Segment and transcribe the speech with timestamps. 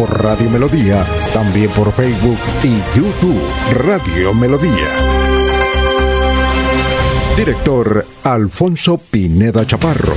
[0.00, 1.04] por Radio Melodía,
[1.34, 3.38] también por Facebook y YouTube
[3.84, 4.88] Radio Melodía.
[7.36, 10.14] Director Alfonso Pineda Chaparro.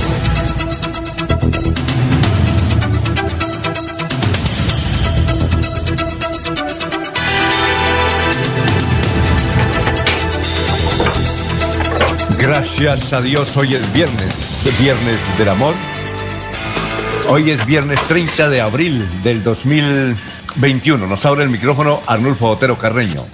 [12.38, 15.74] Gracias a Dios, hoy es viernes, viernes del amor
[17.30, 21.06] Hoy es viernes 30 de abril del 2021.
[21.06, 23.24] Nos abre el micrófono Arnulfo Otero Carreño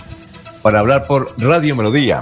[0.62, 2.20] para hablar por Radio Melodía.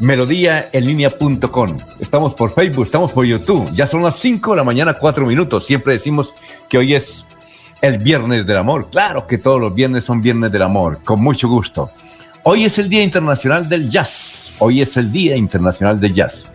[0.00, 1.76] Melodíaenlínea.com.
[2.00, 3.70] Estamos por Facebook, estamos por YouTube.
[3.72, 5.64] Ya son las 5 de la mañana, 4 minutos.
[5.64, 6.34] Siempre decimos
[6.68, 7.24] que hoy es
[7.82, 8.90] el viernes del amor.
[8.90, 11.88] Claro que todos los viernes son viernes del amor, con mucho gusto.
[12.42, 14.52] Hoy es el Día Internacional del Jazz.
[14.58, 16.50] Hoy es el Día Internacional del Jazz.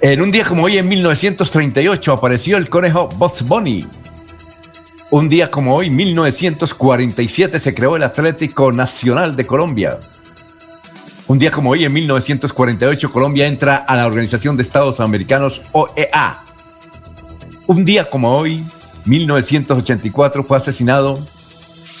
[0.00, 3.84] En un día como hoy, en 1938, apareció el conejo Bugs Bunny.
[5.10, 9.98] Un día como hoy, 1947, se creó el Atlético Nacional de Colombia.
[11.26, 16.44] Un día como hoy, en 1948, Colombia entra a la Organización de Estados Americanos, OEA.
[17.66, 18.64] Un día como hoy,
[19.04, 21.18] 1984, fue asesinado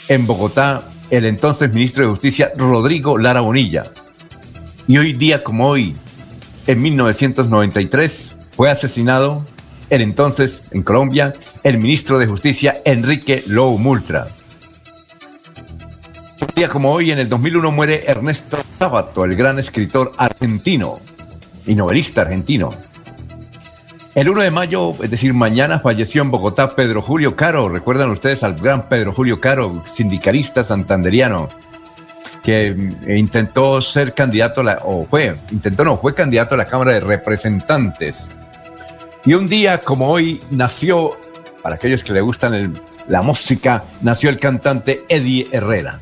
[0.06, 3.82] en Bogotá el entonces ministro de Justicia, Rodrigo Lara Bonilla.
[4.86, 5.96] Y hoy día como hoy,
[6.68, 9.42] en 1993 fue asesinado
[9.88, 11.32] el entonces en Colombia
[11.64, 14.26] el ministro de Justicia Enrique Lou Multra.
[16.42, 21.00] Un día como hoy, en el 2001, muere Ernesto Sábato, el gran escritor argentino
[21.66, 22.68] y novelista argentino.
[24.14, 27.70] El 1 de mayo, es decir, mañana, falleció en Bogotá Pedro Julio Caro.
[27.70, 31.48] Recuerdan ustedes al gran Pedro Julio Caro, sindicalista santanderiano
[32.42, 32.68] que
[33.06, 36.92] eh, intentó ser candidato, a la, o fue, intentó no, fue candidato a la Cámara
[36.92, 38.28] de Representantes.
[39.24, 41.10] Y un día como hoy nació,
[41.62, 42.74] para aquellos que le gustan
[43.08, 45.98] la música, nació el cantante Eddie Herrera.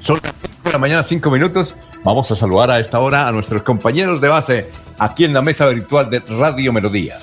[0.00, 1.76] Son las 5 de la mañana, 5 minutos.
[2.04, 5.66] Vamos a saludar a esta hora a nuestros compañeros de base aquí en la mesa
[5.66, 7.16] virtual de Radio Melodía.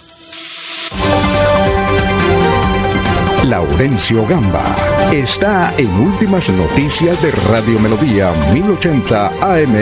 [3.50, 4.76] Laurencio Gamba
[5.14, 9.74] está en Últimas Noticias de Radio Melodía 1080 AM.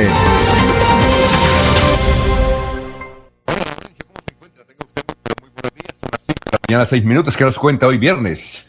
[6.67, 8.67] Mañana seis minutos, ¿qué nos cuenta hoy viernes?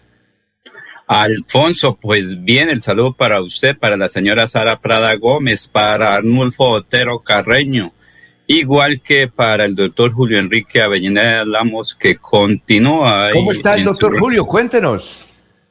[1.06, 6.70] Alfonso, pues bien, el saludo para usted, para la señora Sara Prada Gómez, para Arnulfo
[6.70, 7.92] Otero Carreño,
[8.46, 13.30] igual que para el doctor Julio Enrique Avellaneda Lamos, que continúa.
[13.32, 14.46] ¿Cómo está el doctor Julio?
[14.46, 15.24] Cuéntenos.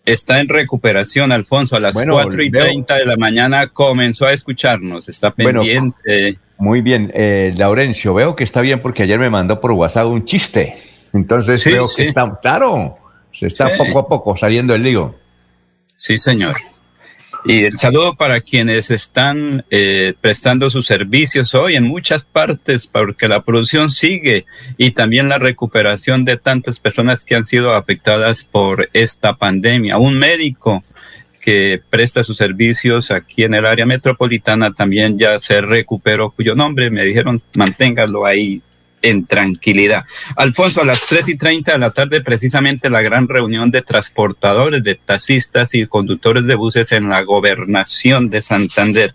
[0.05, 1.75] Está en recuperación, Alfonso.
[1.75, 5.09] A las cuatro y treinta de la mañana comenzó a escucharnos.
[5.09, 6.37] Está pendiente.
[6.57, 8.13] muy bien, eh, Laurencio.
[8.13, 10.75] Veo que está bien porque ayer me mandó por WhatsApp un chiste.
[11.11, 12.97] Entonces veo que está, claro,
[13.31, 15.15] se está poco a poco saliendo el lío.
[15.95, 16.55] Sí, señor.
[17.47, 23.27] Y el saludo para quienes están eh, prestando sus servicios hoy en muchas partes, porque
[23.27, 24.45] la producción sigue
[24.79, 29.99] y también la recuperación de tantas personas que han sido afectadas por esta pandemia.
[29.99, 30.83] Un médico
[31.39, 36.89] que presta sus servicios aquí en el área metropolitana también ya se recuperó, cuyo nombre
[36.89, 38.63] me dijeron manténgalo ahí
[39.05, 40.05] en tranquilidad.
[40.35, 44.83] Alfonso, a las 3 y 30 de la tarde, precisamente la gran reunión de transportadores,
[44.83, 49.13] de taxistas y conductores de buses en la gobernación de Santander.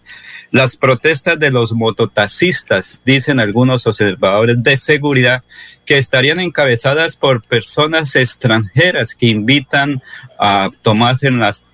[0.53, 5.43] Las protestas de los mototaxistas, dicen algunos observadores de seguridad,
[5.85, 10.01] que estarían encabezadas por personas extranjeras que invitan
[10.39, 11.65] a tomarse en las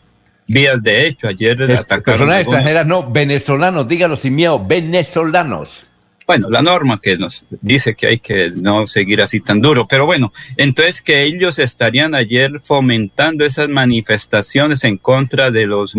[0.46, 1.29] vías de hecho.
[1.29, 2.02] Ayer atacaron.
[2.02, 5.86] Personas extranjeras, no, venezolanos, dígalo sin miedo, venezolanos
[6.26, 10.06] bueno, la norma que nos dice que hay que no seguir así tan duro, pero
[10.06, 15.94] bueno, entonces que ellos estarían ayer fomentando esas manifestaciones en contra de los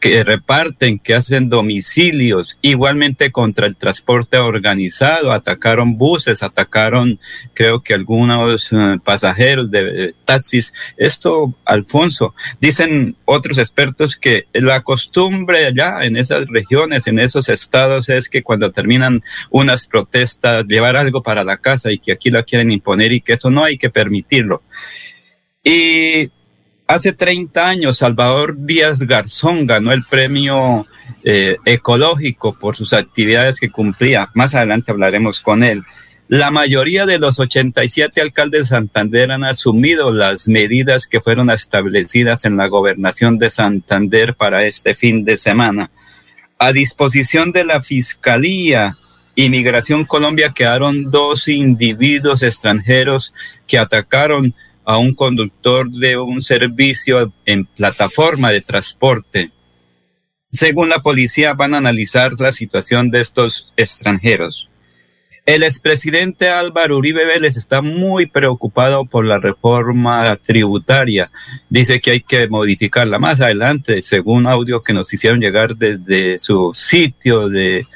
[0.00, 7.18] Que reparten, que hacen domicilios, igualmente contra el transporte organizado, atacaron buses, atacaron
[7.54, 10.72] creo que algunos uh, pasajeros de taxis.
[10.96, 18.08] Esto, Alfonso, dicen otros expertos que la costumbre allá en esas regiones, en esos estados,
[18.08, 22.42] es que cuando terminan unas protestas, llevar algo para la casa y que aquí la
[22.42, 24.62] quieren imponer y que eso no hay que permitirlo.
[25.62, 26.30] Y
[26.86, 30.86] Hace 30 años, Salvador Díaz Garzón ganó el premio
[31.22, 34.28] eh, ecológico por sus actividades que cumplía.
[34.34, 35.82] Más adelante hablaremos con él.
[36.28, 42.44] La mayoría de los 87 alcaldes de Santander han asumido las medidas que fueron establecidas
[42.44, 45.90] en la gobernación de Santander para este fin de semana.
[46.58, 48.96] A disposición de la Fiscalía,
[49.36, 53.34] Inmigración Colombia quedaron dos individuos extranjeros
[53.66, 54.54] que atacaron
[54.84, 59.50] a un conductor de un servicio en plataforma de transporte.
[60.52, 64.70] Según la policía, van a analizar la situación de estos extranjeros.
[65.46, 71.30] El expresidente Álvaro Uribe Vélez está muy preocupado por la reforma tributaria.
[71.68, 76.72] Dice que hay que modificarla más adelante, según audio que nos hicieron llegar desde su
[76.72, 77.86] sitio de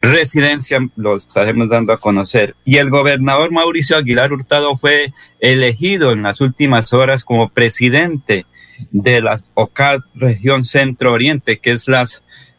[0.00, 2.54] residencia, lo estaremos dando a conocer.
[2.64, 8.46] Y el gobernador Mauricio Aguilar Hurtado fue elegido en las últimas horas como presidente
[8.92, 12.04] de la OCAD Región Centro Oriente, que es la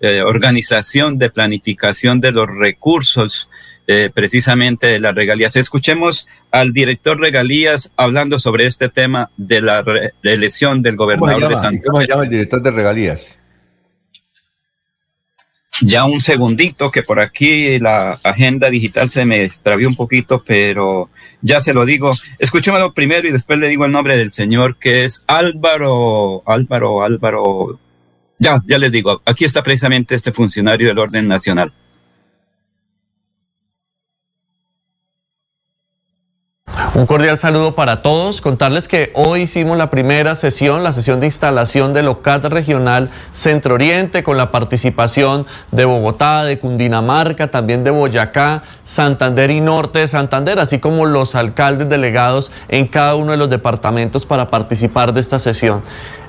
[0.01, 3.49] eh, organización de planificación de los recursos
[3.87, 5.55] eh, precisamente de las regalías.
[5.55, 9.83] Escuchemos al director regalías hablando sobre este tema de la
[10.21, 11.83] reelección del gobernador de Santander.
[11.85, 13.40] ¿Cómo se llama el director de regalías?
[15.79, 21.09] Ya un segundito, que por aquí la agenda digital se me extravió un poquito, pero
[21.41, 22.11] ya se lo digo.
[22.39, 27.79] Escúchemelo primero y después le digo el nombre del señor, que es Álvaro, Álvaro, Álvaro.
[28.37, 31.71] Ya, ya les digo, aquí está precisamente este funcionario del orden nacional.
[36.93, 38.41] Un cordial saludo para todos.
[38.41, 43.75] Contarles que hoy hicimos la primera sesión, la sesión de instalación del OCAT regional Centro
[43.75, 50.09] Oriente, con la participación de Bogotá, de Cundinamarca, también de Boyacá, Santander y Norte de
[50.09, 55.21] Santander, así como los alcaldes delegados en cada uno de los departamentos para participar de
[55.21, 55.81] esta sesión.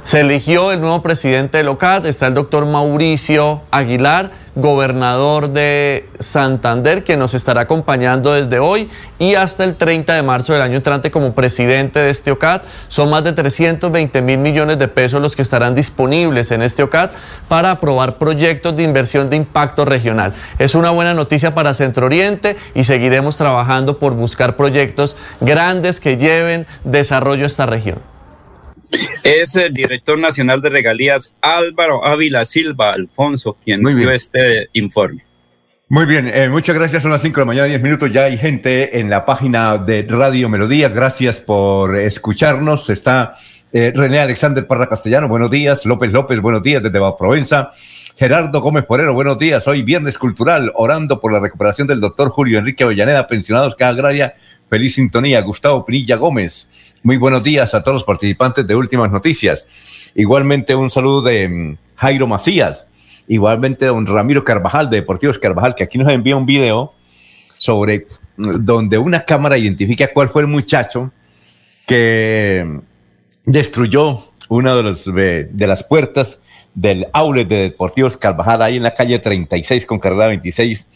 [0.05, 7.05] Se eligió el nuevo presidente del OCAT, está el doctor Mauricio Aguilar, gobernador de Santander,
[7.05, 8.91] que nos estará acompañando desde hoy
[9.21, 12.65] y hasta el 30 de marzo del año entrante como presidente de este OCAT.
[12.89, 17.13] Son más de 320 mil millones de pesos los que estarán disponibles en este OCAT
[17.47, 20.35] para aprobar proyectos de inversión de impacto regional.
[20.59, 26.17] Es una buena noticia para Centro Oriente y seguiremos trabajando por buscar proyectos grandes que
[26.17, 28.12] lleven desarrollo a esta región
[29.23, 35.25] es el director nacional de regalías Álvaro Ávila Silva Alfonso quien dio este informe.
[35.89, 37.03] Muy bien, eh, muchas gracias.
[37.03, 38.11] Son las 5 de la mañana, 10 minutos.
[38.11, 40.89] Ya hay gente en la página de Radio Melodía.
[40.89, 42.89] Gracias por escucharnos.
[42.89, 43.35] Está
[43.75, 45.87] eh, René Alexander Parra Castellano, buenos días.
[45.87, 47.73] López López, buenos días desde Provenza.
[48.17, 49.67] Gerardo Gómez Porero, buenos días.
[49.67, 54.35] Hoy viernes cultural, orando por la recuperación del doctor Julio Enrique Avellaneda, pensionados cada agraria.
[54.69, 55.41] Feliz sintonía.
[55.43, 56.92] Gustavo Pinilla Gómez.
[57.05, 59.67] Muy buenos días a todos los participantes de Últimas Noticias.
[60.15, 62.87] Igualmente un saludo de mm, Jairo Macías.
[63.27, 66.95] Igualmente don Ramiro Carvajal de Deportivos Carvajal, que aquí nos envía un video
[67.59, 68.07] sobre
[68.37, 71.11] mm, donde una cámara identifica cuál fue el muchacho
[71.89, 72.81] que
[73.47, 76.39] destruyó una de, los, las puertas
[76.73, 80.87] del outlet de Deportivos Carvajal ahí en la calle 36 con carrera 26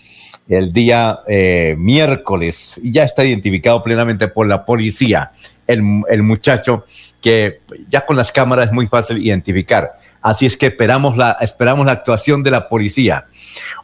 [0.49, 5.33] el día eh, miércoles ya está identificado plenamente por la policía
[5.67, 6.85] el, muchacho
[7.21, 9.99] que ya con las cámaras es muy fácil identificar.
[10.23, 13.27] Así es que esperamos la, esperamos la actuación de la policía.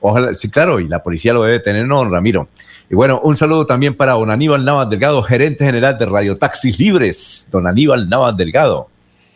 [0.01, 2.49] Ojalá, sí, claro, y la policía lo debe tener, ¿no, Ramiro?
[2.91, 6.79] Y bueno, un saludo también para don Aníbal Navas Delgado, gerente general de Radio Taxis
[6.79, 7.49] Libres.
[7.51, 8.89] Don Aníbal Navas Delgado,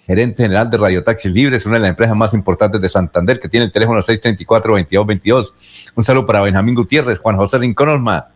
[0.07, 3.49] gerente general de Radio Taxis Libres, una de las empresas más importantes de Santander, que
[3.49, 5.53] tiene el teléfono 634-2222.
[5.97, 8.29] Un saludo para Benjamín Gutiérrez, Juan José Rincón Osma,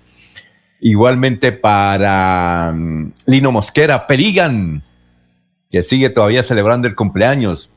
[0.80, 4.82] Igualmente para mm, Lino Mosquera, Peligan,
[5.70, 7.70] que sigue todavía celebrando el cumpleaños.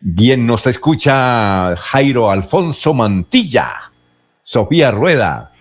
[0.00, 3.92] Bien, nos escucha Jairo Alfonso Mantilla,
[4.42, 5.52] Sofía Rueda,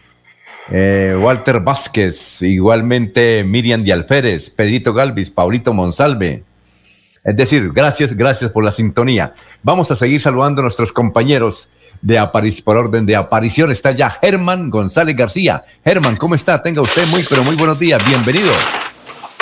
[0.71, 6.45] eh, Walter Vázquez, igualmente Miriam Alférez, Pedrito Galvis, Paulito Monsalve.
[7.29, 9.35] Es decir, gracias, gracias por la sintonía.
[9.61, 11.69] Vamos a seguir saludando a nuestros compañeros
[12.01, 15.63] de aparición, por orden de aparición está ya Germán González García.
[15.83, 16.59] Germán, ¿cómo está?
[16.63, 18.03] Tenga usted muy, pero muy buenos días.
[18.07, 18.51] Bienvenido.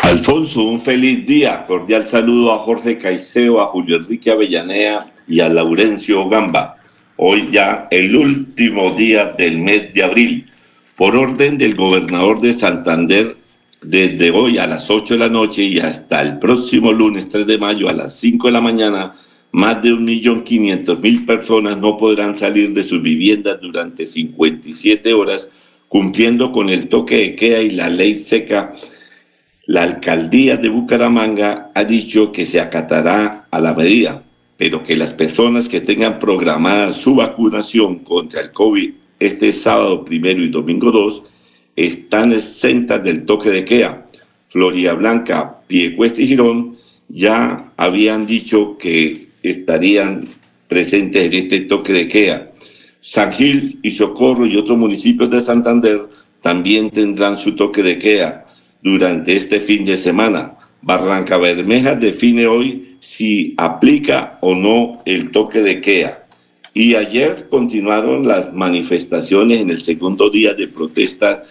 [0.03, 1.63] Alfonso, un feliz día.
[1.65, 6.75] Cordial saludo a Jorge Caicedo, a Julio Enrique Avellanea y a Laurencio Gamba.
[7.15, 10.51] Hoy ya el último día del mes de abril.
[10.98, 13.37] Por orden del gobernador de Santander,
[13.81, 17.57] desde hoy a las 8 de la noche y hasta el próximo lunes 3 de
[17.57, 19.15] mayo a las 5 de la mañana,
[19.51, 25.48] más de 1.500.000 personas no podrán salir de sus viviendas durante 57 horas,
[25.88, 28.74] cumpliendo con el toque de queda y la ley seca.
[29.65, 34.24] La alcaldía de Bucaramanga ha dicho que se acatará a la medida,
[34.57, 40.43] pero que las personas que tengan programada su vacunación contra el COVID este sábado primero
[40.43, 41.24] y domingo 2
[41.77, 44.07] están exentas del toque de queda.
[44.50, 50.27] Florida Blanca, Piecuesta y Girón ya habían dicho que estarían
[50.67, 52.51] presentes en este toque de queda.
[53.00, 56.07] San Gil y Socorro y otros municipios de Santander
[56.41, 58.46] también tendrán su toque de queda
[58.81, 60.57] durante este fin de semana.
[60.81, 66.25] Barranca Bermeja define hoy si aplica o no el toque de queda.
[66.74, 71.43] Y ayer continuaron las manifestaciones en el segundo día de protesta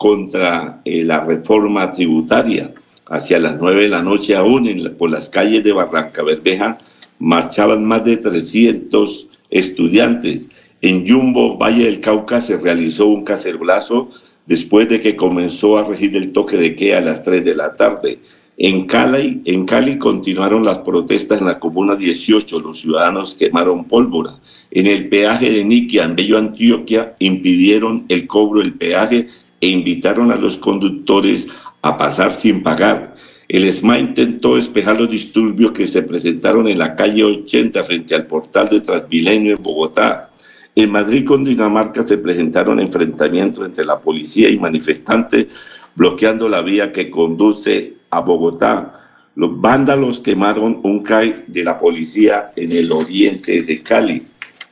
[0.00, 2.72] contra eh, la reforma tributaria.
[3.04, 6.78] Hacia las nueve de la noche aún por las calles de Barranca Bermeja
[7.18, 10.48] marchaban más de 300 estudiantes.
[10.80, 14.08] En Yumbo, Valle del Cauca, se realizó un cacerolazo
[14.46, 17.76] después de que comenzó a regir el toque de queda a las 3 de la
[17.76, 18.20] tarde.
[18.56, 22.58] En Cali, en Cali continuaron las protestas en la Comuna 18.
[22.60, 24.38] Los ciudadanos quemaron pólvora.
[24.70, 29.28] En el peaje de Niquia, en Bello Antioquia, impidieron el cobro del peaje
[29.60, 31.46] e invitaron a los conductores
[31.82, 33.14] a pasar sin pagar.
[33.48, 38.26] El ESMA intentó despejar los disturbios que se presentaron en la calle 80 frente al
[38.26, 40.30] portal de Transmilenio en Bogotá.
[40.74, 45.48] En Madrid, con Dinamarca, se presentaron enfrentamientos entre la policía y manifestantes
[45.96, 48.92] bloqueando la vía que conduce a Bogotá.
[49.34, 54.22] Los vándalos quemaron un CAI de la policía en el oriente de Cali.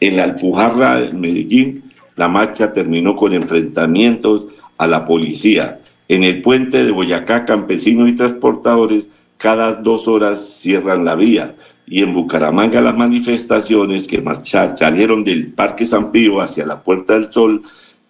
[0.01, 1.85] En la Alpujarra de Medellín,
[2.17, 4.47] la marcha terminó con enfrentamientos
[4.79, 5.81] a la policía.
[6.09, 11.55] En el puente de Boyacá, campesinos y transportadores cada dos horas cierran la vía.
[11.87, 17.15] Y en Bucaramanga las manifestaciones que marchar, salieron del Parque San Pío hacia la Puerta
[17.15, 17.63] del Sol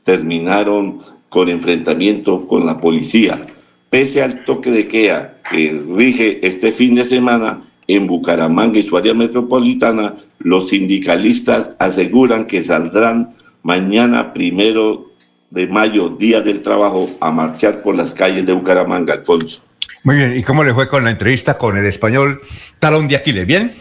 [0.03, 3.47] terminaron con enfrentamiento con la policía.
[3.91, 8.97] Pese al toque de queda que rige este fin de semana en Bucaramanga y su
[8.97, 15.08] área metropolitana, los sindicalistas aseguran que saldrán mañana primero
[15.51, 19.63] de mayo, Día del Trabajo, a marchar por las calles de Bucaramanga, Alfonso.
[20.03, 22.41] Muy bien, ¿y cómo le fue con la entrevista con el español
[22.79, 23.47] Talón de Aquiles?
[23.47, 23.73] ¿Bien?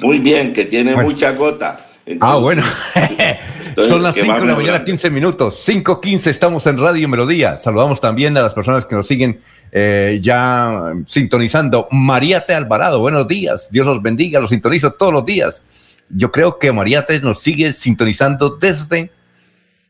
[0.00, 1.86] Muy bien, que tiene mucha gota.
[2.20, 2.62] ah, bueno.
[3.74, 5.66] Son las 5 de la mañana, 15 minutos.
[5.68, 7.58] 5.15 estamos en Radio Melodía.
[7.58, 9.40] Saludamos también a las personas que nos siguen
[9.72, 11.88] eh, ya sintonizando.
[11.90, 13.68] Mariate Alvarado, buenos días.
[13.72, 15.64] Dios los bendiga, los sintonizo todos los días.
[16.08, 19.10] Yo creo que Mariate nos sigue sintonizando desde,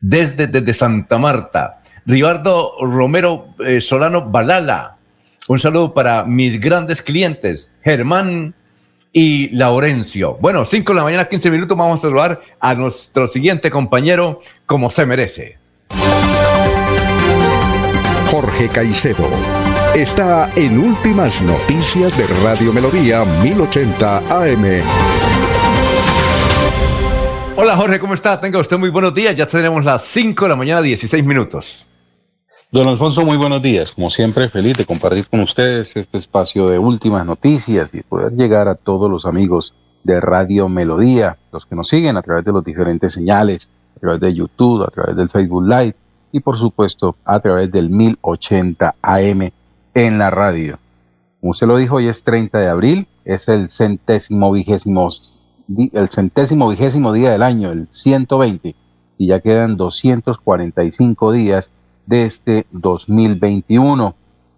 [0.05, 1.81] desde, Santa Marta.
[2.05, 4.97] Ribardo Romero eh, Solano Balala.
[5.47, 8.53] Un saludo para mis grandes clientes, Germán
[9.11, 10.37] y Laurencio.
[10.39, 14.89] Bueno, 5 de la mañana, 15 minutos, vamos a saludar a nuestro siguiente compañero como
[14.89, 15.57] se merece.
[18.29, 19.27] Jorge Caicedo
[19.95, 25.24] está en Últimas Noticias de Radio Melodía 1080 AM.
[27.57, 28.41] Hola Jorge, ¿cómo está?
[28.41, 29.33] Tenga usted muy buenos días.
[29.33, 31.87] Ya tenemos las 5 de la mañana, 16 minutos.
[32.69, 33.93] Don Alfonso, muy buenos días.
[33.93, 38.67] Como siempre, feliz de compartir con ustedes este espacio de últimas noticias y poder llegar
[38.67, 42.61] a todos los amigos de Radio Melodía, los que nos siguen a través de los
[42.61, 45.95] diferentes señales, a través de YouTube, a través del Facebook Live
[46.33, 49.49] y por supuesto a través del 1080 AM
[49.93, 50.77] en la radio.
[51.39, 55.09] Como usted lo dijo, hoy es 30 de abril, es el centésimo vigésimo,
[55.67, 58.75] el centésimo vigésimo día del año, el 120,
[59.17, 61.71] y ya quedan 245 días
[62.05, 64.15] de este 2021.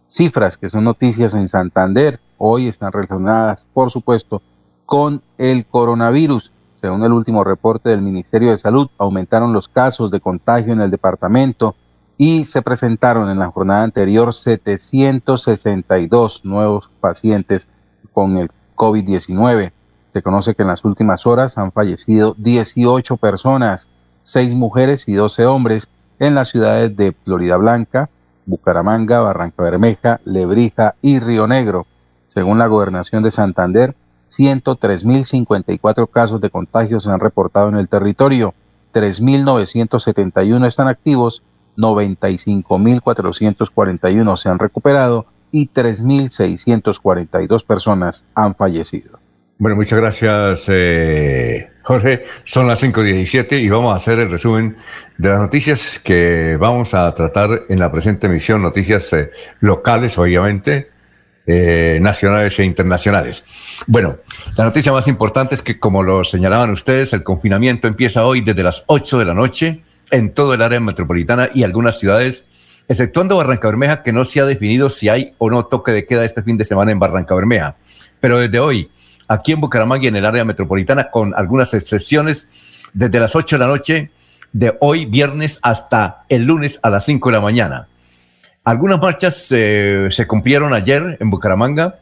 [0.08, 4.42] Cifras que son noticias en Santander hoy están relacionadas, por supuesto,
[4.86, 6.52] con el coronavirus.
[6.76, 10.92] Según el último reporte del Ministerio de Salud, aumentaron los casos de contagio en el
[10.92, 11.76] departamento
[12.18, 17.70] y se presentaron en la jornada anterior 762 nuevos pacientes
[18.14, 19.72] con el COVID-19.
[20.18, 23.88] Se conoce que en las últimas horas han fallecido 18 personas,
[24.24, 28.10] 6 mujeres y 12 hombres, en las ciudades de Florida Blanca,
[28.48, 31.86] Bucaramanga, Barranca Bermeja, Lebrija y Río Negro.
[32.30, 33.94] Según la gobernación de Santander,
[34.32, 38.56] 103.054 casos de contagios se han reportado en el territorio,
[38.96, 41.44] 3.971 están activos,
[41.78, 49.20] 95.441 se han recuperado y 3.642 personas han fallecido.
[49.60, 52.26] Bueno, muchas gracias, eh, Jorge.
[52.44, 54.78] Son las 5.17 y vamos a hacer el resumen
[55.18, 60.92] de las noticias que vamos a tratar en la presente emisión, noticias eh, locales, obviamente,
[61.48, 63.46] eh, nacionales e internacionales.
[63.88, 64.18] Bueno,
[64.56, 68.62] la noticia más importante es que, como lo señalaban ustedes, el confinamiento empieza hoy desde
[68.62, 72.46] las 8 de la noche en todo el área metropolitana y algunas ciudades
[72.88, 76.26] exceptuando Barranca Bermeja, que no se ha definido si hay o no toque de queda
[76.26, 77.76] este fin de semana en Barranca Bermeja.
[78.20, 78.90] Pero desde hoy,
[79.28, 82.48] aquí en Bucaramanga y en el área metropolitana, con algunas excepciones,
[82.94, 84.12] desde las 8 de la noche
[84.54, 87.88] de hoy, viernes, hasta el lunes a las 5 de la mañana.
[88.64, 92.00] Algunas marchas eh, se cumplieron ayer en Bucaramanga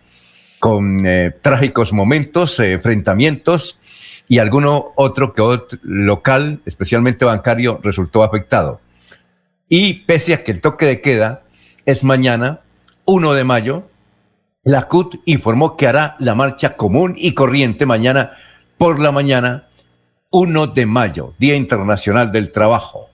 [0.59, 3.79] con eh, trágicos momentos, eh, enfrentamientos
[4.27, 8.81] y alguno otro que otro local, especialmente bancario, resultó afectado.
[9.69, 11.43] Y pese a que el toque de queda
[11.85, 12.61] es mañana,
[13.05, 13.87] 1 de mayo,
[14.65, 18.31] la CUT informó que hará la marcha común y corriente mañana
[18.79, 19.67] por la mañana,
[20.31, 23.07] 1 de mayo, Día Internacional del Trabajo.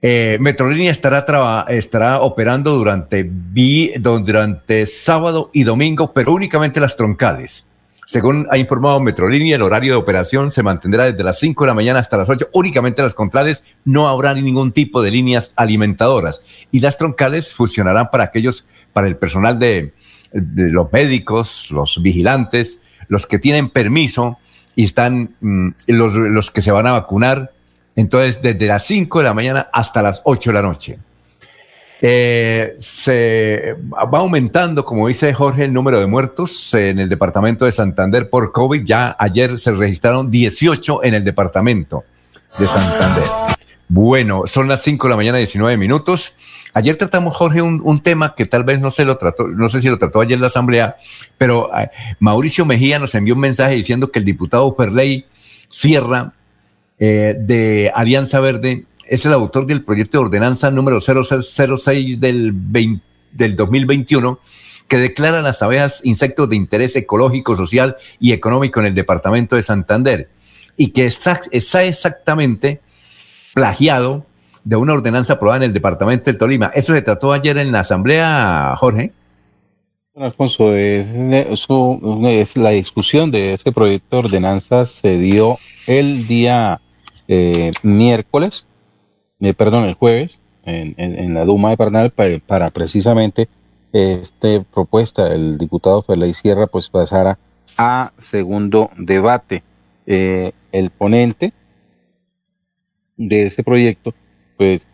[0.00, 3.30] Eh, Metrolínea estará, operando durante,
[4.00, 7.66] durante sábado y domingo, pero únicamente las troncales.
[8.06, 11.74] Según ha informado Metrolínea, el horario de operación se mantendrá desde las 5 de la
[11.74, 12.48] mañana hasta las 8.
[12.54, 16.40] Únicamente las contrales no habrá ningún tipo de líneas alimentadoras.
[16.70, 19.92] Y las troncales funcionarán para aquellos, para el personal de,
[20.34, 24.38] los médicos, los vigilantes, los que tienen permiso
[24.76, 27.52] y están, mm, los, los que se van a vacunar.
[27.96, 30.98] Entonces, desde las 5 de la mañana hasta las 8 de la noche.
[32.06, 37.72] Eh, se va aumentando, como dice Jorge, el número de muertos en el departamento de
[37.72, 38.84] Santander por COVID.
[38.84, 42.04] Ya ayer se registraron 18 en el departamento
[42.58, 43.24] de Santander.
[43.88, 46.34] Bueno, son las 5 de la mañana, 19 minutos.
[46.74, 49.88] Ayer tratamos, Jorge, un, tema que tal vez no se lo trató, no sé si
[49.88, 50.96] lo trató ayer la Asamblea,
[51.38, 51.88] pero eh,
[52.18, 55.24] Mauricio Mejía nos envió un mensaje diciendo que el diputado Ferley
[55.68, 56.32] Sierra
[56.98, 62.54] eh, de Alianza Verde es el autor del proyecto de ordenanza número 006 del,
[63.32, 64.40] del 2021
[64.88, 69.62] que declara las abejas insectos de interés ecológico, social y económico en el departamento de
[69.62, 70.28] Santander
[70.76, 72.80] y que está, exactamente
[73.54, 74.26] plagiado
[74.64, 76.70] de una ordenanza aprobada en el departamento del Tolima.
[76.74, 79.12] Eso se trató ayer en la asamblea, Jorge.
[80.16, 81.06] Alfonso, es,
[82.56, 86.80] la discusión de ese proyecto de ordenanza se dio el día
[87.26, 88.66] eh, miércoles
[89.52, 93.48] perdón, el jueves en, la Duma de Parnal para, precisamente
[93.92, 97.38] esta propuesta del diputado Felay Sierra pues pasara
[97.76, 99.62] a segundo debate.
[100.06, 101.52] Eh, el ponente
[103.16, 104.12] de ese proyecto
[104.56, 104.86] pues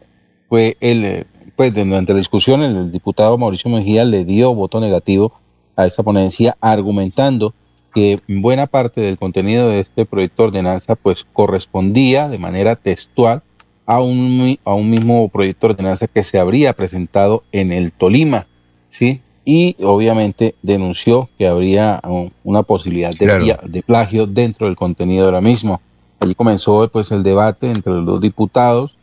[0.48, 5.32] fue el pues durante la discusión el, diputado Mauricio Mejía le dio voto negativo
[5.76, 7.54] a esa ponencia argumentando
[7.94, 13.42] que buena parte del contenido de este proyecto de ordenanza pues correspondía de manera textual
[13.90, 18.46] a un, a un mismo proyecto de ordenanza que se habría presentado en el Tolima,
[18.88, 19.20] ¿sí?
[19.44, 22.00] Y obviamente denunció que habría
[22.44, 25.80] una posibilidad de, de plagio dentro del contenido de la misma.
[26.20, 28.96] Allí comenzó pues el debate entre los dos diputados,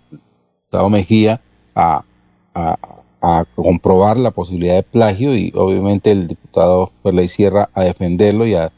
[0.67, 1.41] diputado Mejía,
[1.75, 2.03] a,
[2.53, 2.77] a,
[3.21, 8.56] a comprobar la posibilidad de plagio y obviamente el diputado Perley Sierra a defenderlo y
[8.56, 8.71] a,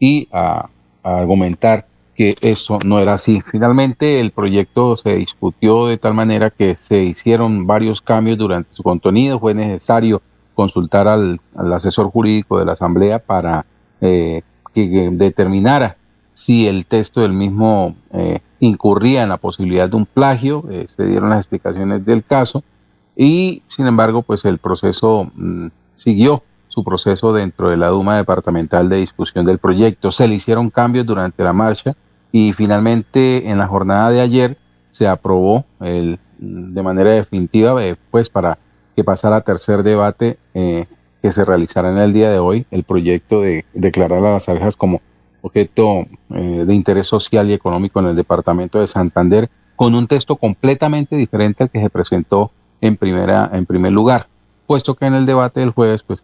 [0.00, 0.68] y a,
[1.04, 3.40] argumentar que eso no era así.
[3.40, 8.82] Finalmente el proyecto se discutió de tal manera que se hicieron varios cambios durante su
[8.82, 9.38] contenido.
[9.38, 10.20] Fue necesario
[10.54, 11.40] consultar al,
[11.72, 13.64] asesor jurídico de la Asamblea para
[14.00, 14.42] eh,
[14.74, 15.97] que, determinara
[16.38, 20.64] si el texto del mismo eh, incurría en la posibilidad de un plagio.
[20.70, 22.62] Eh, se dieron las explicaciones del caso
[23.16, 28.88] y, sin embargo, pues el proceso mm, siguió su proceso dentro de la Duma Departamental
[28.88, 30.12] de Discusión del proyecto.
[30.12, 31.94] Se le hicieron cambios durante la marcha
[32.30, 34.56] y finalmente en la jornada de ayer
[34.90, 38.58] se aprobó el, de manera definitiva eh, pues para
[38.94, 40.86] que pasara a tercer debate eh,
[41.20, 44.76] que se realizará en el día de hoy el proyecto de declarar a las abejas
[44.76, 45.00] como
[45.42, 50.36] objeto eh, de interés social y económico en el departamento de Santander con un texto
[50.36, 54.28] completamente diferente al que se presentó en primera en primer lugar
[54.66, 56.22] puesto que en el debate del jueves pues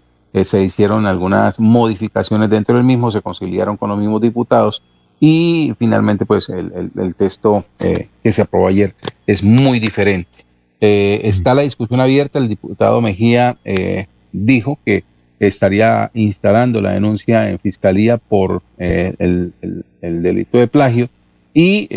[0.49, 4.83] se hicieron algunas modificaciones dentro del mismo se conciliaron con los mismos diputados
[5.21, 8.95] y finalmente, pues el, texto eh, que se aprobó ayer
[9.27, 10.45] es muy diferente.
[10.81, 12.39] Eh, está la discusión abierta.
[12.39, 15.05] El diputado Mejía eh, dijo que
[15.47, 19.53] estaría instalando la denuncia en fiscalía por el,
[20.01, 21.09] delito de plagio
[21.53, 21.89] y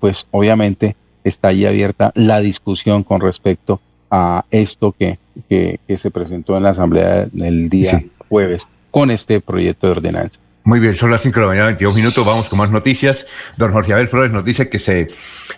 [0.00, 6.56] pues obviamente está ahí abierta la discusión con respecto a esto que, que, se presentó
[6.56, 10.38] en la Asamblea el día jueves con este proyecto de ordenanza.
[10.64, 13.26] Muy bien, son las 5 de la mañana, 22 minutos, vamos con más noticias.
[13.56, 15.08] Don Jorge Abel Flores nos dice que se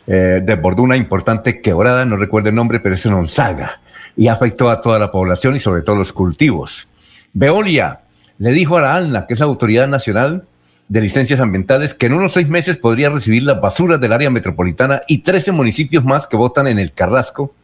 [0.06, 3.80] eh, desbordó una importante quebrada, no recuerdo el nombre, pero es en Onzaga,
[4.16, 6.88] y afectó a toda la población y sobre todo los cultivos.
[7.34, 8.00] Veolia
[8.38, 10.44] le dijo a la ANLA, que es la Autoridad Nacional
[10.88, 15.02] de Licencias Ambientales, que en unos seis meses podría recibir las basuras del área metropolitana
[15.08, 17.54] y 13 municipios más que votan en el Carrasco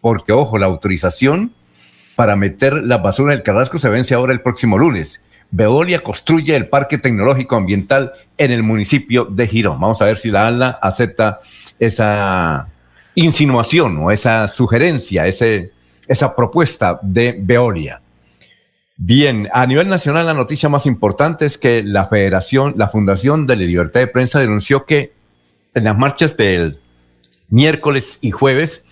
[0.00, 1.52] porque ojo, la autorización
[2.16, 5.22] para meter la basura del Carrasco se vence ahora el próximo lunes.
[5.50, 9.80] Veolia construye el Parque Tecnológico Ambiental en el municipio de Girón.
[9.80, 11.40] Vamos a ver si la ALA acepta
[11.78, 12.68] esa
[13.14, 15.72] insinuación o esa sugerencia, ese,
[16.06, 18.00] esa propuesta de Veolia.
[19.02, 23.56] Bien, a nivel nacional la noticia más importante es que la Federación, la Fundación de
[23.56, 25.14] la Libertad de Prensa denunció que
[25.72, 26.78] en las marchas del
[27.48, 28.84] miércoles y jueves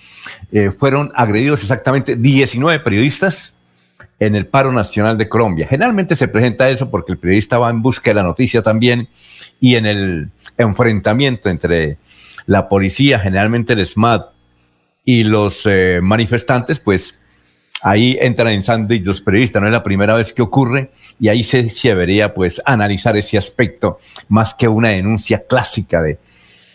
[0.50, 3.52] eh, fueron agredidos exactamente 19 periodistas
[4.18, 5.68] en el paro nacional de Colombia.
[5.68, 9.10] Generalmente se presenta eso porque el periodista va en busca de la noticia también
[9.60, 11.98] y en el enfrentamiento entre
[12.46, 14.30] la policía, generalmente el SMAT
[15.04, 17.18] y los eh, manifestantes, pues
[17.82, 21.44] ahí entran en sándwich los periodistas, no es la primera vez que ocurre y ahí
[21.44, 26.18] se, debería pues analizar ese aspecto más que una denuncia clásica de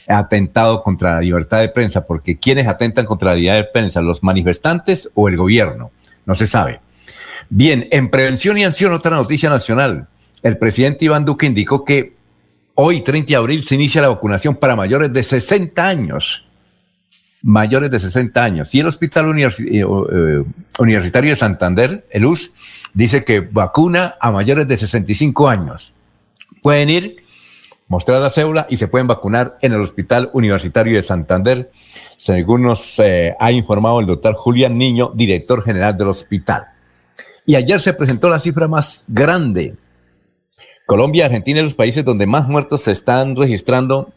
[0.08, 4.02] atentado contra la libertad de prensa, porque ¿quiénes atentan contra la libertad de prensa?
[4.02, 5.92] ¿Los manifestantes o el gobierno?
[6.26, 6.82] No se sabe.
[7.50, 10.08] Bien, en prevención y acción, otra noticia nacional.
[10.42, 12.16] El presidente Iván Duque indicó que
[12.76, 16.43] hoy, 30 de abril, se inicia la vacunación para mayores de 60 años.
[17.44, 18.74] Mayores de 60 años.
[18.74, 20.44] Y el Hospital eh, eh,
[20.80, 22.54] Universitario de Santander, el US,
[22.94, 25.94] dice que vacuna a mayores de 65 años.
[26.62, 27.18] Pueden ir,
[27.90, 31.70] mostrar la cédula y se pueden vacunar en el Hospital Universitario de Santander,
[32.16, 36.68] según nos eh, ha informado el doctor Julián Niño, director general del hospital.
[37.46, 39.76] Y ayer se presentó la cifra más grande.
[40.86, 44.14] Colombia, Argentina los países donde más muertos se están registrando,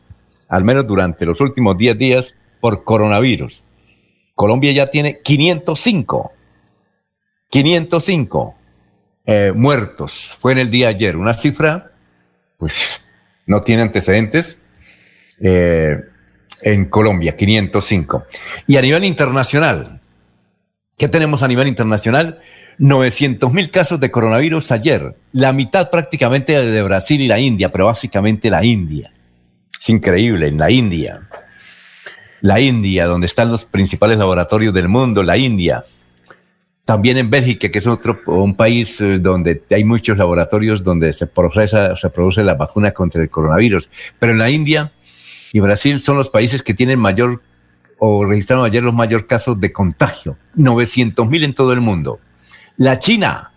[0.48, 2.34] al menos durante los últimos 10 días,
[2.66, 3.62] por coronavirus.
[4.34, 6.32] Colombia ya tiene 505.
[7.48, 8.54] 505
[9.24, 10.36] eh, muertos.
[10.40, 11.16] Fue en el día ayer.
[11.16, 11.92] Una cifra,
[12.58, 13.04] pues,
[13.46, 14.58] no tiene antecedentes.
[15.40, 15.96] Eh,
[16.62, 18.24] en Colombia, 505.
[18.66, 20.00] Y a nivel internacional,
[20.98, 22.40] ¿qué tenemos a nivel internacional?
[22.78, 27.86] 900 mil casos de coronavirus ayer, la mitad prácticamente de Brasil y la India, pero
[27.86, 29.12] básicamente la India.
[29.80, 31.28] Es increíble, en la India.
[32.46, 35.84] La India, donde están los principales laboratorios del mundo, la India.
[36.84, 41.26] También en Bélgica, que es otro un país eh, donde hay muchos laboratorios donde se
[41.26, 43.90] procesa, se produce la vacuna contra el coronavirus.
[44.20, 44.92] Pero en la India
[45.52, 47.42] y Brasil son los países que tienen mayor
[47.98, 50.38] o registraron ayer los mayores casos de contagio.
[50.54, 52.20] 900 mil en todo el mundo.
[52.76, 53.50] La China,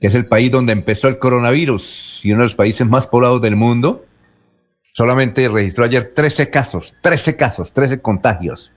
[0.00, 3.40] que es el país donde empezó el coronavirus y uno de los países más poblados
[3.40, 4.04] del mundo,
[4.92, 8.72] solamente registró ayer 13 casos, 13 casos, 13 contagios.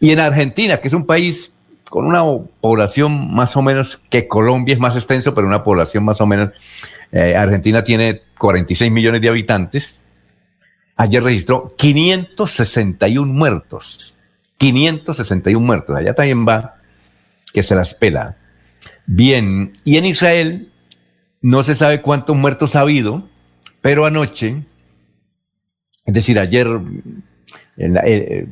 [0.00, 1.52] Y en Argentina, que es un país
[1.88, 2.22] con una
[2.60, 6.50] población más o menos que Colombia es más extenso, pero una población más o menos,
[7.12, 9.98] eh, Argentina tiene 46 millones de habitantes,
[10.96, 14.14] ayer registró 561 muertos.
[14.58, 15.96] 561 muertos.
[15.96, 16.76] Allá también va
[17.52, 18.36] que se las pela.
[19.06, 20.70] Bien, y en Israel
[21.40, 23.26] no se sabe cuántos muertos ha habido,
[23.80, 24.64] pero anoche,
[26.08, 26.66] es decir, ayer,
[27.76, 28.46] eh,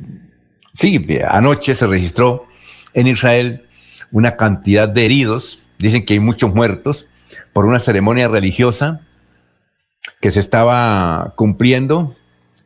[0.73, 2.45] sí, anoche se registró
[2.93, 3.65] en Israel
[4.11, 7.07] una cantidad de heridos, dicen que hay muchos muertos
[7.53, 9.01] por una ceremonia religiosa
[10.21, 12.15] que se estaba cumpliendo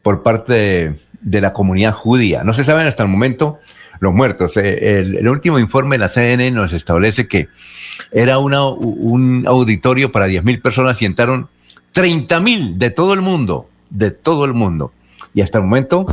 [0.01, 2.43] por parte de, la comunidad judía.
[2.43, 3.59] No se sabe hasta el momento
[4.01, 4.57] los muertos.
[4.57, 7.47] Eh, el, último informe de la CNN nos establece que
[8.11, 11.47] era un auditorio para 10.000 personas y entraron
[11.93, 14.91] 30.000 de todo el mundo, de todo el mundo.
[15.35, 16.07] Y hasta el momento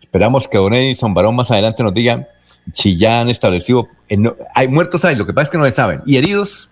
[0.00, 2.28] esperamos que Don Edison Barón más adelante nos diga
[2.72, 3.88] si ya han establecido,
[4.54, 6.70] hay muertos hay, lo que pasa es que no se saben, y heridos,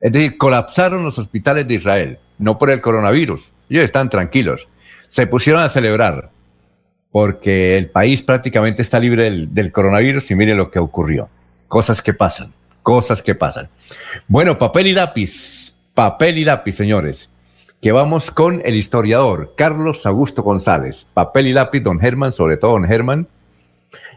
[0.00, 4.68] es decir, colapsaron los hospitales de Israel, no por el coronavirus, ellos están tranquilos,
[5.08, 6.30] se pusieron a celebrar,
[7.10, 11.28] porque el país prácticamente está libre del, coronavirus y mire lo que ocurrió.
[11.66, 12.52] Cosas que pasan,
[12.82, 13.68] cosas que pasan.
[14.26, 17.30] Bueno, papel y lápiz, papel y lápiz, señores.
[17.80, 21.06] Que vamos con el historiador Carlos Augusto González.
[21.14, 23.28] Papel y lápiz, don Germán, sobre todo don Germán.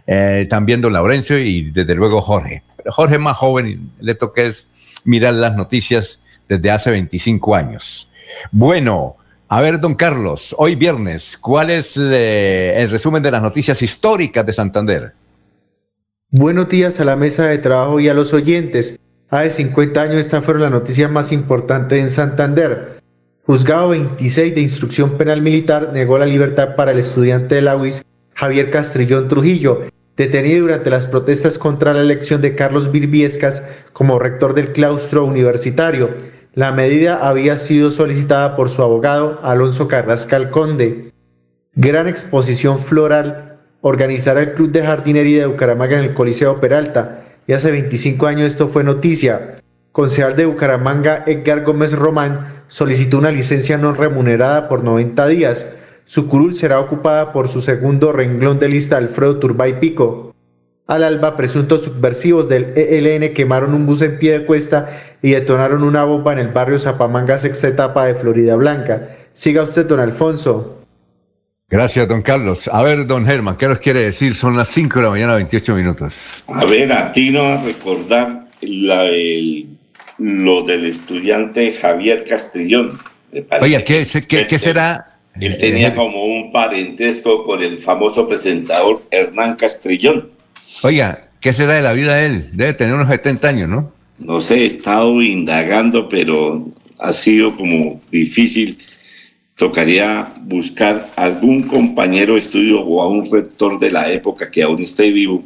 [0.07, 2.63] Eh, también don Laurencio y desde luego Jorge.
[2.87, 4.67] Jorge más joven le toca es
[5.03, 8.11] mirar las noticias desde hace 25 años.
[8.51, 13.81] Bueno, a ver, don Carlos, hoy viernes, ¿cuál es eh, el resumen de las noticias
[13.81, 15.13] históricas de Santander?
[16.31, 18.97] Buenos días a la mesa de trabajo y a los oyentes.
[19.29, 23.00] Hace 50 años esta fueron las noticias más importantes en Santander.
[23.47, 28.05] Juzgado 26 de Instrucción Penal Militar negó la libertad para el estudiante de la UIS
[28.35, 29.81] Javier Castrillón Trujillo,
[30.15, 36.11] detenido durante las protestas contra la elección de Carlos Virbiescas como rector del claustro universitario.
[36.53, 41.11] La medida había sido solicitada por su abogado Alonso Carrascal Conde.
[41.73, 47.53] Gran exposición floral organizará el Club de Jardinería de Bucaramanga en el Coliseo Peralta, y
[47.53, 49.55] hace 25 años esto fue noticia.
[49.91, 55.65] Concejal de Bucaramanga, Edgar Gómez Román, solicitó una licencia no remunerada por 90 días.
[56.05, 60.33] Su curul será ocupada por su segundo renglón de lista, Alfredo Turbay Pico.
[60.87, 65.83] Al alba, presuntos subversivos del ELN quemaron un bus en pie de cuesta y detonaron
[65.83, 69.17] una bomba en el barrio Zapamanga, sexta etapa de Florida Blanca.
[69.33, 70.77] Siga usted, don Alfonso.
[71.69, 72.69] Gracias, don Carlos.
[72.71, 74.33] A ver, don Germán, ¿qué nos quiere decir?
[74.33, 76.43] Son las 5 de la mañana, 28 minutos.
[76.47, 79.03] A ver, a ti no a recordar la,
[80.21, 82.99] lo del estudiante Javier Castrillón.
[83.61, 85.17] Oye, ¿qué, qué, qué será?
[85.39, 90.29] Él tenía eh, como un parentesco con el famoso presentador Hernán Castrillón.
[90.83, 92.49] Oiga, ¿qué será de la vida de él?
[92.53, 93.91] Debe tener unos 70 años, ¿no?
[94.19, 96.67] No sé, he estado indagando, pero
[96.99, 98.77] ha sido como difícil
[99.55, 104.81] tocaría buscar algún compañero de estudio o a un rector de la época que aún
[104.81, 105.43] esté vivo,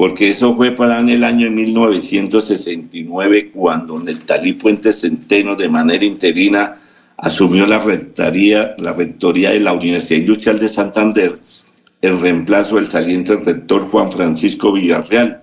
[0.00, 6.80] porque eso fue para en el año 1969 cuando Neltalí Puente Centeno de manera interina
[7.18, 11.38] asumió la rectoría, la rectoría de la Universidad Industrial de Santander
[12.00, 15.42] en reemplazo del saliente rector Juan Francisco Villarreal.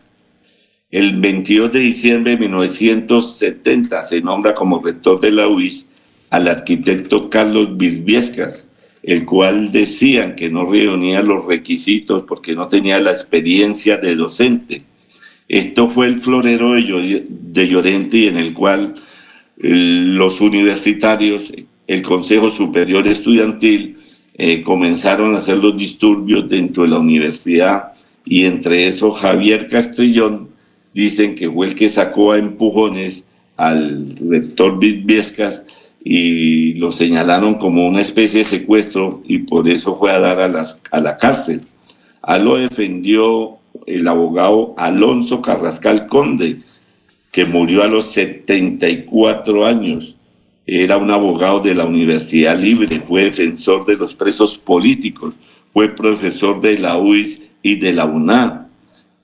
[0.90, 5.88] El 22 de diciembre de 1970 se nombra como rector de la UIS
[6.32, 8.67] al arquitecto Carlos Virviescas,
[9.08, 14.84] el cual decían que no reunía los requisitos porque no tenía la experiencia de docente.
[15.48, 18.96] Esto fue el florero de Llorente en el cual
[19.60, 21.54] eh, los universitarios,
[21.88, 23.98] el Consejo Superior Estudiantil,
[24.34, 27.94] eh, comenzaron a hacer los disturbios dentro de la universidad
[28.26, 30.50] y entre eso Javier Castrillón
[30.94, 35.64] dicen que fue el que sacó a empujones al rector Virviescas
[36.10, 40.48] y lo señalaron como una especie de secuestro y por eso fue a dar a,
[40.48, 41.60] las, a la cárcel.
[42.22, 46.62] A lo defendió el abogado Alonso Carrascal Conde,
[47.30, 50.16] que murió a los 74 años.
[50.66, 55.34] Era un abogado de la Universidad Libre, fue defensor de los presos políticos,
[55.74, 58.70] fue profesor de la UIS y de la UNA.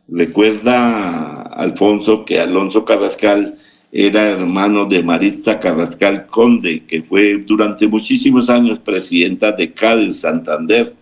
[0.09, 3.57] Recuerda, Alfonso, que Alonso Carrascal
[3.95, 10.95] era hermano de Maritza Carrascal Conde, que fue durante muchísimos años presidenta de Cádiz, Santander.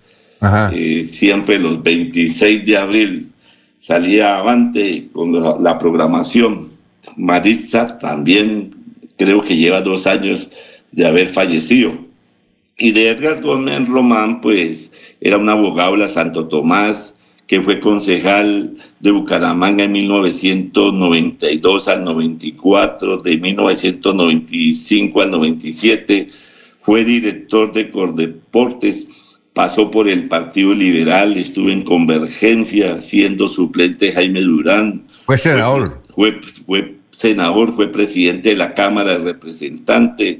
[0.74, 3.32] Eh, siempre los 26 de abril
[3.80, 5.32] salía avante con
[5.64, 6.68] la, programación.
[7.16, 8.72] Maritza también
[9.18, 10.52] creo que lleva dos años
[10.92, 11.94] de haber fallecido.
[12.78, 17.18] Y de Edgar Gómez Román, pues era un abogado de la Santo Tomás,
[17.52, 26.30] que fue concejal de Bucaramanga en 1992 al 94, de 1995 al 97,
[26.80, 29.10] fue director de Cordeportes,
[29.52, 35.08] pasó por el Partido Liberal, estuvo en Convergencia siendo suplente Jaime Durán.
[35.26, 36.04] Fue senador.
[36.08, 40.38] Fue, fue senador, fue presidente de la Cámara de Representantes.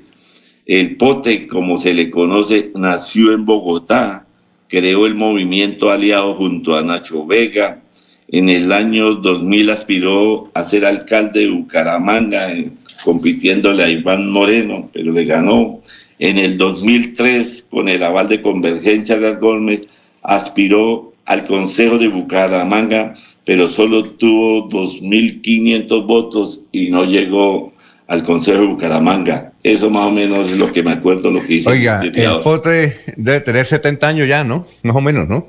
[0.66, 4.28] El Pote, como se le conoce, nació en Bogotá
[4.72, 7.82] creó el movimiento aliado junto a Nacho Vega.
[8.30, 12.72] En el año 2000 aspiró a ser alcalde de Bucaramanga, eh,
[13.04, 15.82] compitiéndole a Iván Moreno, pero le ganó.
[16.18, 19.82] En el 2003, con el aval de Convergencia Gómez,
[20.24, 27.71] aspiró al Consejo de Bucaramanga, pero solo tuvo 2.500 votos y no llegó
[28.12, 29.54] al Consejo de Bucaramanga.
[29.64, 33.00] Eso más o menos es lo que me acuerdo, lo que dice Oiga, el pote
[33.16, 34.68] debe tener 70 años ya, ¿no?
[34.84, 35.48] Más o menos, ¿no?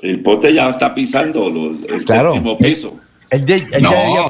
[0.00, 2.32] El pote ya está pisando el claro.
[2.32, 2.98] último piso.
[3.80, 4.28] no,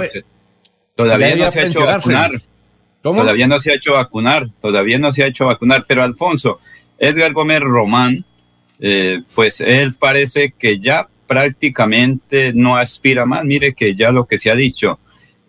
[0.95, 2.31] todavía no se ha hecho vacunar.
[3.01, 5.87] Todavía no se ha hecho vacunar, todavía no se ha hecho vacunar.
[5.89, 6.61] Pero Alfonso,
[6.99, 8.23] Edgar Gómez Román,
[8.81, 13.47] eh, pues él parece que ya prácticamente no aspira más.
[13.47, 14.99] Mire que ya lo que se ha dicho,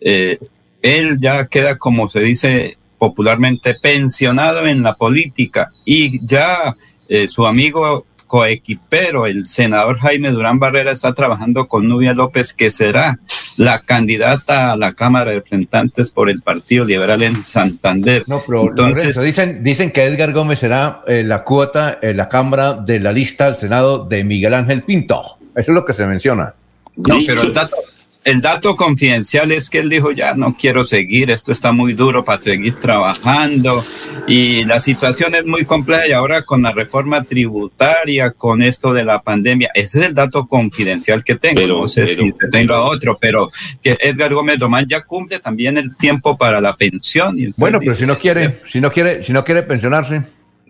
[0.00, 0.38] eh,
[0.84, 6.76] él ya queda, como se dice popularmente, pensionado en la política y ya
[7.08, 12.68] eh, su amigo coequipero, el senador Jaime Durán Barrera, está trabajando con Nubia López, que
[12.68, 13.18] será
[13.56, 18.24] la candidata a la Cámara de Representantes por el Partido Liberal en Santander.
[18.26, 22.74] No, pero Entonces, dicen, dicen que Edgar Gómez será eh, la cuota en la Cámara
[22.74, 25.38] de la lista al Senado de Miguel Ángel Pinto.
[25.54, 26.54] Eso es lo que se menciona.
[26.96, 27.76] No, pero el dato,
[28.24, 32.24] el dato confidencial es que él dijo, ya no quiero seguir, esto está muy duro
[32.24, 33.84] para seguir trabajando
[34.26, 39.04] y la situación es muy compleja y ahora con la reforma tributaria, con esto de
[39.04, 43.18] la pandemia, ese es el dato confidencial que tengo, pero, no sé si tengo otro,
[43.20, 43.50] pero
[43.82, 47.36] que Edgar Gómez Román ya cumple también el tiempo para la pensión.
[47.58, 50.22] bueno, pero si no quiere, si no quiere, si no quiere pensionarse.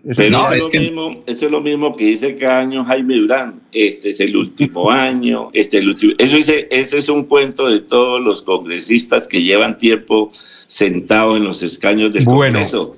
[0.05, 3.61] Pero es, lo mismo, eso es lo mismo que dice cada año Jaime Durán.
[3.71, 6.13] Este es el último año, este es el último.
[6.17, 10.31] Eso dice, ese es un cuento de todos los congresistas que llevan tiempo
[10.67, 12.97] sentados en los escaños del bueno, Congreso.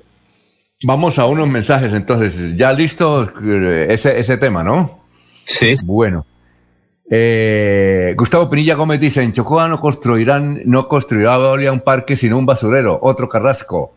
[0.84, 2.54] Vamos a unos mensajes entonces.
[2.54, 5.02] Ya listo eh, ese, ese tema, ¿no?
[5.44, 5.72] Sí.
[5.84, 6.26] Bueno.
[7.10, 11.38] Eh, Gustavo Pinilla Gómez dice, en Chocoa no construirán, no construirá
[11.72, 13.94] un parque sino un basurero, otro carrasco.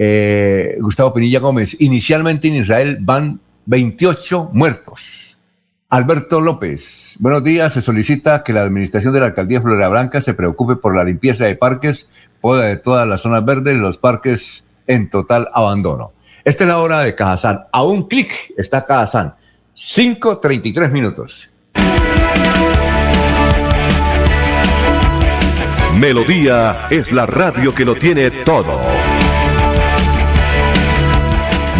[0.00, 5.36] Eh, Gustavo Pinilla Gómez, inicialmente en Israel van 28 muertos.
[5.88, 7.72] Alberto López, buenos días.
[7.72, 11.46] Se solicita que la administración de la alcaldía de Blanca se preocupe por la limpieza
[11.46, 12.08] de parques,
[12.40, 16.12] poda de todas las zonas verdes los parques en total abandono.
[16.44, 17.64] Esta es la hora de Cajazán.
[17.72, 19.34] A un clic está Cajazán.
[19.74, 21.50] 5.33 minutos.
[25.96, 28.78] Melodía es la radio que lo tiene todo.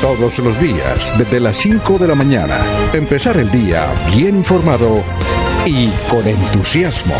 [0.00, 2.58] todos los días, desde las 5 de la mañana.
[2.92, 5.02] Empezar el día bien informado
[5.66, 7.14] y con entusiasmo.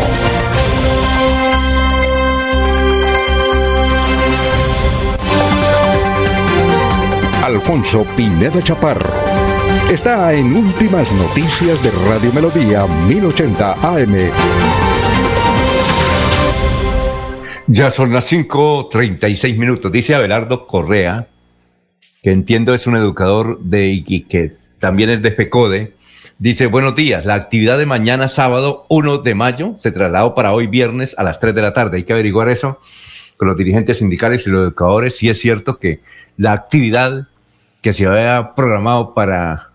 [7.43, 9.11] Alfonso Pineda Chaparro.
[9.91, 14.15] Está en Últimas Noticias de Radio Melodía 1080 AM.
[17.67, 21.30] Ya son las 5.36 minutos, dice Abelardo Correa,
[22.21, 25.95] que entiendo es un educador de y que también es de FECODE,
[26.37, 30.67] dice, buenos días, la actividad de mañana sábado 1 de mayo se trasladó para hoy
[30.67, 31.97] viernes a las 3 de la tarde.
[31.97, 32.79] Hay que averiguar eso
[33.37, 36.01] con los dirigentes sindicales y los educadores, si es cierto que
[36.37, 37.27] la actividad
[37.81, 39.71] que se había programado para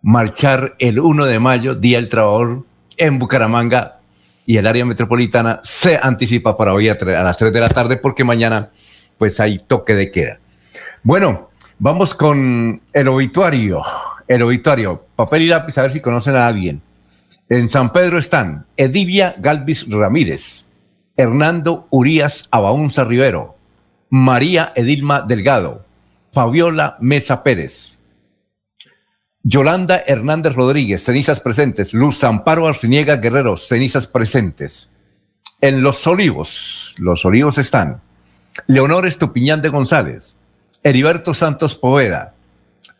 [0.00, 2.64] marchar el 1 de mayo, Día del Trabajador,
[2.96, 3.98] en Bucaramanga
[4.46, 7.96] y el área metropolitana, se anticipa para hoy a, a las 3 de la tarde
[7.96, 8.70] porque mañana
[9.18, 10.38] pues hay toque de queda.
[11.02, 11.47] Bueno,
[11.80, 13.82] Vamos con el obituario.
[14.26, 15.06] El obituario.
[15.14, 16.82] Papel y lápiz, a ver si conocen a alguien.
[17.48, 20.66] En San Pedro están Edilia Galvis Ramírez,
[21.16, 23.56] Hernando Urias Abaunza Rivero,
[24.10, 25.86] María Edilma Delgado,
[26.32, 27.96] Fabiola Mesa Pérez,
[29.42, 34.90] Yolanda Hernández Rodríguez, cenizas presentes, Luz Amparo Arciniega Guerrero, cenizas presentes.
[35.60, 38.02] En Los Olivos, Los Olivos están
[38.66, 40.37] Leonor Estupiñán de González,
[40.82, 42.34] Heriberto Santos Poveda,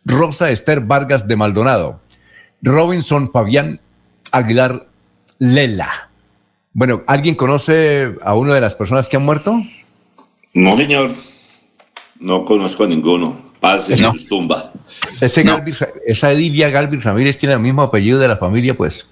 [0.05, 2.01] Rosa Esther Vargas de Maldonado,
[2.61, 3.79] Robinson Fabián
[4.31, 4.87] Aguilar
[5.39, 6.09] Lela.
[6.73, 9.61] Bueno, ¿alguien conoce a una de las personas que han muerto?
[10.53, 11.11] No, señor.
[12.19, 13.49] No conozco a ninguno.
[13.59, 14.71] Pase en su tumba.
[15.19, 15.43] Ese
[16.05, 19.07] esa Edilia Galvis Ramírez tiene el mismo apellido de la familia, pues,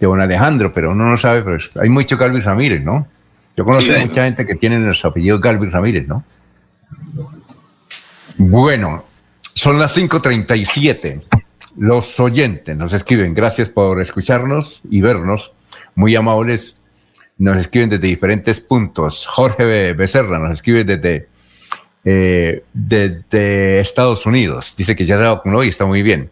[0.00, 3.06] de don Alejandro, pero uno no sabe, pero hay mucho Galvis Ramírez, ¿no?
[3.56, 6.24] Yo conozco a mucha gente que tiene el apellido Galvis Ramírez, ¿no?
[8.38, 9.04] Bueno,
[9.54, 11.22] son las 5.37.
[11.78, 15.52] Los oyentes nos escriben, gracias por escucharnos y vernos.
[15.94, 16.76] muy amables,
[17.38, 19.26] nos escriben desde diferentes puntos.
[19.26, 21.28] Jorge Becerra nos escribe desde,
[22.04, 24.74] eh, desde Estados Unidos.
[24.76, 26.30] Dice que ya se vacunó y está muy bien.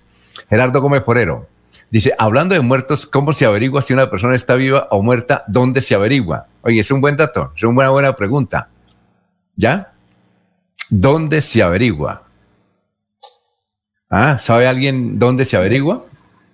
[0.50, 1.48] Gerardo Gómez Forero
[1.90, 5.44] dice, hablando de muertos, ¿cómo se averigua si una persona está viva o muerta?
[5.46, 6.46] ¿Dónde se averigua?
[6.60, 8.68] Oye, es un buen dato, es una buena, buena pregunta.
[9.56, 9.93] ¿Ya?
[10.90, 12.24] ¿Dónde se averigua?
[14.10, 14.38] ¿Ah?
[14.38, 16.06] ¿Sabe alguien dónde se averigua?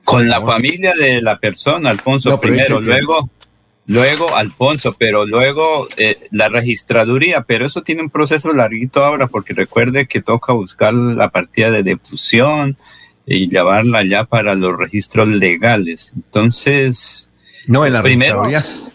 [0.05, 3.28] Con la familia de la persona, Alfonso, primero, luego,
[3.87, 9.53] luego Alfonso, pero luego eh, la registraduría, pero eso tiene un proceso larguito ahora, porque
[9.53, 12.76] recuerde que toca buscar la partida de difusión
[13.26, 16.12] y llevarla ya para los registros legales.
[16.16, 17.28] Entonces,
[17.66, 18.91] no, en la primero, registraduría.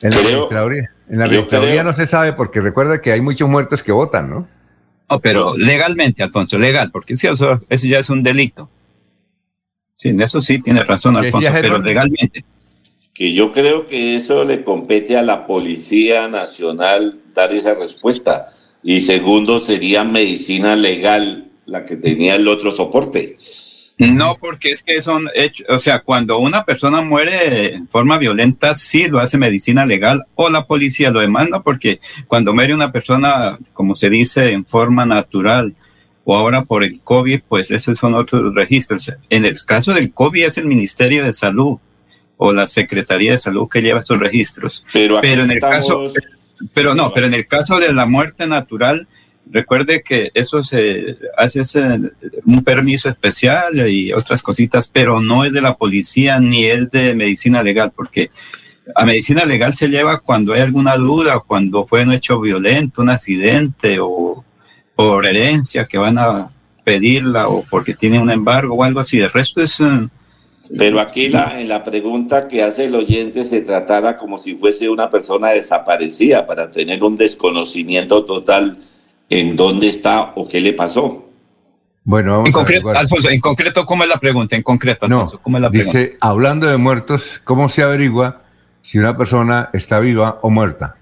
[0.00, 3.82] En la registraduría, en la registraduría no se sabe porque recuerda que hay muchos muertos
[3.82, 4.53] que votan, ¿no?
[5.14, 7.32] No, pero legalmente, Alfonso, legal, porque eso,
[7.68, 8.68] eso ya es un delito.
[9.94, 12.44] Sí, en eso sí tiene razón, Alfonso, pero legalmente.
[13.14, 18.48] Que yo creo que eso le compete a la Policía Nacional dar esa respuesta.
[18.82, 23.38] Y segundo, sería medicina legal la que tenía el otro soporte.
[23.96, 28.74] No, porque es que son hechos, o sea, cuando una persona muere en forma violenta,
[28.74, 33.56] sí lo hace medicina legal o la policía lo demanda, porque cuando muere una persona,
[33.72, 35.74] como se dice, en forma natural
[36.24, 39.12] o ahora por el COVID, pues esos son otros registros.
[39.30, 41.78] En el caso del COVID es el Ministerio de Salud
[42.36, 44.84] o la Secretaría de Salud que lleva esos registros.
[44.92, 46.12] Pero, pero en el caso,
[46.74, 49.06] pero no, pero en el caso de la muerte natural,
[49.50, 51.62] Recuerde que eso se hace
[52.44, 57.14] un permiso especial y otras cositas, pero no es de la policía ni es de
[57.14, 58.30] medicina legal, porque
[58.94, 63.10] a medicina legal se lleva cuando hay alguna duda, cuando fue un hecho violento, un
[63.10, 64.44] accidente o
[64.94, 66.50] por herencia que van a
[66.82, 69.20] pedirla o porque tiene un embargo o algo así.
[69.20, 69.80] El resto es...
[69.80, 70.08] Eh,
[70.78, 74.88] pero aquí la, en la pregunta que hace el oyente se tratara como si fuese
[74.88, 78.78] una persona desaparecida para tener un desconocimiento total
[79.28, 81.24] en dónde está o qué le pasó.
[82.04, 84.54] Bueno, vamos en concreto, Alfonso, en concreto, ¿cómo es la pregunta?
[84.56, 85.98] En concreto, Alfonso, ¿cómo es la pregunta?
[85.98, 88.42] Dice, hablando de muertos, ¿cómo se averigua
[88.82, 90.96] si una persona está viva o muerta?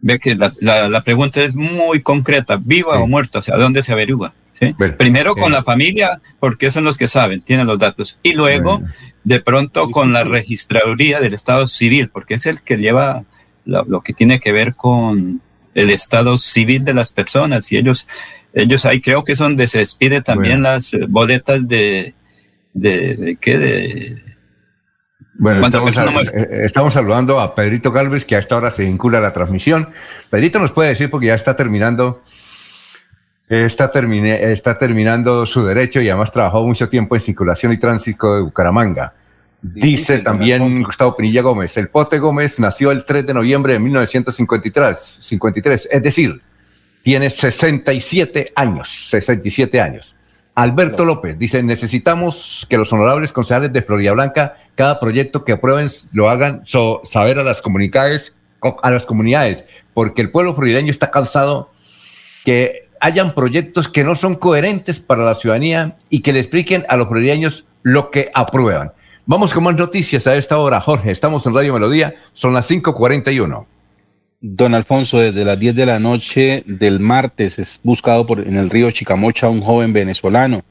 [0.00, 4.32] Ve que la, pregunta es muy concreta, viva o muerta, o sea, ¿dónde se averigua?
[4.52, 4.72] ¿Sí?
[4.96, 8.18] Primero con la familia, porque son los que saben, tienen los datos.
[8.22, 8.80] Y luego,
[9.24, 13.24] de pronto, con la registraduría del Estado civil, porque es el que lleva
[13.64, 15.42] lo que tiene que ver con
[15.76, 18.08] el estado civil de las personas y ellos,
[18.54, 22.14] ellos ahí creo que es donde se despide también las boletas de,
[22.72, 24.22] de, qué, de...
[25.34, 29.32] Bueno, eh, estamos, saludando a Pedrito Galvez, que a esta hora se vincula a la
[29.32, 29.90] transmisión.
[30.30, 32.22] Pedrito nos puede decir, porque ya está terminando,
[33.46, 38.34] está, termine, está terminando su derecho y además trabajó mucho tiempo en circulación y tránsito
[38.34, 39.12] de Bucaramanga.
[39.74, 44.98] Dice también Gustavo Pinilla Gómez, el Pote Gómez nació el 3 de noviembre de 1953,
[45.20, 46.40] 53, es decir,
[47.02, 50.16] tiene 67 años, 67 años.
[50.54, 55.88] Alberto López dice, necesitamos que los honorables concejales de Florida Blanca, cada proyecto que aprueben
[56.12, 56.62] lo hagan
[57.02, 58.34] saber a las comunidades,
[58.82, 61.70] a las comunidades, porque el pueblo florideño está cansado
[62.44, 66.96] que hayan proyectos que no son coherentes para la ciudadanía y que le expliquen a
[66.96, 68.92] los florideños lo que aprueban.
[69.28, 71.10] Vamos con más noticias a esta hora, Jorge.
[71.10, 73.66] Estamos en Radio Melodía, son las 5:41.
[74.40, 78.70] Don Alfonso, desde las 10 de la noche del martes es buscado por, en el
[78.70, 80.62] río Chicamocha un joven venezolano.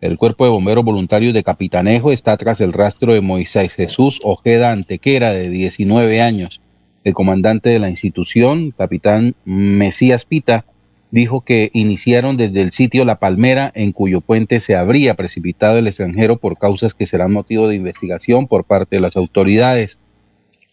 [0.00, 4.72] El cuerpo de bomberos voluntarios de Capitanejo está tras el rastro de Moisés Jesús Ojeda
[4.72, 6.62] Antequera, de 19 años.
[7.04, 10.64] El comandante de la institución, capitán Mesías Pita,
[11.10, 15.86] dijo que iniciaron desde el sitio La Palmera, en cuyo puente se habría precipitado el
[15.86, 19.98] extranjero por causas que serán motivo de investigación por parte de las autoridades.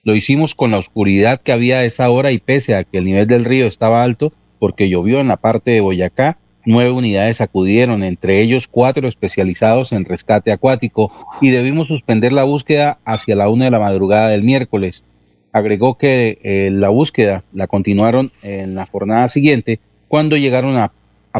[0.04, 3.06] Lo hicimos con la oscuridad que había a esa hora y pese a que el
[3.06, 8.04] nivel del río estaba alto, porque llovió en la parte de Boyacá, nueve unidades acudieron,
[8.04, 11.12] entre ellos cuatro especializados en rescate acuático,
[11.42, 15.04] y debimos suspender la búsqueda hacia la una de la madrugada del miércoles.
[15.52, 20.92] Agregó que eh, la búsqueda la continuaron en la jornada siguiente cuando llegaron a,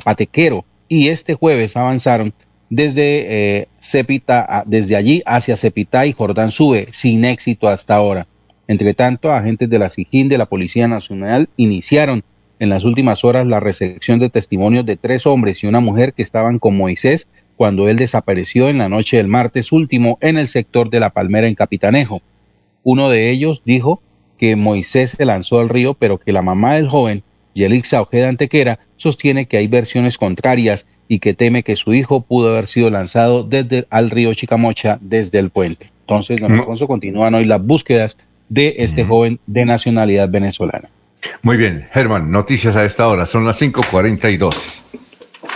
[0.04, 2.32] Patequero y este jueves avanzaron
[2.70, 3.02] desde
[3.62, 8.28] eh, Cepita, desde allí hacia Cepita y Jordán Sube, sin éxito hasta ahora.
[8.68, 12.24] Entre tanto, agentes de la SIGIN de la Policía Nacional iniciaron
[12.60, 16.22] en las últimas horas la recepción de testimonios de tres hombres y una mujer que
[16.22, 20.90] estaban con Moisés cuando él desapareció en la noche del martes último en el sector
[20.90, 22.22] de la Palmera en Capitanejo.
[22.84, 24.02] Uno de ellos dijo
[24.38, 27.24] que Moisés se lanzó al río, pero que la mamá del joven
[27.58, 32.52] Yelixa Ojeda Antequera sostiene que hay versiones contrarias y que teme que su hijo pudo
[32.52, 35.92] haber sido lanzado desde al río Chicamocha desde el puente.
[36.02, 40.90] Entonces, don Alfonso, continúan hoy las búsquedas de este joven de nacionalidad venezolana.
[41.42, 44.84] Muy bien, Germán, noticias a esta hora, son las 5.42.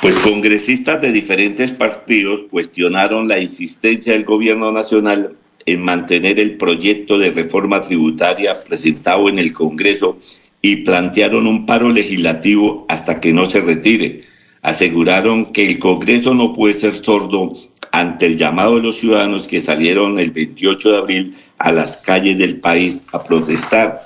[0.02, 5.36] Pues congresistas de diferentes partidos cuestionaron la insistencia del gobierno nacional
[5.66, 10.18] en mantener el proyecto de reforma tributaria presentado en el Congreso
[10.62, 14.24] y plantearon un paro legislativo hasta que no se retire.
[14.62, 17.58] Aseguraron que el Congreso no puede ser sordo
[17.92, 22.38] ante el llamado de los ciudadanos que salieron el 28 de abril a las calles
[22.38, 24.04] del país a protestar.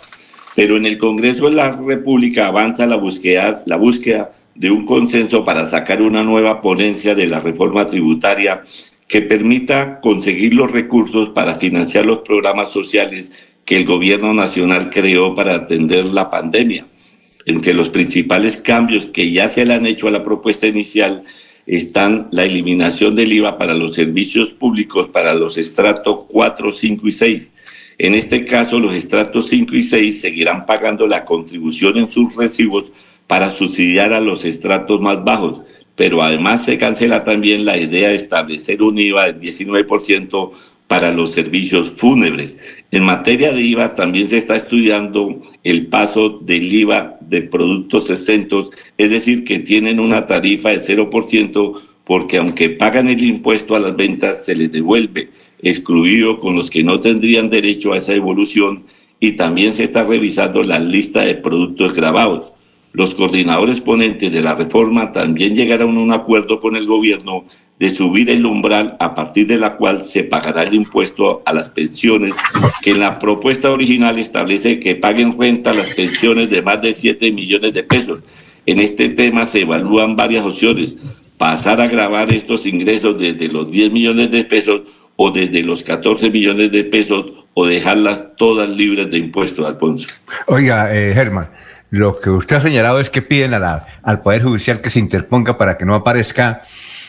[0.56, 5.44] Pero en el Congreso de la República avanza la búsqueda, la búsqueda de un consenso
[5.44, 8.64] para sacar una nueva ponencia de la reforma tributaria
[9.08, 13.32] que permita conseguir los recursos para financiar los programas sociales
[13.66, 16.86] que el gobierno nacional creó para atender la pandemia.
[17.46, 21.24] Entre los principales cambios que ya se le han hecho a la propuesta inicial
[21.66, 27.12] están la eliminación del IVA para los servicios públicos para los estratos 4, 5 y
[27.12, 27.52] 6.
[27.98, 32.92] En este caso, los estratos 5 y 6 seguirán pagando la contribución en sus recibos
[33.26, 35.62] para subsidiar a los estratos más bajos,
[35.96, 40.52] pero además se cancela también la idea de establecer un IVA del 19%
[40.88, 42.58] para los servicios fúnebres.
[42.92, 48.70] En materia de IVA también se está estudiando el paso del IVA de productos exentos,
[48.98, 53.96] es decir, que tienen una tarifa de 0% porque aunque pagan el impuesto a las
[53.96, 55.30] ventas se les devuelve,
[55.62, 58.84] excluido con los que no tendrían derecho a esa evolución
[59.20, 62.54] y también se está revisando la lista de productos grabados.
[62.94, 67.46] Los coordinadores ponentes de la reforma también llegaron a un acuerdo con el gobierno
[67.80, 71.70] de subir el umbral a partir de la cual se pagará el impuesto a las
[71.70, 72.34] pensiones,
[72.82, 77.32] que en la propuesta original establece que paguen renta las pensiones de más de 7
[77.34, 78.22] millones de pesos.
[78.66, 80.96] En este tema se evalúan varias opciones,
[81.38, 84.82] pasar a grabar estos ingresos desde los 10 millones de pesos
[85.18, 90.10] o desde los 14 millones de pesos o dejarlas todas libres de impuestos, Alfonso.
[90.48, 91.50] Oiga, eh, Germán,
[91.90, 95.58] lo que usted ha señalado es que piden a al Poder Judicial que se interponga
[95.58, 96.64] para que no aparezca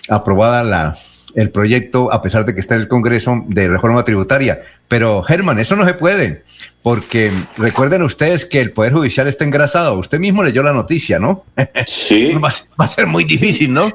[0.08, 0.96] aprobada la,
[1.36, 4.62] el proyecto, a pesar de que está en el Congreso de reforma tributaria.
[4.88, 6.44] Pero, Germán, eso no se puede,
[6.82, 9.98] porque recuerden ustedes que el Poder Judicial está engrasado.
[9.98, 11.44] Usted mismo leyó la noticia, ¿no?
[11.86, 12.32] Sí.
[12.42, 13.86] va, a ser muy difícil, ¿no?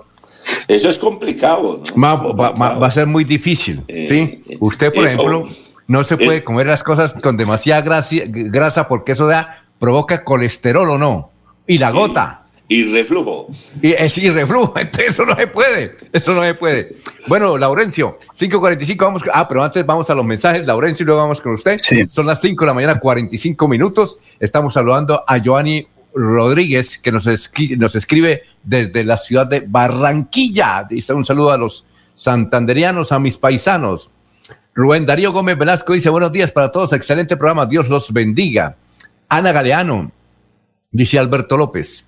[0.67, 1.81] Eso es complicado.
[1.95, 2.35] ¿no?
[2.35, 4.43] Va, a ser muy difícil, eh, ¿sí?
[4.47, 5.49] Eh, Usted, por ejemplo,
[5.87, 10.97] no se puede comer las cosas con demasiada grasa porque eso da provoca colesterol o
[10.99, 11.31] no.
[11.65, 12.40] Y la gota.
[12.71, 13.47] Y reflujo.
[13.81, 14.73] Y, es, y reflujo.
[14.79, 15.97] Entonces eso no se puede.
[16.13, 16.95] Eso no se puede.
[17.27, 19.23] Bueno, Laurencio, 5.45 vamos.
[19.33, 20.65] Ah, pero antes vamos a los mensajes.
[20.65, 21.75] Laurencio, y luego vamos con usted.
[22.07, 24.19] Son las 5 de la mañana, 45 minutos.
[24.39, 30.85] Estamos saludando a Joanny Rodríguez, que nos, nos escribe desde la ciudad de Barranquilla.
[30.89, 31.83] Dice un saludo a los
[32.15, 34.11] santanderianos, a mis paisanos.
[34.73, 38.77] Rubén Darío Gómez Velasco dice buenos días para todos, excelente programa, Dios los bendiga.
[39.27, 40.09] Ana Galeano,
[40.89, 42.05] dice Alberto López.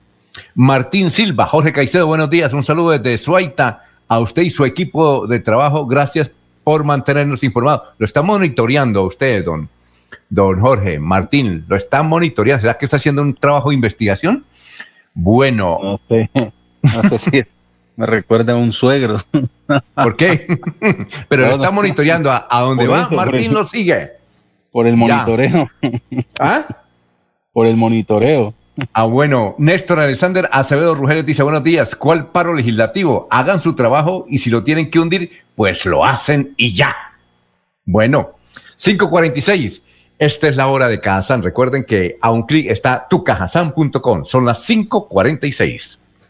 [0.56, 2.54] Martín Silva, Jorge Caicedo, buenos días.
[2.54, 5.86] Un saludo desde Suaita a usted y su equipo de trabajo.
[5.86, 6.32] Gracias
[6.64, 7.94] por mantenernos informados.
[7.98, 9.70] Lo está monitoreando a usted, don,
[10.30, 11.00] don Jorge.
[11.00, 12.62] Martín, lo está monitoreando.
[12.62, 14.46] ¿Será que está haciendo un trabajo de investigación?
[15.14, 15.80] Bueno.
[15.82, 16.30] No sé,
[16.82, 17.44] no sé si
[17.96, 19.18] me recuerda a un suegro.
[19.96, 20.48] ¿Por qué?
[21.30, 22.32] Pero lo está monitoreando.
[22.32, 23.10] ¿A, dónde va?
[23.10, 24.12] Martín lo sigue.
[24.72, 25.70] Por el monitoreo.
[26.40, 26.66] ¿Ah?
[27.54, 28.54] por el monitoreo.
[28.94, 33.28] Ah, bueno, Néstor Alexander Acevedo Rugeles dice, buenos días, ¿cuál paro legislativo?
[33.30, 36.96] Hagan su trabajo y si lo tienen que hundir, pues lo hacen y ya.
[37.86, 38.32] Bueno,
[38.76, 39.84] 546.
[40.18, 41.44] Esta es la hora de Cajazán.
[41.44, 44.24] Recuerden que a un clic está tucajazán.com.
[44.24, 46.00] Son las 546.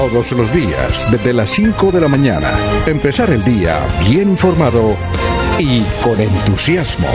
[0.00, 2.50] Todos los días, desde las 5 de la mañana,
[2.86, 4.96] empezar el día bien informado
[5.58, 7.06] y con entusiasmo.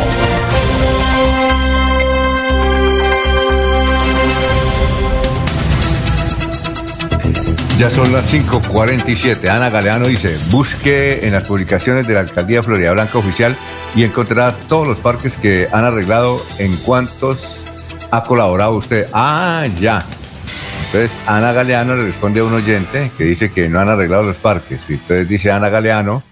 [7.80, 9.50] Ya son las 5:47.
[9.50, 13.58] Ana Galeano dice: busque en las publicaciones de la alcaldía Florida Blanca oficial
[13.96, 17.64] y encontrará todos los parques que han arreglado en cuantos
[18.12, 19.08] ha colaborado usted.
[19.12, 20.06] Ah, ya.
[20.86, 24.38] Entonces Ana Galeano le responde a un oyente que dice que no han arreglado los
[24.38, 24.90] parques.
[24.90, 26.24] Y entonces dice Ana Galeano,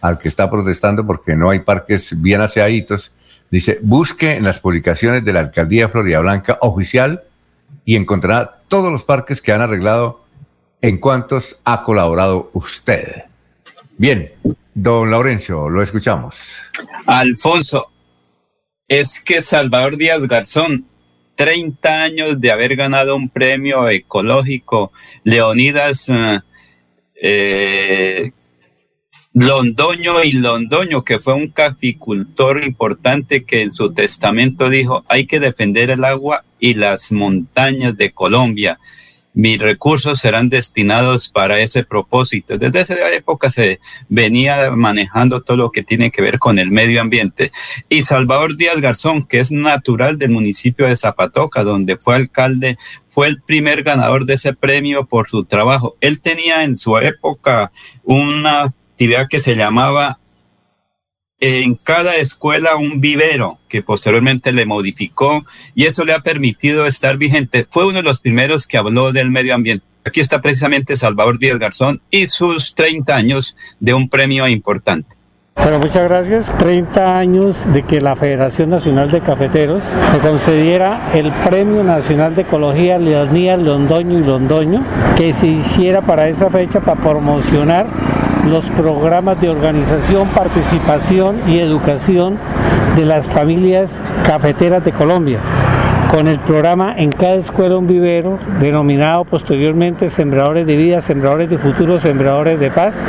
[0.00, 3.12] al que está protestando porque no hay parques bien aseaditos,
[3.50, 7.24] Dice, busque en las publicaciones de la Alcaldía de Florida Blanca oficial
[7.84, 10.24] y encontrará todos los parques que han arreglado
[10.80, 13.24] en cuantos ha colaborado usted.
[13.96, 14.32] Bien,
[14.74, 16.56] don Laurencio, lo escuchamos.
[17.06, 17.86] Alfonso,
[18.88, 20.86] es que Salvador Díaz Garzón,
[21.36, 26.40] 30 años de haber ganado un premio ecológico, Leonidas eh,
[27.14, 28.32] eh,
[29.32, 35.40] Londoño y Londoño, que fue un caficultor importante que en su testamento dijo, hay que
[35.40, 38.78] defender el agua y las montañas de Colombia
[39.36, 42.56] mis recursos serán destinados para ese propósito.
[42.56, 47.02] Desde esa época se venía manejando todo lo que tiene que ver con el medio
[47.02, 47.52] ambiente.
[47.90, 52.78] Y Salvador Díaz Garzón, que es natural del municipio de Zapatoca, donde fue alcalde,
[53.10, 55.96] fue el primer ganador de ese premio por su trabajo.
[56.00, 57.72] Él tenía en su época
[58.04, 60.18] una actividad que se llamaba
[61.40, 67.16] en cada escuela un vivero que posteriormente le modificó y eso le ha permitido estar
[67.16, 67.66] vigente.
[67.70, 69.84] Fue uno de los primeros que habló del medio ambiente.
[70.04, 75.16] Aquí está precisamente Salvador Díaz Garzón y sus 30 años de un premio importante.
[75.56, 76.54] Bueno, muchas gracias.
[76.58, 82.42] 30 años de que la Federación Nacional de Cafeteros me concediera el Premio Nacional de
[82.42, 84.84] Ecología Leonías Londoño y Londoño,
[85.16, 87.86] que se hiciera para esa fecha para promocionar
[88.50, 92.38] los programas de organización, participación y educación
[92.96, 95.38] de las familias cafeteras de Colombia
[96.10, 101.58] con el programa En cada escuela un vivero, denominado posteriormente Sembradores de Vida, Sembradores de
[101.58, 103.02] Futuro, Sembradores de Paz.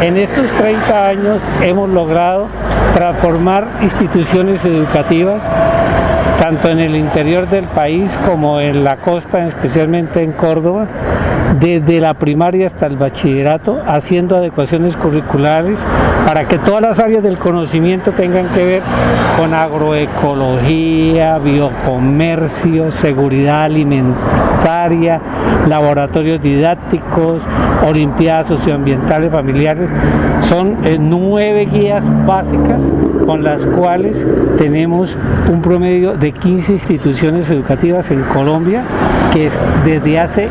[0.00, 2.48] En estos 30 años hemos logrado
[2.94, 5.50] transformar instituciones educativas,
[6.40, 10.88] tanto en el interior del país como en la costa, especialmente en Córdoba,
[11.60, 15.86] desde la primaria hasta el bachillerato, haciendo adecuaciones curriculares
[16.26, 18.82] para que todas las áreas del conocimiento tengan que ver
[19.38, 25.20] con agroecología, biocomercio, seguridad alimentaria,
[25.68, 27.46] laboratorios didácticos,
[27.86, 29.90] olimpiadas socioambientales familiares.
[30.42, 32.88] Son eh, nueve guías básicas
[33.26, 34.26] con las cuales
[34.58, 35.16] tenemos
[35.50, 38.82] un promedio de 15 instituciones educativas en Colombia
[39.32, 39.48] que
[39.84, 40.48] desde hace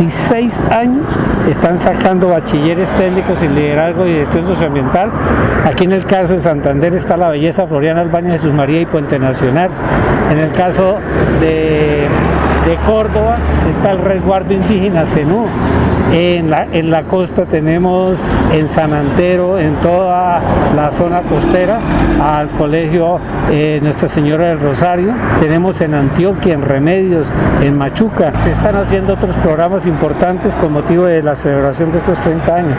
[0.00, 1.04] 16 años
[1.50, 5.12] están sacando bachilleres técnicos en liderazgo y gestión socioambiental.
[5.66, 9.18] Aquí en el caso de Santander está la belleza Floriana Albania Jesús María y Puente
[9.18, 9.70] Nacional.
[10.32, 10.98] En el caso
[11.40, 12.08] de,
[12.70, 13.36] de Córdoba
[13.68, 15.46] está el resguardo indígena Zenú.
[16.12, 18.18] En la, en la costa tenemos
[18.52, 20.40] en San Antero, en toda
[20.74, 21.78] la zona costera,
[22.20, 25.12] al colegio eh, Nuestra Señora del Rosario.
[25.40, 28.36] Tenemos en Antioquia, en Remedios, en Machuca.
[28.36, 32.74] Se están haciendo otros programas importantes con motivo de la celebración de estos 30 años.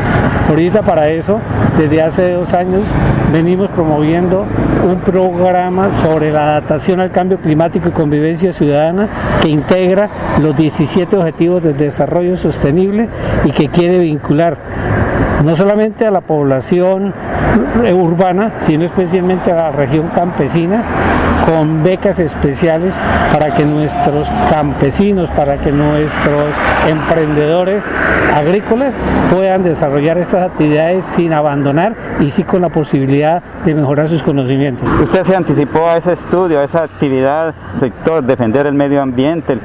[0.50, 1.40] Ahorita para eso,
[1.78, 2.86] desde hace dos años,
[3.32, 4.46] venimos promoviendo
[4.86, 9.08] un programa sobre la adaptación al cambio climático y convivencia ciudadana
[9.42, 9.81] que integra
[10.42, 13.08] los 17 objetivos del desarrollo sostenible
[13.46, 14.58] y que quiere vincular
[15.44, 17.14] no solamente a la población
[17.94, 20.84] urbana, sino especialmente a la región campesina,
[21.46, 23.00] con becas especiales
[23.34, 26.56] para que nuestros campesinos, para que nuestros
[26.88, 27.88] emprendedores
[28.34, 28.98] agrícolas
[29.32, 34.88] puedan desarrollar estas actividades sin abandonar y sí con la posibilidad de mejorar sus conocimientos.
[35.02, 39.58] Usted se anticipó a ese estudio, a esa actividad, sector, defender el medio ambiente,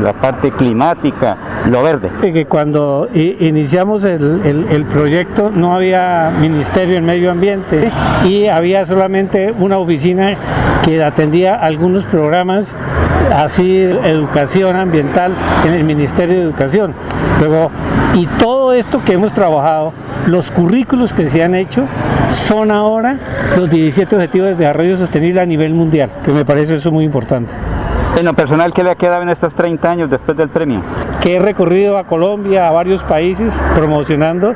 [0.00, 1.36] la parte climática,
[1.70, 2.10] lo verde.
[2.20, 5.23] Que cuando iniciamos el, el proyecto
[5.54, 7.90] no había Ministerio en Medio Ambiente
[8.24, 10.36] y había solamente una oficina
[10.84, 12.76] que atendía algunos programas
[13.34, 15.34] así educación ambiental
[15.66, 16.94] en el Ministerio de Educación.
[17.40, 17.70] Luego,
[18.14, 19.92] y todo esto que hemos trabajado,
[20.26, 21.86] los currículos que se han hecho
[22.28, 23.16] son ahora
[23.56, 27.52] los 17 objetivos de desarrollo sostenible a nivel mundial, que me parece eso muy importante.
[28.16, 30.82] En lo personal, ¿qué le ha quedado en estos 30 años después del premio?
[31.20, 34.54] Que he recorrido a Colombia, a varios países promocionando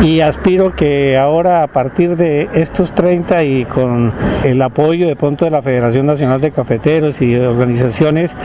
[0.00, 4.12] y aspiro que ahora a partir de estos 30 y con
[4.44, 8.36] el apoyo de pronto de la Federación Nacional de Cafeteros y de organizaciones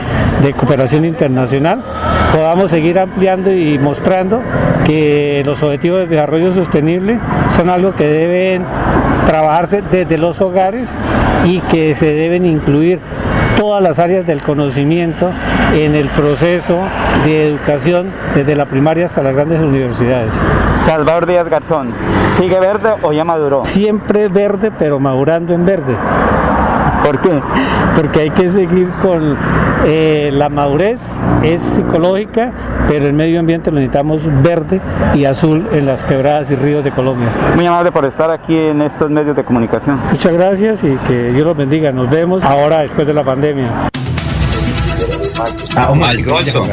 [0.42, 1.84] de cooperación internacional
[2.32, 4.40] podamos seguir ampliando y mostrando
[4.84, 8.64] que los objetivos de desarrollo sostenible son algo que deben
[9.26, 10.92] trabajarse desde los hogares
[11.44, 12.98] y que se deben incluir
[13.56, 15.32] todas las áreas del conocimiento
[15.74, 16.78] en el proceso
[17.24, 20.32] de educación desde la primaria hasta las grandes universidades.
[20.86, 21.92] Salvador Díaz Garzón,
[22.38, 23.64] ¿sigue verde o ya maduró?
[23.64, 25.96] Siempre verde, pero madurando en verde.
[27.06, 27.40] ¿Por qué?
[27.94, 29.36] Porque hay que seguir con
[29.84, 32.50] eh, la madurez, es psicológica,
[32.88, 34.80] pero el medio ambiente lo necesitamos verde
[35.14, 37.28] y azul en las quebradas y ríos de Colombia.
[37.54, 40.00] Muy amable por estar aquí en estos medios de comunicación.
[40.10, 41.92] Muchas gracias y que Dios los bendiga.
[41.92, 43.88] Nos vemos ahora después de la pandemia.
[45.38, 46.64] Ah, Alfonso,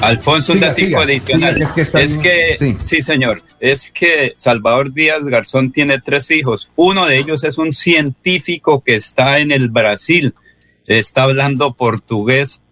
[0.00, 1.60] Alfonso, un dato adicional.
[1.60, 3.02] es que, sí.
[3.02, 6.70] señor, es que Salvador Díaz Garzón tiene tres hijos.
[6.76, 10.34] Uno de ellos es un científico que está en el Brasil,
[10.86, 12.62] está hablando portugués,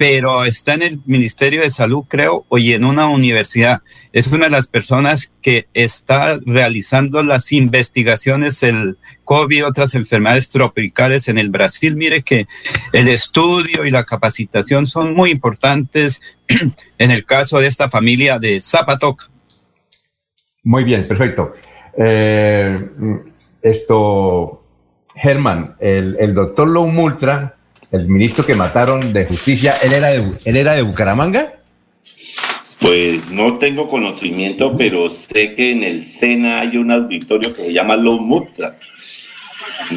[0.00, 3.82] pero está en el Ministerio de Salud, creo, y en una universidad.
[4.14, 11.28] Es una de las personas que está realizando las investigaciones, el COVID, otras enfermedades tropicales
[11.28, 11.96] en el Brasil.
[11.96, 12.46] Mire que
[12.94, 16.22] el estudio y la capacitación son muy importantes
[16.98, 19.26] en el caso de esta familia de Zapatoca.
[20.62, 21.52] Muy bien, perfecto.
[21.98, 22.88] Eh,
[23.60, 24.64] esto,
[25.14, 27.58] Germán, el, doctor Lou Multra,
[27.92, 31.54] el ministro que mataron de justicia, ¿él era de, él era de Bucaramanga?
[32.80, 37.72] Pues no tengo conocimiento, pero sé que en el SENA hay un auditorio que se
[37.72, 38.78] llama Lou Multra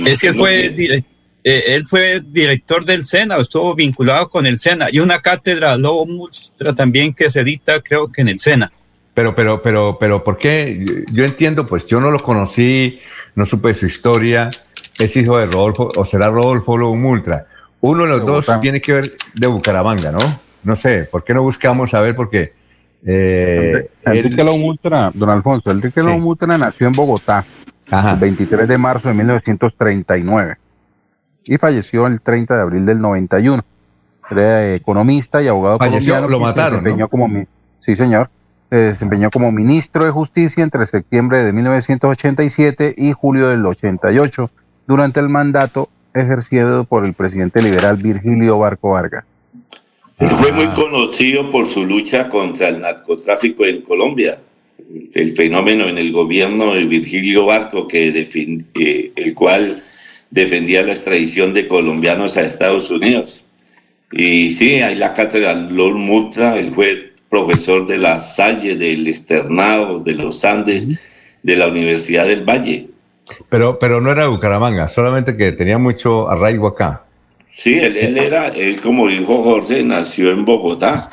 [0.06, 1.04] es que fue, eh,
[1.44, 6.74] él fue director del SENA, estuvo vinculado con el SENA y una cátedra Lobo Mustra
[6.74, 8.72] también que se edita creo que en el SENA.
[9.14, 11.04] Pero, pero, pero, pero, ¿por qué?
[11.12, 13.00] Yo entiendo, pues yo no lo conocí,
[13.36, 14.50] no supe su historia,
[14.98, 17.46] es hijo de Rodolfo, o será Rodolfo Lobo Multra.
[17.84, 20.20] Uno de los dos tiene que ver de Bucaramanga, ¿no?
[20.64, 22.16] No sé, ¿por qué no buscamos saber?
[22.16, 22.54] Porque...
[23.06, 26.08] Eh, Enrique Multra, don Alfonso, Enrique sí.
[26.08, 27.46] Lobo Multra nació en Bogotá
[27.92, 30.56] el 23 de marzo de 1939
[31.44, 33.62] y falleció el 30 de abril del 91.
[34.32, 36.86] Era economista y abogado falleció, Lo mataron.
[36.86, 37.46] desempeñó como,
[37.80, 38.30] sí, señor.
[38.70, 44.50] Se desempeñó como ministro de Justicia entre septiembre de 1987 y julio del 88
[44.88, 49.26] durante el mandato ejercido por el presidente liberal Virgilio Barco Vargas.
[50.18, 54.40] Fue muy conocido por su lucha contra el narcotráfico en Colombia
[55.14, 59.84] el fenómeno en el gobierno de Virgilio Barco, que el cual
[60.30, 63.44] defendía la extradición de colombianos a Estados Unidos.
[64.12, 70.00] Y sí, hay la cátedra Lord Mutra, el fue profesor de la Salle, del Externado,
[70.00, 70.88] de los Andes,
[71.42, 72.88] de la Universidad del Valle.
[73.50, 77.04] Pero, pero no era de Bucaramanga, solamente que tenía mucho arraigo acá.
[77.50, 81.10] Sí, él, él era, él como dijo Jorge, nació en Bogotá.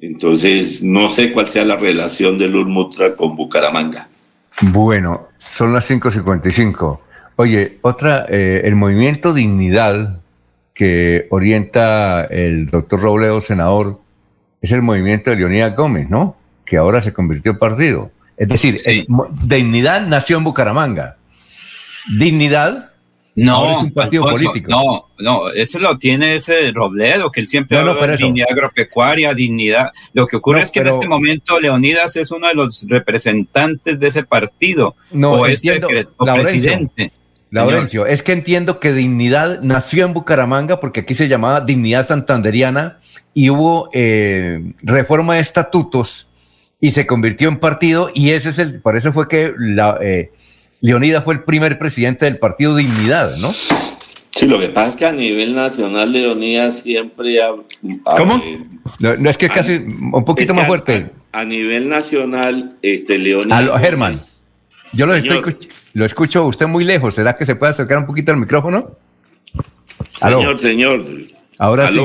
[0.00, 4.08] Entonces, no sé cuál sea la relación del Ulmutra con Bucaramanga.
[4.60, 7.00] Bueno, son las 5.55.
[7.36, 10.20] Oye, otra, eh, el movimiento Dignidad
[10.74, 14.00] que orienta el doctor Robledo, senador,
[14.60, 16.36] es el movimiento de Leonidas Gómez, ¿no?
[16.64, 18.12] Que ahora se convirtió en partido.
[18.38, 18.80] Es decir,
[19.44, 21.16] Dignidad nació en Bucaramanga.
[22.18, 22.88] Dignidad
[23.44, 24.70] no, es un partido político.
[24.70, 29.92] No, no, eso lo tiene ese Robledo, que él siempre habla de dignidad agropecuaria, dignidad.
[30.12, 34.06] Lo que ocurre es que en este momento Leonidas es uno de los representantes de
[34.06, 34.96] ese partido.
[35.12, 37.12] No, o entiendo, presidente.
[37.50, 42.98] Laurencio, es que entiendo que Dignidad nació en Bucaramanga porque aquí se llamaba Dignidad Santanderiana
[43.32, 46.28] y hubo eh, reforma de estatutos
[46.80, 50.30] y se convirtió en partido y ese es el, por eso fue que la, eh,
[50.80, 53.54] Leonidas fue el primer presidente del partido Dignidad, ¿no?
[54.30, 57.50] Sí, lo que pasa es que a nivel nacional Leonidas siempre ha...
[58.16, 58.40] ¿Cómo?
[59.00, 61.10] No, es que casi un poquito más fuerte.
[61.32, 63.68] A, nivel nacional, este Leonidas...
[63.72, 64.16] A Germán,
[64.92, 65.42] yo lo, estoy,
[65.94, 67.16] lo escucho usted muy lejos.
[67.16, 68.96] ¿Será que se puede acercar un poquito al micrófono?
[70.20, 71.04] Señor, señor.
[71.58, 71.98] Ahora sí.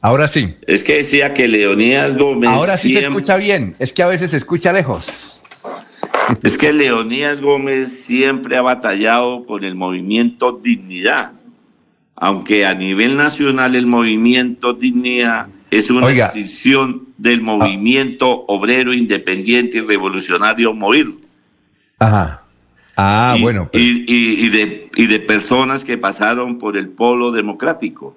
[0.00, 0.54] Ahora sí.
[0.66, 2.50] Es que decía que Leonidas Gómez...
[2.50, 3.74] Ahora sí se escucha bien.
[3.78, 5.38] Es que a veces se escucha lejos.
[6.42, 11.32] Es que Leonías Gómez siempre ha batallado con el movimiento Dignidad,
[12.14, 19.80] aunque a nivel nacional el movimiento Dignidad es una decisión del movimiento obrero independiente y
[19.80, 21.14] revolucionario movido.
[21.98, 22.44] Ajá.
[22.96, 23.70] Ah, bueno.
[23.72, 28.16] Y, de, y de personas que pasaron por el polo democrático.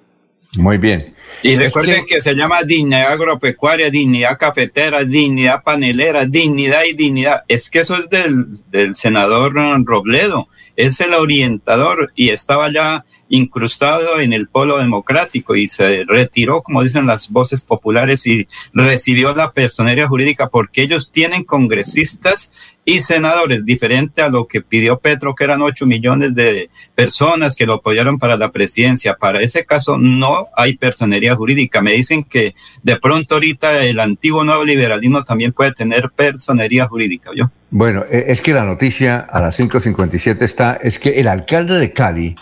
[0.57, 1.15] Muy bien.
[1.43, 2.21] Y recuerden que...
[2.21, 7.43] se llama dignidad agropecuaria, dignidad cafetera, dignidad panelera, dignidad y dignidad.
[7.47, 9.53] Es que eso es del, del senador
[9.85, 10.47] Robledo.
[10.75, 16.83] Es el orientador y estaba ya incrustado en el polo democrático y se retiró, como
[16.83, 22.51] dicen las voces populares, y recibió la personería jurídica porque ellos tienen congresistas
[22.84, 27.67] y senadores, diferente a lo que pidió Petro, que eran 8 millones de personas que
[27.67, 29.15] lo apoyaron para la presidencia.
[29.15, 31.82] Para ese caso no hay personería jurídica.
[31.82, 37.29] Me dicen que de pronto ahorita el antiguo nuevo liberalismo también puede tener personería jurídica.
[37.36, 37.51] ¿yo?
[37.69, 41.93] Bueno, e, es que la noticia a las 5.57 está, es que el alcalde de
[41.93, 42.36] Cali,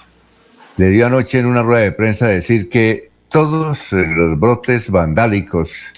[0.77, 5.93] le dio anoche en una rueda de prensa decir que todos los brotes vandálicos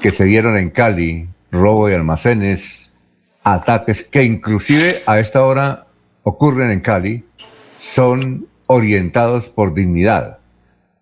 [0.00, 2.87] que se dieron en Cali, robo de almacenes,
[3.54, 5.86] ataques, que inclusive a esta hora
[6.22, 7.24] ocurren en Cali,
[7.78, 10.38] son orientados por dignidad.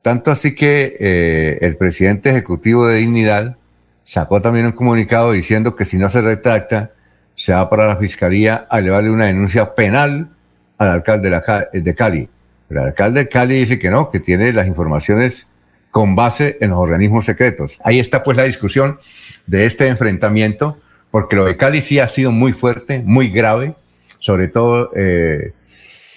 [0.03, 3.57] Tanto así que eh, el presidente ejecutivo de Dignidad
[4.05, 6.93] sacó también un comunicado diciendo que si no se retracta,
[7.35, 10.31] se va para la fiscalía a elevarle una denuncia penal
[10.79, 11.41] al alcalde
[11.73, 12.29] de Cali.
[12.71, 15.49] El alcalde de Cali dice que no, que tiene las informaciones
[15.91, 17.81] con base en los organismos secretos.
[17.83, 18.99] Ahí está pues la discusión
[19.47, 20.79] de este enfrentamiento,
[21.17, 23.75] porque lo de Cali sí ha sido muy fuerte, muy grave,
[24.19, 25.55] sobre todo eh,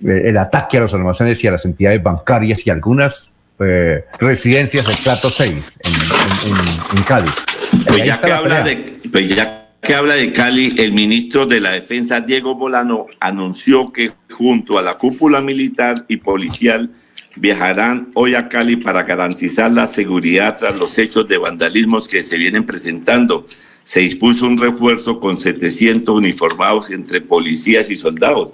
[0.02, 3.32] el ataque a los almacenes y a las entidades bancarias y algunas
[3.62, 5.54] eh, residencias del Plato 6
[6.97, 7.32] en, Cali.
[7.88, 11.72] Pues ya, que habla de, pues ya que habla de Cali, el ministro de la
[11.72, 16.91] Defensa, Diego Molano, anunció que junto a la cúpula militar y policial
[17.38, 22.36] viajarán hoy a Cali para garantizar la seguridad tras los hechos de vandalismos que se
[22.36, 23.45] vienen presentando.
[23.90, 28.52] Se dispuso un refuerzo con 700 uniformados entre policías y soldados.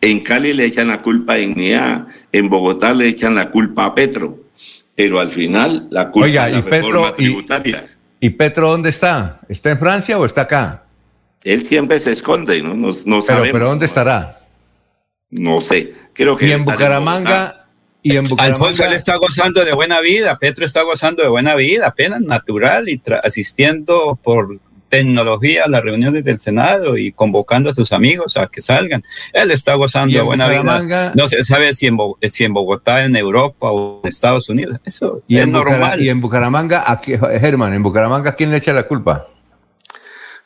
[0.00, 3.94] En Cali le echan la culpa a Dignidad, en Bogotá le echan la culpa a
[3.94, 4.44] Petro,
[4.96, 7.86] pero al final la culpa es la reforma tributaria.
[8.18, 9.40] Y, Petro dónde está?
[9.50, 10.84] ¿Está en Francia o está acá?
[11.44, 12.72] Él siempre se esconde, ¿no?
[12.72, 14.38] No, no pero, pero, ¿dónde estará?
[15.28, 15.92] No sé.
[16.14, 17.66] Creo que y en Bucaramanga,
[18.02, 18.54] y en Bucaramanga.
[18.54, 22.88] Alfonso él está gozando de buena vida, Petro está gozando de buena vida, apenas natural
[22.88, 24.58] y asistiendo por
[24.88, 29.02] tecnología a las reuniones del Senado y convocando a sus amigos a que salgan.
[29.32, 31.12] Él está gozando de buena vida.
[31.14, 31.98] No se sabe si en,
[32.30, 34.80] si en Bogotá, en Europa o en Estados Unidos.
[34.84, 36.00] Eso y es normal.
[36.00, 39.28] y en Bucaramanga, aquí, Germán, en Bucaramanga, ¿quién le echa la culpa?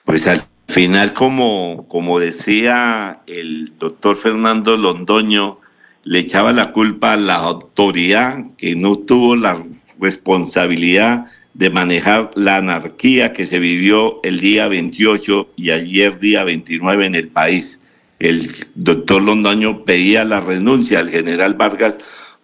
[0.05, 5.61] Pues al final, como, como decía el doctor Fernando Londoño,
[6.05, 9.63] le echaba la culpa a la autoridad que no tuvo la
[10.01, 17.07] responsabilidad de manejar la anarquía que se vivió el día 28 y ayer día 29
[17.07, 17.81] en el país.
[18.19, 21.99] El doctor Londoño pedía la renuncia al general Vargas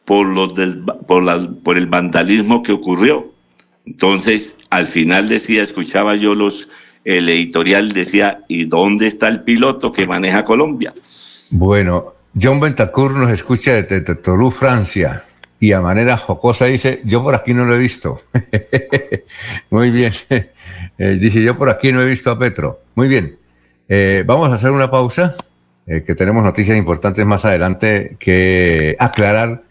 [0.04, 0.52] por, los
[1.06, 3.32] por, por el vandalismo que ocurrió.
[3.86, 6.68] Entonces, al final decía, escuchaba yo los,
[7.04, 10.92] el editorial decía, ¿y dónde está el piloto que maneja Colombia?
[11.50, 15.24] Bueno, John Bentacur nos escucha desde Toulouse, Francia
[15.61, 18.20] y a manera jocosa dice, yo por aquí no lo he visto.
[19.70, 20.12] Muy bien.
[21.00, 22.80] Eh, dice, yo por aquí no he visto a Petro.
[22.96, 23.38] Muy bien.
[23.88, 25.36] Eh, vamos a hacer una pausa,
[25.86, 29.62] eh, que tenemos noticias importantes más adelante que aclarar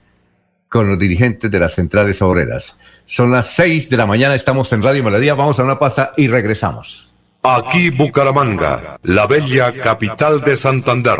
[0.70, 2.78] con los dirigentes de las centrales obreras.
[3.04, 6.30] Son las seis de la mañana, estamos en Radio Melodía, vamos a una pausa y
[6.30, 7.18] regresamos.
[7.44, 11.20] Aquí Bucaramanga, la bella capital de Santander.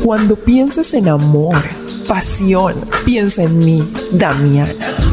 [0.03, 1.63] Cuando pienses en amor,
[2.13, 2.75] pasión.
[3.05, 5.12] Piensa en mí, Damiana.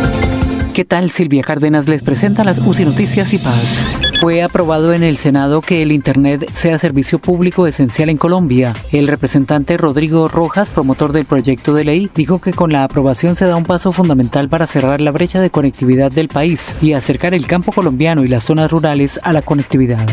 [0.73, 3.85] ¿Qué tal Silvia Cárdenas les presenta las UCI Noticias y Paz?
[4.21, 8.73] Fue aprobado en el Senado que el Internet sea servicio público esencial en Colombia.
[8.93, 13.47] El representante Rodrigo Rojas, promotor del proyecto de ley, dijo que con la aprobación se
[13.47, 17.47] da un paso fundamental para cerrar la brecha de conectividad del país y acercar el
[17.47, 20.07] campo colombiano y las zonas rurales a la conectividad.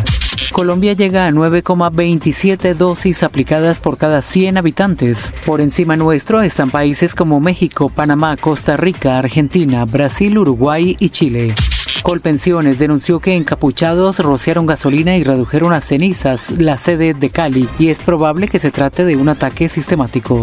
[0.53, 5.35] Colombia llega a 9,27 dosis aplicadas por cada 100 habitantes.
[5.45, 11.55] Por encima nuestro están países como México, Panamá, Costa Rica, Argentina, Brasil, Uruguay y Chile.
[12.03, 17.89] Colpensiones denunció que encapuchados rociaron gasolina y redujeron a cenizas la sede de Cali y
[17.89, 20.43] es probable que se trate de un ataque sistemático.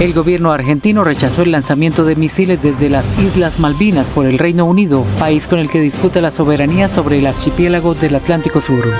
[0.00, 4.64] El gobierno argentino rechazó el lanzamiento de misiles desde las Islas Malvinas por el Reino
[4.64, 8.92] Unido, país con el que disputa la soberanía sobre el archipiélago del Atlántico Sur.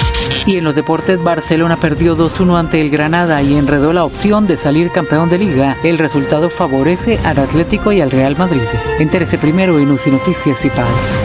[0.47, 4.57] Y en los deportes, Barcelona perdió 2-1 ante el Granada y enredó la opción de
[4.57, 5.77] salir campeón de liga.
[5.83, 8.63] El resultado favorece al Atlético y al Real Madrid.
[8.99, 11.25] Entérese primero en UCI Noticias y Paz.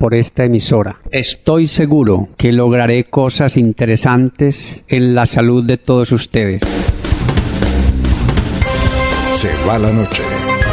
[0.00, 0.96] por esta emisora.
[1.10, 6.62] Estoy seguro que lograré cosas interesantes en la salud de todos ustedes.
[9.34, 10.22] Se va la noche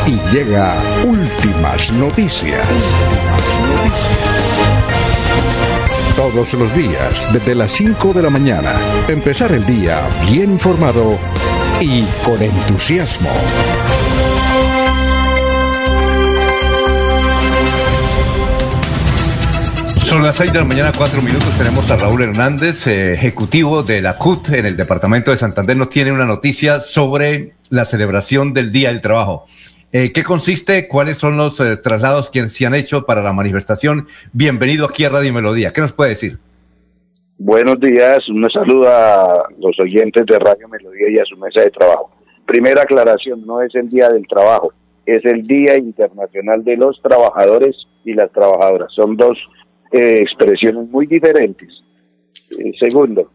[0.08, 2.66] y llega últimas noticias.
[6.16, 8.76] Todos los días, desde las 5 de la mañana,
[9.10, 11.18] empezar el día bien informado
[11.82, 13.30] y con entusiasmo.
[20.08, 21.58] Son las 6 de la mañana, 4 minutos.
[21.58, 25.76] Tenemos a Raúl Hernández, eh, ejecutivo de la CUT en el departamento de Santander.
[25.76, 29.44] Nos tiene una noticia sobre la celebración del Día del Trabajo.
[29.92, 30.88] Eh, ¿Qué consiste?
[30.88, 34.08] ¿Cuáles son los eh, traslados que se han hecho para la manifestación?
[34.32, 35.74] Bienvenido aquí a Radio Melodía.
[35.74, 36.38] ¿Qué nos puede decir?
[37.38, 41.70] Buenos días, un saludo a los oyentes de Radio Melodía y a su mesa de
[41.70, 42.12] trabajo.
[42.46, 44.72] Primera aclaración, no es el Día del Trabajo,
[45.06, 48.88] es el Día Internacional de los Trabajadores y las Trabajadoras.
[48.96, 49.38] Son dos
[49.92, 51.82] eh, expresiones muy diferentes.
[52.58, 53.30] Eh, segundo,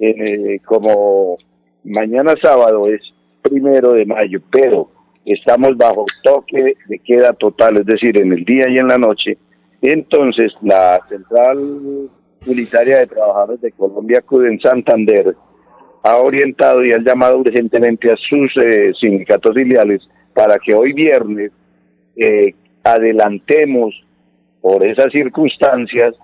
[0.00, 1.36] eh, como
[1.84, 3.00] mañana sábado es
[3.42, 4.90] primero de mayo, pero
[5.24, 9.36] estamos bajo toque de queda total, es decir, en el día y en la noche,
[9.82, 11.58] entonces la Central
[12.46, 15.34] Unitaria de Trabajadores de Colombia, CUD en Santander,
[16.02, 18.52] ha orientado y ha llamado urgentemente a sus
[19.00, 20.02] sindicatos filiales
[20.34, 21.50] para que hoy viernes
[22.82, 24.03] adelantemos
[24.64, 26.14] por esas circunstancias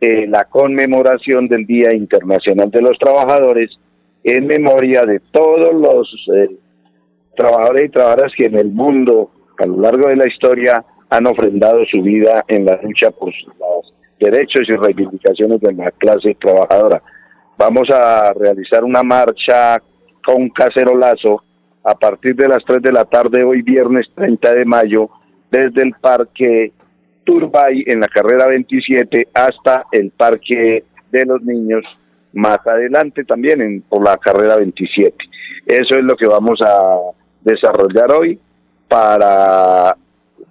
[0.00, 3.70] eh, la conmemoración del Día Internacional de los Trabajadores
[4.24, 6.56] en memoria de todos los eh,
[7.36, 11.84] trabajadores y trabajadoras que en el mundo a lo largo de la historia han ofrendado
[11.88, 17.00] su vida en la lucha por los derechos y reivindicaciones de la clase trabajadora.
[17.56, 19.80] Vamos a realizar una marcha
[20.26, 21.44] con cacerolazo
[21.84, 25.10] a partir de las 3 de la tarde hoy viernes 30 de mayo
[25.48, 26.72] desde el Parque
[27.24, 32.00] Turbay en la carrera 27 hasta el Parque de los Niños,
[32.32, 35.16] más adelante también en, por la carrera 27.
[35.66, 36.98] Eso es lo que vamos a
[37.42, 38.38] desarrollar hoy
[38.88, 39.96] para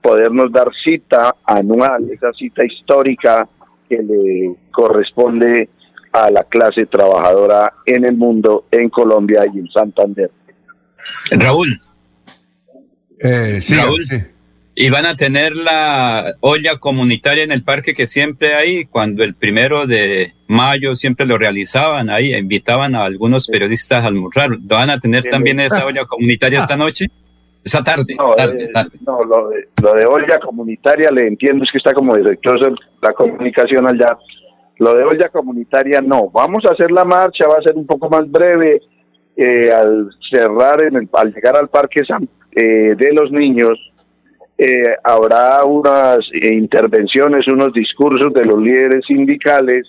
[0.01, 3.47] podernos dar cita anual, esa cita histórica
[3.87, 5.69] que le corresponde
[6.11, 10.31] a la clase trabajadora en el mundo, en Colombia y en Santander.
[11.31, 11.79] Raúl.
[13.19, 14.03] Eh, sí, Raúl.
[14.03, 14.17] sí.
[14.75, 19.35] Y van a tener la olla comunitaria en el parque que siempre hay, cuando el
[19.35, 24.49] primero de mayo siempre lo realizaban ahí, invitaban a algunos periodistas a almorzar.
[24.61, 27.05] ¿Van a tener también esa olla comunitaria esta noche?
[27.63, 28.91] Esa tarde, No, tarde, eh, tarde.
[29.05, 33.13] no, lo de, lo de olla comunitaria le entiendo, es que está como defectuoso la
[33.13, 34.17] comunicación allá.
[34.79, 36.29] Lo de olla comunitaria no.
[36.31, 38.81] Vamos a hacer la marcha, va a ser un poco más breve.
[39.35, 43.79] eh, al cerrar, en el, al llegar al Parque San- eh, de los Niños,
[44.57, 49.87] eh, habrá unas intervenciones, unos discursos de los líderes sindicales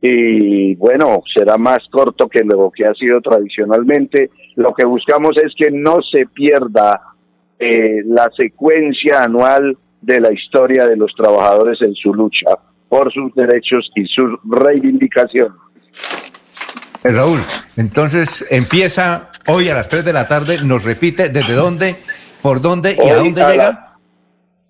[0.00, 4.30] y bueno, será más corto que lo que ha sido tradicionalmente.
[4.56, 7.00] Lo que buscamos es que no se pierda
[7.58, 12.50] eh, la secuencia anual de la historia de los trabajadores en su lucha
[12.88, 15.54] por sus derechos y su reivindicación.
[17.02, 17.40] Eh, Raúl,
[17.76, 21.96] entonces empieza hoy a las 3 de la tarde, nos repite desde dónde,
[22.42, 23.96] por dónde y a dónde llega.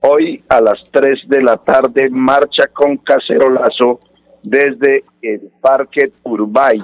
[0.01, 4.01] hoy a las 3 de la tarde marcha con cacerolazo
[4.43, 6.83] desde el Parque Urbay,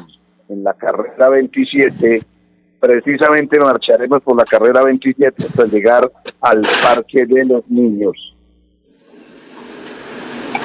[0.48, 2.22] en la carrera 27.
[2.80, 6.10] Precisamente marcharemos por la carrera 27 hasta llegar
[6.40, 8.34] al Parque de los Niños.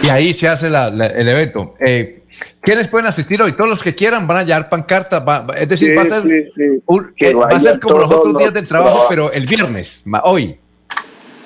[0.02, 1.76] Y ahí se hace el evento.
[1.80, 2.24] Eh,
[2.62, 3.54] ¿Quiénes pueden asistir hoy?
[3.54, 5.24] Todos los que quieran van a llevar pancartas.
[5.58, 9.06] es decir, va a ser, eh, va a ser como los otros días del trabajo,
[9.10, 10.58] pero el viernes, hoy.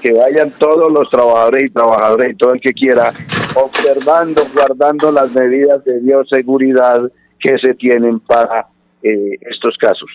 [0.01, 3.13] Que vayan todos los trabajadores y trabajadoras y todo el que quiera,
[3.53, 8.67] observando, guardando las medidas de bioseguridad que se tienen para
[9.03, 10.09] eh, estos casos.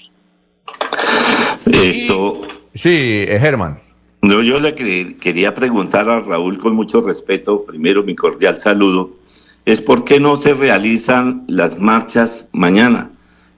[1.66, 2.42] Esto.
[2.74, 3.78] Sí, Germán.
[4.22, 9.10] No, yo le quería preguntar a Raúl con mucho respeto, primero mi cordial saludo,
[9.66, 13.10] es por qué no se realizan las marchas mañana.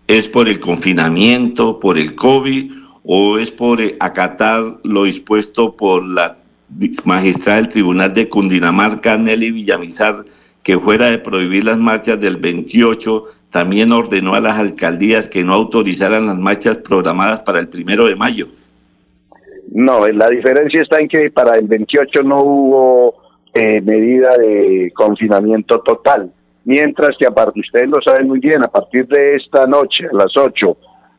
[0.06, 2.72] ¿Es por el confinamiento, por el COVID
[3.04, 6.38] o es por eh, acatar lo dispuesto por la
[7.04, 10.24] magistrada del Tribunal de Cundinamarca, Nelly Villamizar,
[10.62, 15.52] que fuera de prohibir las marchas del 28, también ordenó a las alcaldías que no
[15.52, 18.48] autorizaran las marchas programadas para el primero de mayo?
[19.72, 25.80] No, la diferencia está en que para el 28 no hubo eh, medida de confinamiento
[25.80, 26.30] total,
[26.64, 30.36] mientras que aparte, ustedes lo saben muy bien, a partir de esta noche, a las
[30.36, 30.76] 8,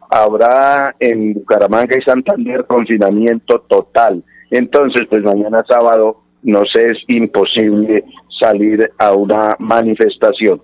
[0.10, 4.24] habrá en Bucaramanga y Santander confinamiento total.
[4.50, 8.04] Entonces, pues mañana sábado nos es imposible
[8.40, 10.62] salir a una manifestación.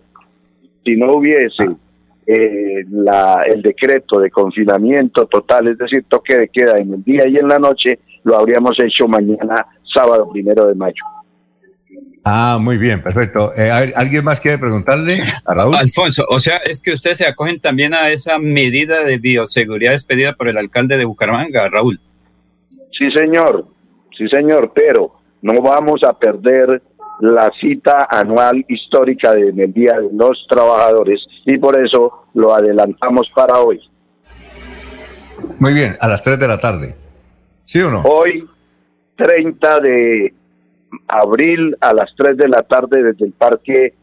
[0.84, 1.66] Si no hubiese
[2.28, 7.28] eh, la, el decreto de confinamiento total, es decir, toque de queda en el día
[7.28, 11.04] y en la noche, lo habríamos hecho mañana, sábado primero de mayo.
[12.24, 13.52] Ah, muy bien, perfecto.
[13.56, 15.76] Eh, ¿Alguien más quiere preguntarle a Raúl?
[15.76, 20.34] Alfonso, o sea, es que ustedes se acogen también a esa medida de bioseguridad expedida
[20.34, 22.00] por el alcalde de Bucaramanga, Raúl.
[22.98, 23.68] Sí, señor,
[24.18, 26.82] sí, señor, pero no vamos a perder
[27.20, 33.60] la cita anual histórica del Día de los Trabajadores y por eso lo adelantamos para
[33.60, 33.80] hoy.
[35.60, 36.96] Muy bien, a las 3 de la tarde.
[37.66, 38.02] ¿Sí o no?
[38.02, 38.48] Hoy,
[39.18, 40.34] 30 de
[41.08, 43.94] abril, a las 3 de la tarde, desde el Parque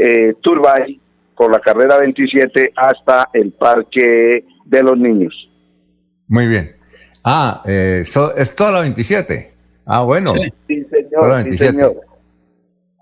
[0.00, 1.00] eh, Turbay,
[1.36, 5.34] por la carrera 27, hasta el Parque de los Niños.
[6.28, 6.76] Muy bien.
[7.24, 9.50] Ah, eh, es toda la 27.
[9.86, 10.32] Ah, bueno.
[10.68, 11.42] Sí, señor.
[11.50, 11.96] Sí, señor.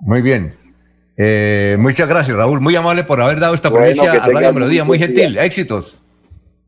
[0.01, 0.55] Muy bien.
[1.16, 2.61] Eh, muchas gracias, Raúl.
[2.61, 4.85] Muy amable por haber dado esta bueno, a Radio Melodía.
[4.85, 5.37] Muy gentil.
[5.39, 5.99] Éxitos.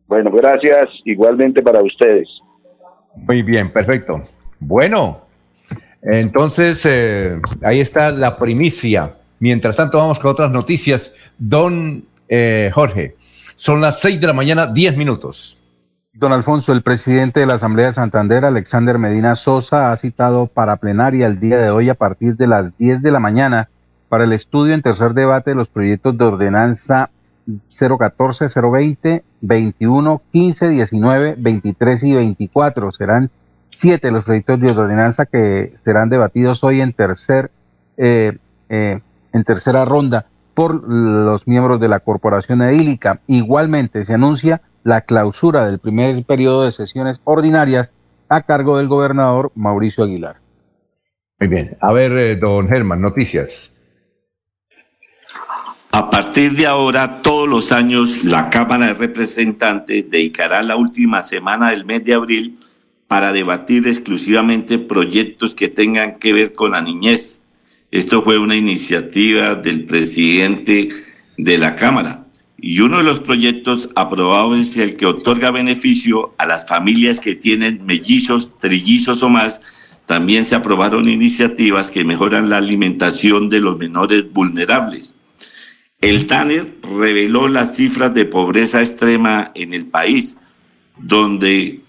[0.07, 0.89] Bueno, gracias.
[1.05, 2.29] Igualmente para ustedes.
[3.15, 4.23] Muy bien, perfecto.
[4.59, 5.23] Bueno,
[6.03, 9.17] entonces eh, ahí está la primicia.
[9.39, 11.13] Mientras tanto, vamos con otras noticias.
[11.39, 13.17] Don eh, Jorge,
[13.55, 15.59] son las seis de la mañana, diez minutos.
[16.13, 20.77] Don Alfonso, el presidente de la Asamblea de Santander, Alexander Medina Sosa, ha citado para
[20.77, 23.71] plenaria el día de hoy a partir de las 10 de la mañana
[24.09, 27.11] para el estudio en tercer debate de los proyectos de ordenanza
[27.69, 32.93] 014, 020, 21, 15, 19, 23 y 24.
[32.93, 33.31] Serán
[33.71, 37.51] siete los proyectos de ordenanza que serán debatidos hoy en tercer
[37.97, 38.37] eh,
[38.69, 39.01] eh,
[39.33, 43.21] en tercera ronda por los miembros de la corporación edílica.
[43.27, 47.93] Igualmente se anuncia la clausura del primer periodo de sesiones ordinarias
[48.29, 50.37] a cargo del gobernador Mauricio Aguilar.
[51.39, 51.77] Muy bien.
[51.81, 53.73] A ver, eh, don Germán, noticias.
[55.93, 61.71] A partir de ahora, todos los años, la Cámara de Representantes dedicará la última semana
[61.71, 62.59] del mes de abril
[63.11, 67.43] para debatir exclusivamente proyectos que tengan que ver con la niñez.
[67.91, 70.91] Esto fue una iniciativa del presidente
[71.37, 76.47] de la Cámara, y uno de los proyectos aprobados es el que otorga beneficio a
[76.47, 79.61] las familias que tienen mellizos, trillizos o más.
[80.07, 85.17] También se aprobaron iniciativas que mejoran la alimentación de los menores vulnerables.
[86.01, 90.37] El TANER reveló las cifras de pobreza extrema en el país,
[90.97, 91.81] donde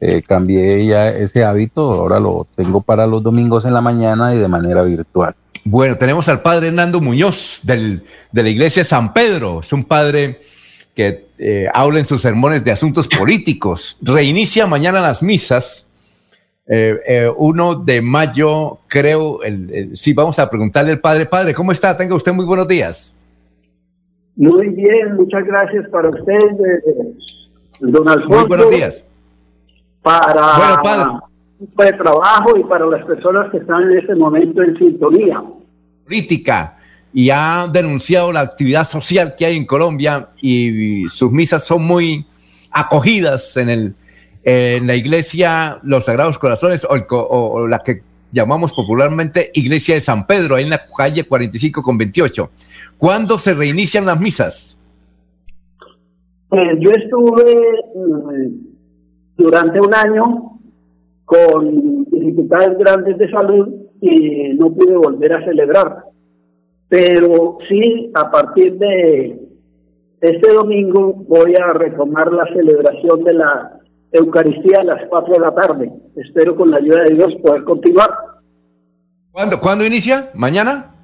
[0.00, 1.94] eh, cambié ya ese hábito.
[1.94, 5.34] Ahora lo tengo para los domingos en la mañana y de manera virtual.
[5.64, 9.60] Bueno, tenemos al padre Hernando Muñoz del, de la iglesia San Pedro.
[9.60, 10.42] Es un padre
[10.94, 13.98] que eh, habla en sus sermones de asuntos políticos.
[14.00, 15.86] Reinicia mañana las misas
[16.66, 21.72] eh, eh, uno de mayo, creo, el, sí, vamos a preguntarle al padre, padre, ¿cómo
[21.72, 21.94] está?
[21.94, 23.14] Tenga usted muy buenos días.
[24.36, 26.38] Muy bien, muchas gracias para usted,
[27.80, 28.38] don Alfonso.
[28.38, 29.04] Muy buenos días.
[30.02, 31.92] Para bueno, padre.
[31.92, 35.42] de trabajo y para las personas que están en este momento en sintonía.
[36.04, 36.73] Política
[37.14, 42.26] y ha denunciado la actividad social que hay en Colombia y sus misas son muy
[42.72, 43.94] acogidas en el
[44.44, 50.56] en la iglesia Los Sagrados Corazones o, la que llamamos popularmente Iglesia de San Pedro,
[50.56, 52.50] ahí en la calle 45 con 28.
[52.98, 54.78] ¿Cuándo se reinician las misas?
[56.48, 57.56] Pues yo estuve
[57.94, 58.48] mm,
[59.38, 60.58] durante un año
[61.24, 63.68] con dificultades grandes de salud
[64.00, 66.13] y no pude volver a celebrar.
[66.94, 69.36] Pero sí, a partir de
[70.20, 73.80] este domingo voy a retomar la celebración de la
[74.12, 75.90] Eucaristía a las 4 de la tarde.
[76.14, 78.10] Espero con la ayuda de Dios poder continuar.
[79.32, 80.30] ¿Cuándo, ¿cuándo inicia?
[80.34, 80.94] ¿Mañana?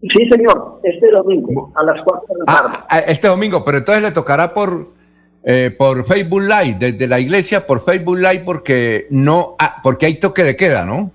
[0.00, 2.84] Sí, señor, este domingo, a las 4 de la ah, tarde.
[2.90, 4.88] Ah, este domingo, pero entonces le tocará por,
[5.44, 10.18] eh, por Facebook Live, desde la iglesia por Facebook Live, porque no, ah, porque hay
[10.18, 11.12] toque de queda, ¿no?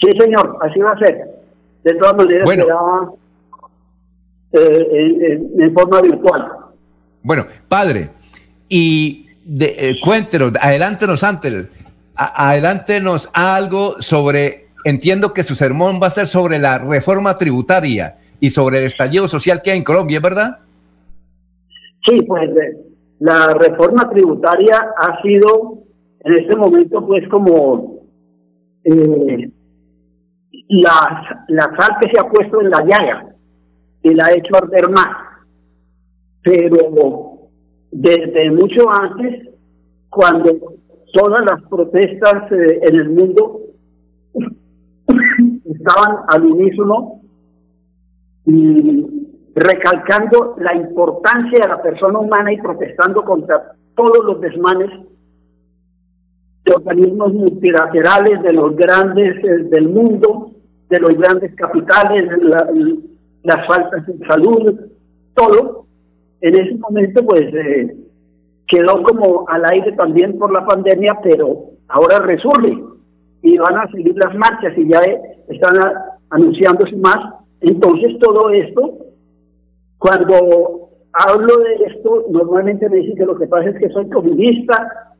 [0.00, 1.29] Sí, señor, así va a ser.
[1.84, 2.64] De todas maneras, bueno.
[2.64, 2.78] será
[4.52, 6.48] eh, en forma virtual.
[7.22, 8.10] Bueno, padre,
[8.68, 11.68] y de, eh, cuéntenos, adelántenos antes,
[12.14, 18.50] adelántenos algo sobre, entiendo que su sermón va a ser sobre la reforma tributaria y
[18.50, 20.58] sobre el estallido social que hay en Colombia, ¿verdad?
[22.06, 22.76] Sí, pues eh,
[23.18, 25.78] la reforma tributaria ha sido
[26.20, 28.00] en este momento pues como
[28.84, 29.50] eh,
[30.68, 33.34] la, la sal que se ha puesto en la llaga
[34.02, 35.08] y la ha hecho arder más.
[36.42, 37.48] Pero
[37.90, 39.48] desde mucho antes,
[40.08, 40.50] cuando
[41.12, 43.60] todas las protestas eh, en el mundo
[45.64, 47.20] estaban al unísono
[48.46, 49.06] y
[49.54, 54.90] recalcando la importancia de la persona humana y protestando contra todos los desmanes
[56.70, 60.52] organismos multilaterales, de los grandes eh, del mundo,
[60.88, 62.28] de los grandes capitales,
[63.42, 64.80] las faltas de salud,
[65.34, 65.86] todo,
[66.40, 67.96] en ese momento pues eh,
[68.66, 72.78] quedó como al aire también por la pandemia, pero ahora resurge
[73.42, 75.76] y van a seguir las marchas y ya eh, están
[76.30, 77.18] anunciándose más.
[77.60, 78.98] Entonces todo esto,
[79.98, 85.14] cuando hablo de esto, normalmente me dicen que lo que pasa es que soy comunista,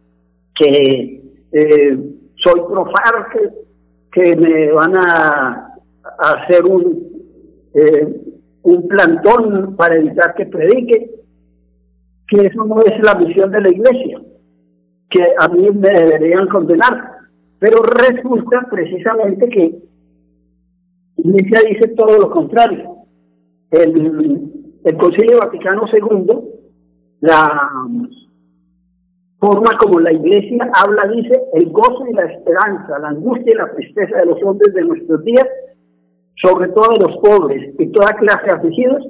[0.54, 1.19] que
[1.52, 1.98] eh,
[2.36, 3.26] soy profar,
[4.12, 5.66] que, me van a,
[6.18, 7.10] hacer un
[8.62, 11.10] un plantón para evitar que predique,
[12.28, 14.20] que eso no es la misión de la iglesia,
[15.08, 17.12] que a mí me deberían condenar.
[17.58, 19.78] Pero resulta precisamente que
[21.16, 22.96] la iglesia dice todo lo contrario.
[23.70, 24.50] El,
[24.84, 26.40] el Concilio Vaticano II,
[27.20, 27.70] la
[29.40, 33.72] forma como la iglesia habla, dice, el gozo y la esperanza, la angustia y la
[33.74, 35.46] tristeza de los hombres de nuestros días
[36.42, 39.06] sobre todo de los pobres y toda clase afligidos,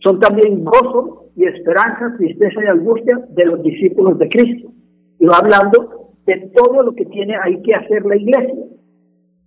[0.00, 4.70] son también gozo y esperanza, tristeza y angustia de los discípulos de Cristo.
[5.18, 8.64] Y va hablando de todo lo que tiene ahí que hacer la iglesia.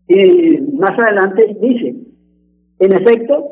[0.08, 1.96] Y más adelante dice,
[2.80, 3.52] en efecto,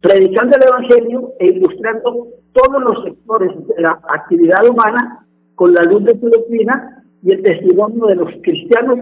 [0.00, 6.04] predicando el Evangelio e ilustrando todos los sectores de la actividad humana con la luz
[6.04, 8.98] de su doctrina y el testimonio de los cristianos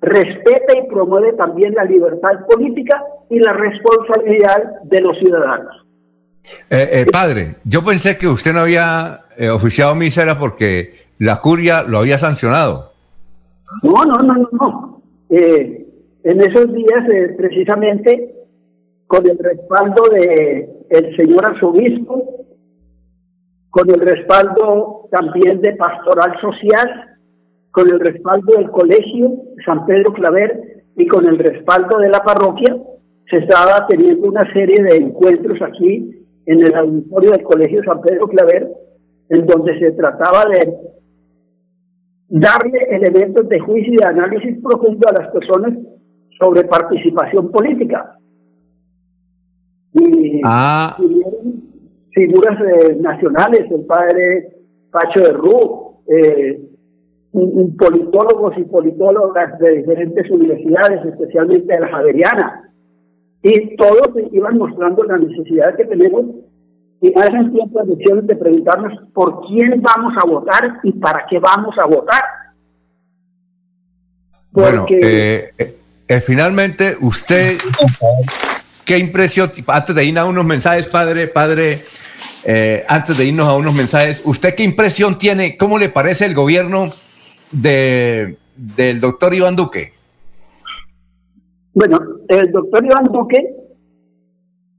[0.00, 5.86] respeta y promueve también la libertad política y la responsabilidad de los ciudadanos.
[6.70, 11.40] Eh, eh, padre, yo pensé que usted no había eh, oficiado misa era porque la
[11.40, 12.92] curia lo había sancionado.
[13.82, 14.48] No, no, no, no.
[14.52, 15.02] no.
[15.28, 17.04] en esos días,
[17.36, 18.34] precisamente,
[19.06, 22.46] con el respaldo de el señor arzobispo,
[23.70, 27.16] con el respaldo también de Pastoral Social,
[27.70, 29.32] con el respaldo del Colegio
[29.64, 32.76] San Pedro Claver y con el respaldo de la parroquia,
[33.30, 36.10] se estaba teniendo una serie de encuentros aquí
[36.46, 38.68] en el auditorio del Colegio San Pedro Claver,
[39.28, 40.74] en donde se trataba de
[42.28, 45.74] darle elementos de juicio y de análisis profundo a las personas
[46.38, 48.16] sobre participación política.
[49.92, 50.96] Y ah.
[52.12, 54.57] figuras eh, nacionales, el padre
[54.90, 56.60] Pacho de Rú, eh,
[57.78, 62.70] politólogos y politólogas de diferentes universidades, especialmente de la Javeriana,
[63.42, 66.24] y todos iban mostrando la necesidad que tenemos
[67.00, 71.74] y hacen tiempo de de preguntarnos por quién vamos a votar y para qué vamos
[71.80, 72.22] a votar.
[74.50, 75.52] bueno, eh,
[76.08, 77.58] eh, finalmente usted,
[78.84, 81.84] ¿qué impresión, antes de ir a unos mensajes, padre, padre,
[82.44, 86.34] eh, antes de irnos a unos mensajes, ¿usted qué impresión tiene, cómo le parece el
[86.34, 86.88] gobierno
[87.52, 89.92] de, del doctor Iván Duque?
[91.74, 91.98] Bueno,
[92.28, 93.54] el doctor Iván Duque,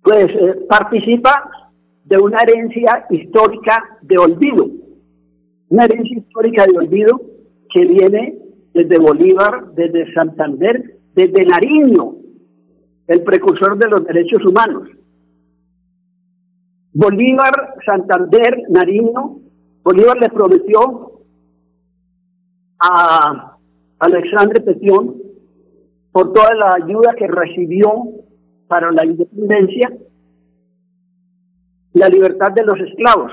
[0.01, 1.49] pues eh, participa
[2.05, 4.67] de una herencia histórica de olvido,
[5.69, 7.21] una herencia histórica de olvido
[7.73, 8.37] que viene
[8.73, 12.15] desde Bolívar, desde Santander, desde Nariño,
[13.07, 14.89] el precursor de los derechos humanos.
[16.93, 19.39] Bolívar, Santander, Nariño,
[19.83, 21.21] Bolívar le prometió
[22.79, 23.57] a
[23.99, 25.15] Alexandre Petión
[26.11, 27.91] por toda la ayuda que recibió
[28.67, 29.91] para la independencia,
[31.93, 33.31] la libertad de los esclavos.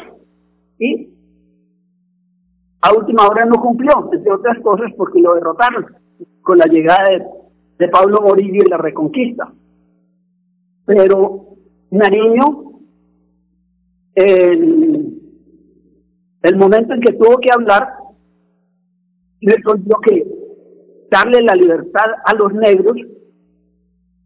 [0.79, 1.09] Y
[2.83, 5.87] a última hora no cumplió, entre otras cosas porque lo derrotaron
[6.43, 7.05] con la llegada
[7.79, 9.53] de, Pablo Morillo y la reconquista.
[10.87, 11.57] Pero
[11.91, 12.66] Nariño,
[14.17, 15.17] el
[16.57, 17.89] momento en que tuvo que hablar,
[19.41, 20.25] resolvió que
[21.11, 22.97] darle la libertad a los negros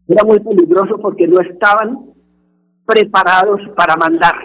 [0.07, 1.99] era muy peligroso porque no estaban
[2.85, 4.35] preparados para mandar.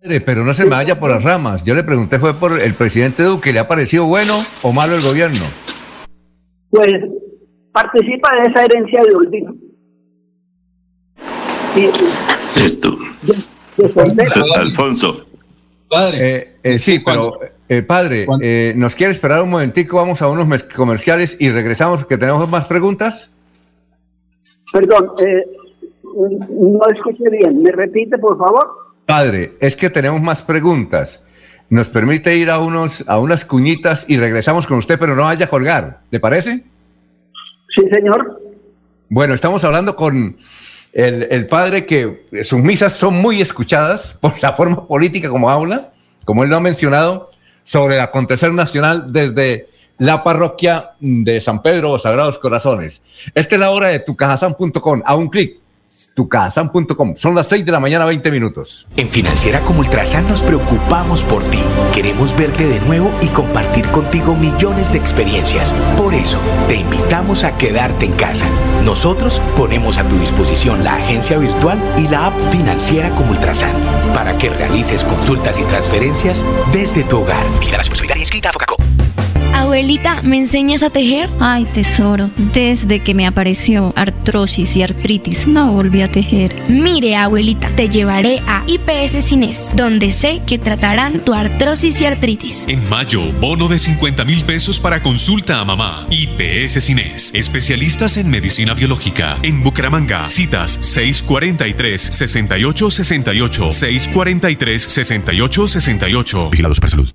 [0.00, 1.64] Pero no se me vaya por las ramas.
[1.64, 3.52] Yo le pregunté, ¿fue por el presidente Duque?
[3.52, 5.44] ¿Le ha parecido bueno o malo el gobierno?
[6.70, 6.92] Pues
[7.72, 9.54] participa de esa herencia de olvido.
[12.56, 12.98] Esto.
[14.56, 15.26] Alfonso.
[15.88, 16.36] Padre.
[16.36, 17.38] Eh, eh, sí, pero
[17.68, 18.26] eh, padre,
[18.76, 19.96] ¿nos quiere esperar un momentico?
[19.96, 23.30] Vamos a unos comerciales y regresamos, que tenemos más preguntas.
[24.72, 25.10] Perdón,
[26.04, 27.62] no escuché bien.
[27.62, 28.94] ¿Me repite, por favor?
[29.04, 31.22] Padre, es que tenemos más preguntas.
[31.68, 35.46] ¿Nos permite ir a, unos, a unas cuñitas y regresamos con usted, pero no vaya
[35.46, 36.00] a colgar?
[36.10, 36.64] ¿Le parece?
[37.74, 38.38] Sí, señor.
[39.08, 40.36] Bueno, estamos hablando con
[40.92, 45.92] el, padre que sus misas son muy escuchadas por la forma política como habla,
[46.24, 47.30] como él lo ha mencionado,
[47.64, 53.02] sobre el acontecer nacional desde la parroquia de San Pedro o Sagrados Corazones.
[53.34, 55.61] Esta es la hora de tucajasan.com, a un clic
[56.14, 57.14] tucasan.com.
[57.16, 58.86] Son las 6 de la mañana, 20 minutos.
[58.96, 61.58] En Financiera como Ultrasan nos preocupamos por ti.
[61.94, 65.74] Queremos verte de nuevo y compartir contigo millones de experiencias.
[65.96, 66.38] Por eso,
[66.68, 68.46] te invitamos a quedarte en casa.
[68.84, 73.74] Nosotros ponemos a tu disposición la agencia virtual y la app Financiera como Ultrasan
[74.14, 77.44] para que realices consultas y transferencias desde tu hogar.
[77.60, 78.76] Mira la responsabilidad inscrita a Focaco.
[79.72, 81.30] Abuelita, ¿me enseñas a tejer?
[81.40, 86.52] Ay, tesoro, desde que me apareció artrosis y artritis, no volví a tejer.
[86.68, 92.66] Mire, abuelita, te llevaré a IPS Cines, donde sé que tratarán tu artrosis y artritis.
[92.68, 96.06] En mayo, bono de 50 mil pesos para consulta a mamá.
[96.10, 99.38] IPS Cines, especialistas en medicina biológica.
[99.42, 103.70] En Bucaramanga, citas 643-6868,
[104.20, 106.50] 643-6868.
[106.50, 107.10] Vigilados para salud.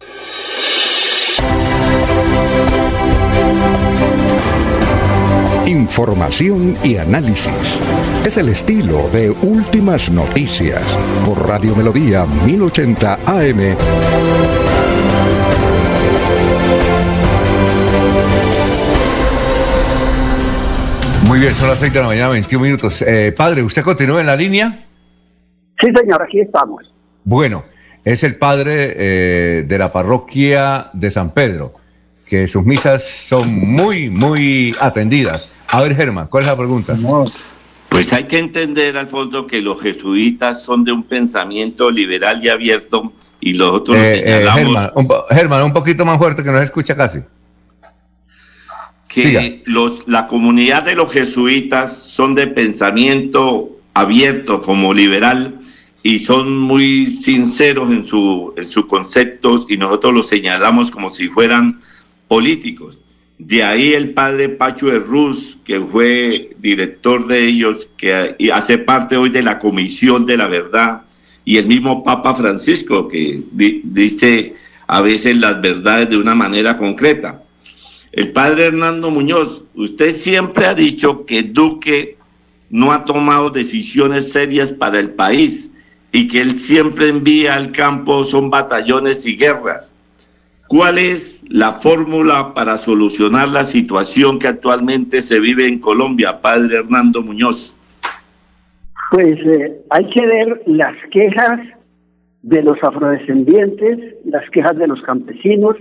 [5.66, 7.82] Información y análisis.
[8.26, 10.82] Es el estilo de Últimas Noticias
[11.26, 13.76] por Radio Melodía 1080 AM.
[21.28, 23.02] Muy bien, son las 6 de la mañana, 21 minutos.
[23.02, 24.80] Eh, padre, ¿usted continúa en la línea?
[25.82, 26.84] Sí, señor, aquí estamos.
[27.26, 27.66] Bueno,
[28.14, 31.74] es el padre eh, de la parroquia de San Pedro.
[32.26, 35.48] que sus misas son muy, muy atendidas.
[35.68, 36.96] A ver, Germán, ¿cuál es la pregunta?
[37.90, 43.14] Pues hay que entender, Alfonso, que los jesuitas son de un pensamiento liberal y abierto
[43.42, 46.58] y los otros Eh, eh, señalamos Germán, un, Germán, un poquito más fuerte que no
[46.58, 47.20] se escucha casi.
[49.10, 49.42] que siga.
[49.66, 55.60] los, la comunidad de los jesuitas son de pensamiento abierto como liberal
[56.04, 61.28] y son muy sinceros en, su, en sus conceptos y nosotros los señalamos como si
[61.28, 61.82] fueran
[62.28, 62.98] políticos.
[63.38, 69.18] De ahí el padre Pacho de Ruz, que fue director de ellos, que hace parte
[69.18, 71.04] hoy de la Comisión de la Verdad,
[71.46, 74.56] y el mismo Papa Francisco, que di- dice
[74.88, 77.44] a veces las verdades de una manera concreta.
[78.12, 82.18] El padre Hernando Muñoz, usted siempre ha dicho que Duque
[82.70, 85.70] no ha tomado decisiones serias para el país
[86.18, 89.94] y que él siempre envía al campo son batallones y guerras.
[90.68, 96.78] ¿Cuál es la fórmula para solucionar la situación que actualmente se vive en Colombia, padre
[96.78, 97.76] Hernando Muñoz?
[99.12, 101.60] Pues eh, hay que ver las quejas
[102.42, 105.76] de los afrodescendientes, las quejas de los campesinos,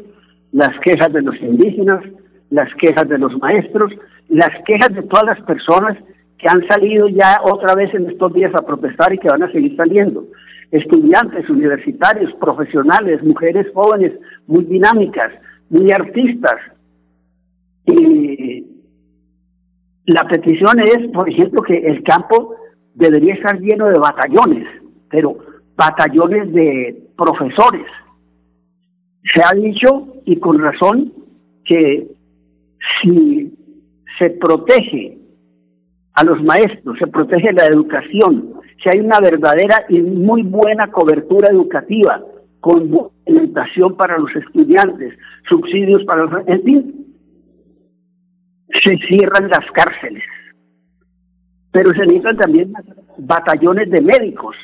[0.52, 2.04] las quejas de los indígenas,
[2.50, 3.90] las quejas de los maestros,
[4.28, 5.96] las quejas de todas las personas
[6.38, 9.52] que han salido ya otra vez en estos días a protestar y que van a
[9.52, 10.26] seguir saliendo.
[10.70, 14.12] Estudiantes, universitarios, profesionales, mujeres jóvenes,
[14.46, 15.32] muy dinámicas,
[15.70, 16.56] muy artistas.
[17.86, 18.66] Y
[20.06, 22.54] la petición es, por ejemplo, que el campo
[22.94, 24.66] debería estar lleno de batallones,
[25.08, 25.38] pero
[25.76, 27.86] batallones de profesores.
[29.34, 31.12] Se ha dicho, y con razón,
[31.64, 32.08] que
[33.02, 33.52] si
[34.18, 35.18] se protege
[36.16, 41.48] a los maestros, se protege la educación, si hay una verdadera y muy buena cobertura
[41.50, 42.22] educativa,
[42.60, 42.90] con
[43.26, 45.14] alimentación para los estudiantes,
[45.48, 46.48] subsidios para los...
[46.48, 47.06] En fin,
[48.82, 50.22] se cierran las cárceles.
[51.70, 52.72] Pero se necesitan también
[53.18, 54.56] batallones de médicos,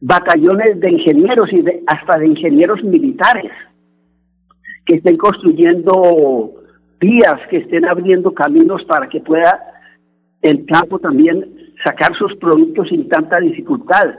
[0.00, 3.50] batallones de ingenieros y de, hasta de ingenieros militares
[4.86, 6.52] que estén construyendo
[7.00, 9.67] vías, que estén abriendo caminos para que pueda
[10.42, 11.44] el campo también
[11.84, 14.14] sacar sus productos sin tanta dificultad.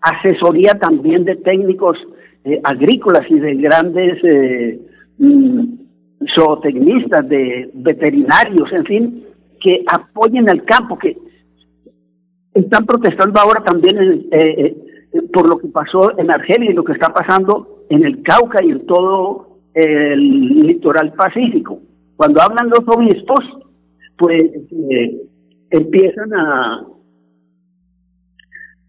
[0.00, 1.96] Asesoría también de técnicos
[2.44, 4.80] eh, agrícolas y de grandes eh,
[5.18, 5.64] mm,
[6.34, 9.24] zootecnistas, de veterinarios, en fin,
[9.60, 11.16] que apoyen al campo, que
[12.54, 14.76] están protestando ahora también en, eh,
[15.12, 18.64] eh, por lo que pasó en Argelia y lo que está pasando en el Cauca
[18.64, 21.80] y en todo el litoral pacífico.
[22.16, 23.40] Cuando hablan los obispos,
[24.18, 25.20] pues eh,
[25.70, 26.86] empiezan a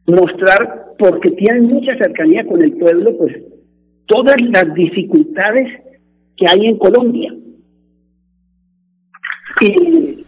[0.07, 3.35] mostrar, porque tienen mucha cercanía con el pueblo, pues
[4.07, 5.67] todas las dificultades
[6.35, 7.33] que hay en Colombia.
[9.61, 10.25] Y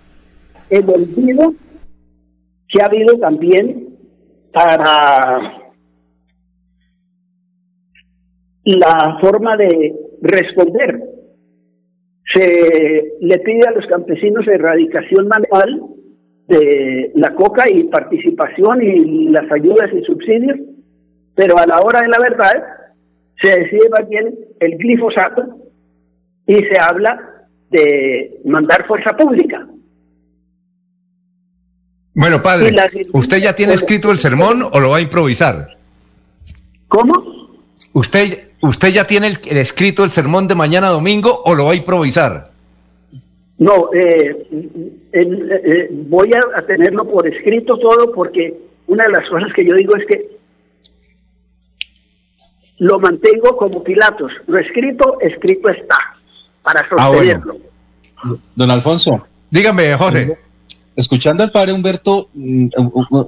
[0.70, 1.54] el olvido
[2.68, 3.90] que ha habido también
[4.52, 5.64] para
[8.66, 11.02] la forma de responder.
[12.34, 15.93] Se le pide a los campesinos erradicación manual
[16.48, 20.58] de la coca y participación y las ayudas y subsidios,
[21.36, 22.64] pero a la hora de la verdad
[23.42, 25.44] se decide más bien el glifosato
[26.46, 29.66] y se habla de mandar fuerza pública.
[32.16, 35.70] Bueno, padre, la- ¿usted ya tiene escrito el sermón o lo va a improvisar?
[36.88, 37.14] ¿Cómo?
[37.94, 41.72] ¿Usted, usted ya tiene el, el escrito el sermón de mañana domingo o lo va
[41.72, 42.52] a improvisar?
[43.58, 44.48] No, eh,
[45.14, 48.54] el- eh, voy a, a tenerlo por escrito todo porque
[48.88, 50.28] una de las cosas que yo digo es que
[52.80, 54.32] lo mantengo como Pilatos.
[54.48, 55.96] Lo escrito, escrito está,
[56.64, 57.22] para Ah, bueno.
[57.42, 57.58] sostenerlo.
[58.56, 59.28] Don Alfonso.
[59.50, 60.38] Dígame, Jorge.
[60.96, 62.68] Escuchando al padre Humberto, mm,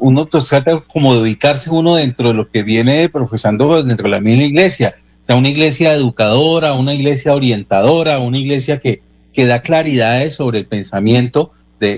[0.01, 4.11] uno pues, trata como de ubicarse uno dentro de lo que viene profesando dentro de
[4.11, 4.95] la misma iglesia.
[5.23, 9.01] O sea, una iglesia educadora, una iglesia orientadora, una iglesia que,
[9.33, 11.51] que da claridades sobre el pensamiento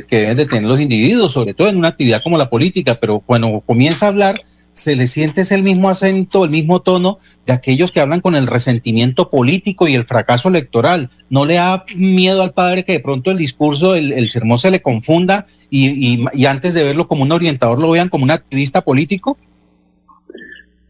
[0.08, 2.98] que deben de tener los individuos, sobre todo en una actividad como la política.
[3.00, 4.42] Pero cuando comienza a hablar,
[4.72, 8.48] se le siente ese mismo acento, el mismo tono de aquellos que hablan con el
[8.48, 11.10] resentimiento político y el fracaso electoral.
[11.30, 14.82] ¿No le da miedo al padre que de pronto el discurso, el, sermón se le
[14.82, 19.38] confunda y antes de verlo como un orientador lo vean como un activista político?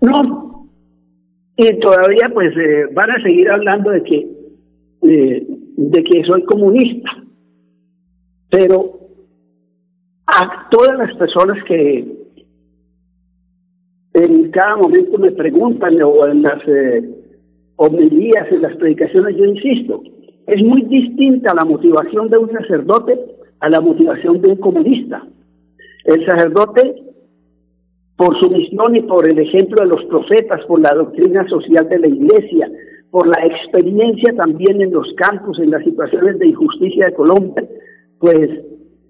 [0.02, 0.68] No.
[1.58, 4.28] Y todavía pues eh, van a seguir hablando de que
[5.04, 5.48] eh,
[5.78, 7.10] de que soy comunista.
[8.50, 9.00] Pero
[10.28, 12.18] a todas las personas que
[14.14, 17.04] en cada momento me preguntan o en las eh,
[17.76, 20.02] homilías, en las predicaciones, yo insisto,
[20.48, 23.20] es muy distinta la motivación de un sacerdote
[23.60, 25.24] a la motivación de un comunista.
[26.06, 27.04] El sacerdote,
[28.16, 32.00] por su misión y por el ejemplo de los profetas, por la doctrina social de
[32.00, 32.72] la iglesia,
[33.12, 37.68] por la experiencia también en los campos, en las situaciones de injusticia de Colombia,
[38.20, 38.50] pues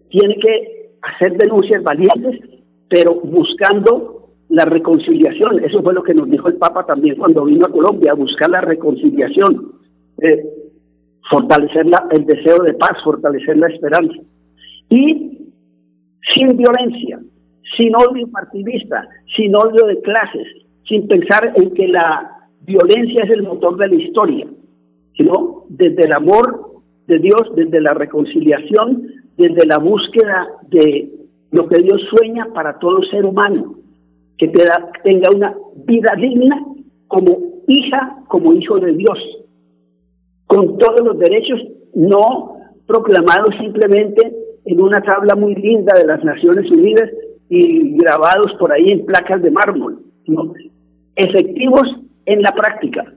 [0.09, 2.39] tiene que hacer denuncias valientes,
[2.89, 4.17] pero buscando
[4.49, 5.63] la reconciliación.
[5.63, 8.61] Eso fue lo que nos dijo el Papa también cuando vino a Colombia, buscar la
[8.61, 9.73] reconciliación,
[10.21, 10.45] eh,
[11.29, 14.15] fortalecer el deseo de paz, fortalecer la esperanza.
[14.89, 15.49] Y
[16.33, 17.19] sin violencia,
[17.75, 20.47] sin odio partidista, sin odio de clases,
[20.87, 22.31] sin pensar en que la
[22.61, 24.47] violencia es el motor de la historia,
[25.15, 26.66] sino desde el amor
[27.07, 29.07] de Dios, desde la reconciliación,
[29.37, 31.09] desde la búsqueda de
[31.51, 33.75] lo que Dios sueña para todo ser humano,
[34.37, 35.55] que tenga una
[35.85, 36.63] vida digna
[37.07, 39.17] como hija, como hijo de Dios,
[40.47, 41.59] con todos los derechos
[41.95, 44.33] no proclamados simplemente
[44.65, 47.09] en una tabla muy linda de las Naciones Unidas
[47.49, 50.53] y grabados por ahí en placas de mármol, sino
[51.15, 51.87] efectivos
[52.25, 53.13] en la práctica.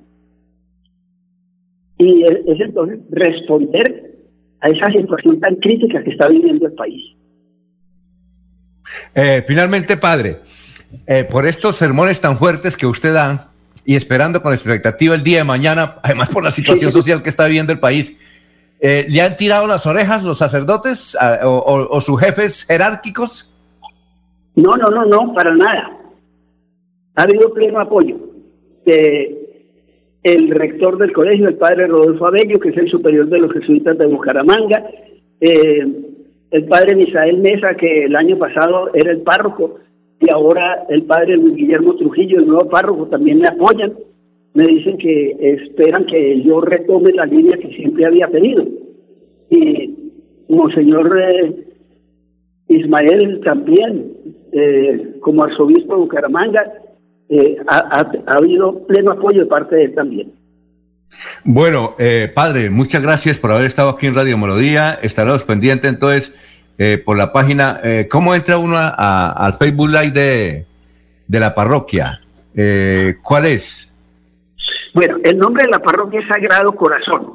[2.01, 4.16] Y es, entonces responder
[4.62, 7.14] a esa situación tan crítica que está viviendo el país.
[9.14, 10.39] Eh, finalmente, padre,
[11.06, 13.51] eh, por estos sermones tan fuertes que usted da
[13.85, 17.44] y esperando con expectativa el día de mañana, además por la situación social que está
[17.44, 18.16] viviendo el país,
[18.81, 23.52] eh, ¿le han tirado las orejas los sacerdotes o, o, sus jefes jerárquicos?
[24.56, 25.98] No, no, no, no, para nada.
[27.16, 28.16] Ha habido pleno apoyo
[30.22, 33.97] el rector del colegio, el padre Rodolfo Abello, que es el superior de los jesuitas
[33.97, 34.90] de Bucaramanga,
[35.40, 35.86] eh,
[36.51, 39.78] el padre Misael Mesa, que el año pasado era el párroco,
[40.20, 43.94] y ahora el padre Luis Guillermo Trujillo, el nuevo párroco, también me apoyan.
[44.52, 48.64] Me dicen que esperan que yo retome la línea que siempre había pedido.
[49.48, 49.94] Y
[50.48, 51.55] Monseñor eh,
[52.68, 54.12] Ismael también,
[54.52, 56.70] eh, como arzobispo de Bucaramanga,
[57.32, 60.32] eh, ha, habido pleno apoyo de parte de él también.
[61.44, 64.98] Bueno, eh, padre, muchas gracias por haber estado aquí en Radio Melodía.
[65.01, 66.36] Estaremos pendientes entonces
[66.77, 67.81] eh, por la página.
[68.11, 70.66] ¿Cómo entra uno al Facebook Live de,
[71.28, 72.19] de la parroquia?
[73.23, 73.93] ¿Cuál es?
[74.93, 77.35] Bueno, el nombre de la parroquia es Sagrado Corazón,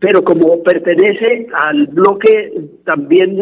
[0.00, 2.52] pero como pertenece al bloque
[2.84, 3.38] también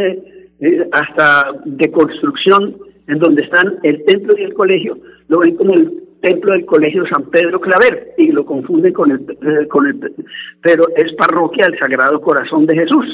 [0.93, 2.77] hasta de construcción
[3.09, 4.98] en donde están el templo y el colegio,
[5.28, 9.20] lo ven como el templo del colegio San Pedro Claver y lo confunden con el,
[9.20, 10.15] eh, con el
[10.62, 13.05] pero es parroquia del Sagrado Corazón de Jesús.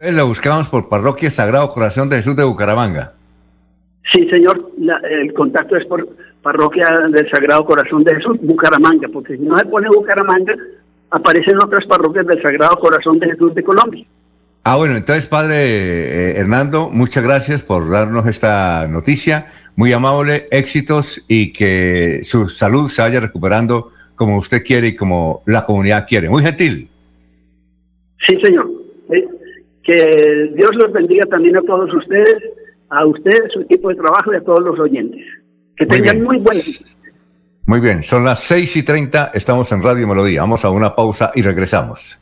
[0.00, 3.14] La buscamos por parroquia Sagrado Corazón de Jesús de Bucaramanga.
[4.12, 4.72] Sí, señor,
[5.08, 6.06] el contacto es por
[6.42, 10.54] parroquia del Sagrado Corazón de Jesús, Bucaramanga, porque si no se pone Bucaramanga,
[11.10, 14.04] aparecen otras parroquias del Sagrado Corazón de Jesús de Colombia.
[14.64, 19.46] Ah, bueno, entonces, padre eh, Hernando, muchas gracias por darnos esta noticia.
[19.76, 25.42] Muy amable, éxitos y que su salud se vaya recuperando como usted quiere y como
[25.46, 26.28] la comunidad quiere.
[26.28, 26.88] Muy gentil.
[28.26, 28.70] Sí, señor.
[29.10, 29.26] Eh,
[29.82, 32.36] que Dios los bendiga también a todos ustedes,
[32.90, 35.24] a ustedes, su equipo de trabajo y a todos los oyentes.
[35.76, 36.58] Que tengan muy buen
[37.66, 40.42] Muy bien, son las seis y treinta, estamos en Radio Melodía.
[40.42, 42.21] Vamos a una pausa y regresamos.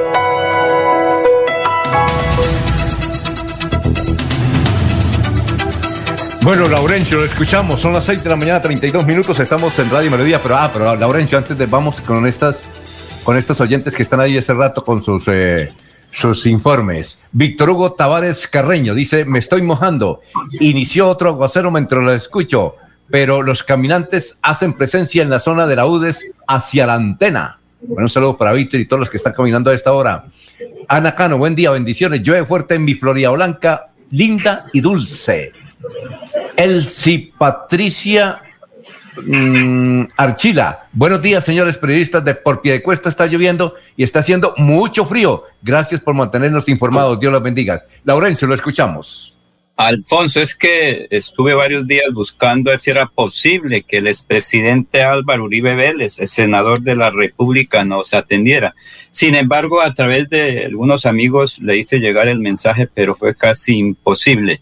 [6.43, 7.79] Bueno, Laurencio, lo escuchamos.
[7.79, 9.39] Son las 6 de la mañana, 32 minutos.
[9.39, 10.39] Estamos en Radio Melodía.
[10.41, 12.63] Pero, ah, pero Laurencio, antes de vamos con estas,
[13.23, 15.71] con estos oyentes que están ahí ese rato con sus, eh,
[16.09, 17.19] sus informes.
[17.31, 20.21] Víctor Hugo Tavares Carreño dice: Me estoy mojando.
[20.59, 22.75] Inició otro aguacero mientras lo escucho,
[23.11, 27.59] pero los caminantes hacen presencia en la zona de la UDES hacia la antena.
[27.81, 30.25] Bueno, un saludo para Víctor y todos los que están caminando a esta hora.
[30.87, 32.23] Ana Cano, buen día, bendiciones.
[32.23, 35.60] Llueve fuerte en mi Florida Blanca, linda y dulce.
[36.55, 38.41] Elsie Patricia
[39.25, 40.87] mm, Archila.
[40.91, 43.09] Buenos días, señores periodistas de Por Pie de Cuesta.
[43.09, 45.43] Está lloviendo y está haciendo mucho frío.
[45.61, 47.19] Gracias por mantenernos informados.
[47.19, 47.83] Dios los bendiga.
[48.03, 49.35] Laurencio, lo escuchamos.
[49.77, 55.01] Alfonso, es que estuve varios días buscando a ver si era posible que el expresidente
[55.01, 58.75] Álvaro Uribe Vélez, el senador de la República, nos atendiera.
[59.09, 63.77] Sin embargo, a través de algunos amigos le hice llegar el mensaje, pero fue casi
[63.77, 64.61] imposible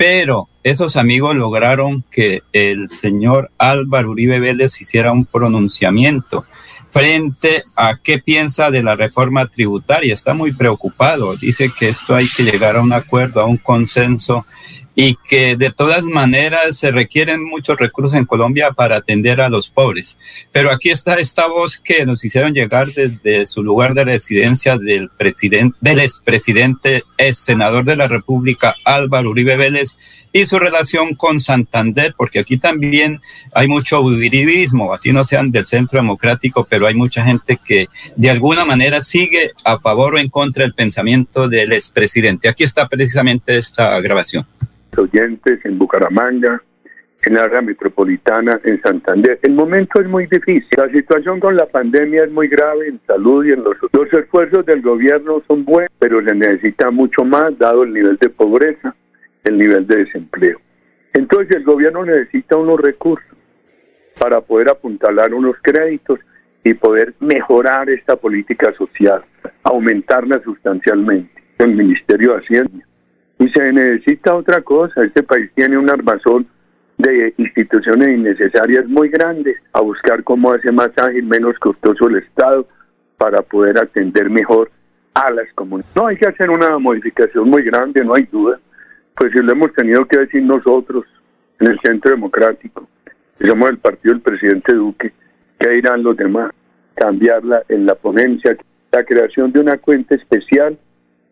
[0.00, 6.46] pero esos amigos lograron que el señor Álvaro Uribe Vélez hiciera un pronunciamiento
[6.88, 10.14] frente a qué piensa de la reforma tributaria.
[10.14, 11.36] Está muy preocupado.
[11.36, 14.46] Dice que esto hay que llegar a un acuerdo, a un consenso
[14.94, 19.70] y que de todas maneras se requieren muchos recursos en Colombia para atender a los
[19.70, 20.18] pobres.
[20.52, 25.08] Pero aquí está esta voz que nos hicieron llegar desde su lugar de residencia del
[25.10, 29.96] presidente, del expresidente, ex senador de la República, Álvaro Uribe Vélez,
[30.32, 33.20] y su relación con Santander, porque aquí también
[33.54, 37.86] hay mucho uribismo, así no sean del centro democrático, pero hay mucha gente que
[38.16, 42.48] de alguna manera sigue a favor o en contra del pensamiento del expresidente.
[42.48, 44.46] Aquí está precisamente esta grabación
[44.98, 46.62] oyentes en Bucaramanga,
[47.22, 49.38] en la área metropolitana, en Santander.
[49.42, 50.68] El momento es muy difícil.
[50.76, 54.64] La situación con la pandemia es muy grave en salud y en los, los esfuerzos
[54.64, 58.94] del gobierno son buenos, pero se necesita mucho más dado el nivel de pobreza,
[59.44, 60.58] el nivel de desempleo.
[61.12, 63.36] Entonces el gobierno necesita unos recursos
[64.18, 66.20] para poder apuntalar unos créditos
[66.62, 69.24] y poder mejorar esta política social,
[69.62, 71.40] aumentarla sustancialmente.
[71.58, 72.84] El Ministerio de Hacienda
[73.40, 75.02] y se necesita otra cosa.
[75.02, 76.46] Este país tiene un armazón
[76.98, 82.68] de instituciones innecesarias muy grandes a buscar cómo hace más ágil, menos costoso el Estado
[83.16, 84.70] para poder atender mejor
[85.14, 85.96] a las comunidades.
[85.96, 88.60] No hay que hacer una modificación muy grande, no hay duda.
[89.16, 91.04] Pues si lo hemos tenido que decir nosotros
[91.58, 92.88] en el Centro Democrático,
[93.38, 95.12] que somos el partido del presidente Duque,
[95.58, 96.52] que irán los demás?
[96.94, 98.56] Cambiarla en la ponencia,
[98.92, 100.78] la creación de una cuenta especial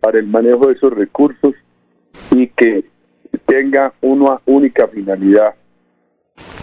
[0.01, 1.55] para el manejo de esos recursos
[2.31, 2.85] y que
[3.47, 5.55] tenga una única finalidad,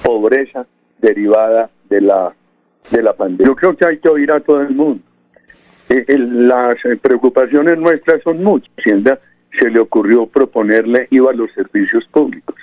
[0.04, 0.66] pobreza
[1.00, 2.34] derivada de la,
[2.92, 3.48] de la pandemia.
[3.48, 5.04] Yo creo que hay que oír a todo el mundo.
[5.90, 8.72] Eh, las preocupaciones nuestras son muchas.
[9.60, 12.56] Se le ocurrió proponerle IVA a los servicios públicos,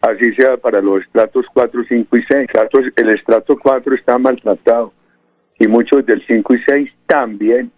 [0.00, 2.48] así sea para los estratos 4, 5 y 6.
[2.96, 4.92] El estrato 4 está maltratado
[5.58, 7.70] y muchos del 5 y 6 también.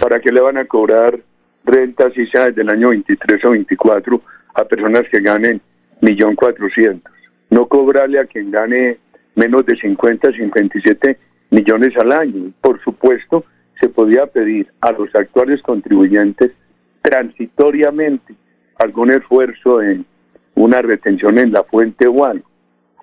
[0.00, 1.18] ¿Para qué le van a cobrar
[1.64, 4.22] rentas y sea desde el año 23 o 24
[4.54, 5.60] a personas que ganen
[6.00, 7.12] millón cuatrocientos.
[7.50, 8.98] No cobrarle a quien gane
[9.34, 11.18] menos de 50, 57
[11.50, 12.52] millones al año.
[12.60, 13.44] Por supuesto,
[13.80, 16.52] se podía pedir a los actuales contribuyentes
[17.02, 18.34] transitoriamente
[18.78, 20.04] algún esfuerzo en
[20.54, 22.48] una retención en la fuente algo.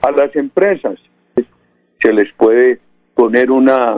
[0.01, 0.99] A las empresas
[1.35, 2.79] se les puede
[3.15, 3.97] poner una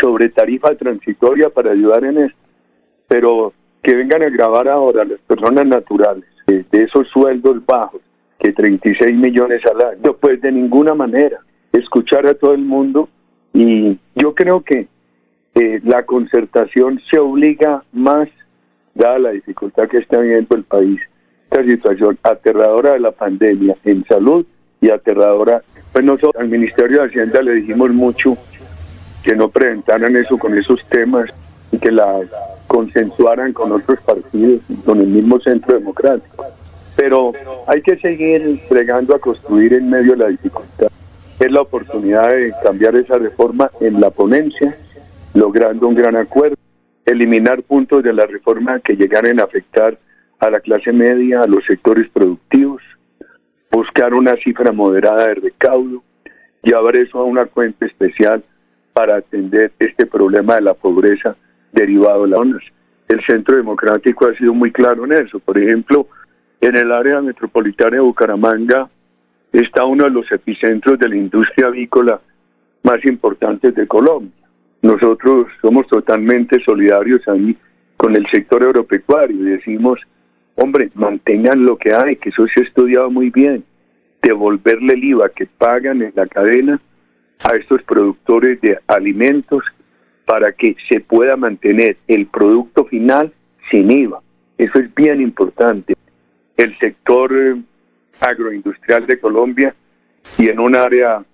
[0.00, 2.48] sobretarifa transitoria para ayudar en esto
[3.08, 8.00] pero que vengan a grabar ahora las personas naturales de, esos sueldos bajos,
[8.38, 11.40] que 36 millones al año, pues de ninguna manera
[11.72, 13.08] escuchar a todo el mundo
[13.52, 14.86] y yo creo que
[15.54, 18.28] eh, la concertación se obliga más,
[18.98, 21.00] dada la dificultad que está viviendo el país,
[21.44, 24.44] esta situación aterradora de la pandemia en salud
[24.80, 25.62] y aterradora.
[25.92, 28.36] Pues nosotros al Ministerio de Hacienda le dijimos mucho
[29.22, 31.30] que no presentaran eso con esos temas
[31.72, 32.20] y que la
[32.66, 36.44] consensuaran con otros partidos, con el mismo centro democrático.
[36.96, 37.32] Pero
[37.66, 40.88] hay que seguir bregando a construir en medio de la dificultad.
[41.38, 44.76] Es la oportunidad de cambiar esa reforma en la ponencia,
[45.34, 46.56] logrando un gran acuerdo,
[47.08, 49.98] eliminar puntos de la reforma que llegaran a afectar
[50.38, 52.82] a la clase media, a los sectores productivos,
[53.70, 56.02] buscar una cifra moderada de recaudo,
[56.62, 58.44] llevar eso a una cuenta especial
[58.92, 61.36] para atender este problema de la pobreza
[61.72, 62.62] derivado de las zonas.
[63.08, 65.38] El Centro Democrático ha sido muy claro en eso.
[65.38, 66.06] Por ejemplo,
[66.60, 68.88] en el área metropolitana de Bucaramanga
[69.52, 72.20] está uno de los epicentros de la industria avícola
[72.82, 74.37] más importantes de Colombia.
[74.82, 77.56] Nosotros somos totalmente solidarios ahí
[77.96, 80.00] con el sector agropecuario y decimos,
[80.54, 83.64] hombre, mantengan lo que hay, que eso se ha estudiado muy bien,
[84.22, 86.80] devolverle el IVA que pagan en la cadena
[87.44, 89.64] a estos productores de alimentos
[90.24, 93.32] para que se pueda mantener el producto final
[93.70, 94.20] sin IVA.
[94.58, 95.94] Eso es bien importante.
[96.56, 97.56] El sector eh,
[98.20, 99.74] agroindustrial de Colombia
[100.36, 101.24] y en un área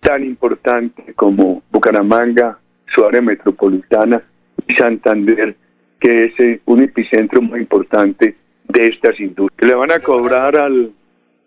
[0.00, 2.58] tan importante como Bucaramanga,
[2.94, 4.22] su área metropolitana
[4.66, 5.56] y Santander,
[6.00, 8.36] que es eh, un epicentro muy importante
[8.68, 9.70] de estas industrias.
[9.70, 10.92] Le van a cobrar al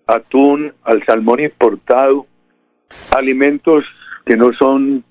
[0.05, 2.25] atún, al salmón importado,
[3.15, 3.83] alimentos
[4.25, 5.03] que no son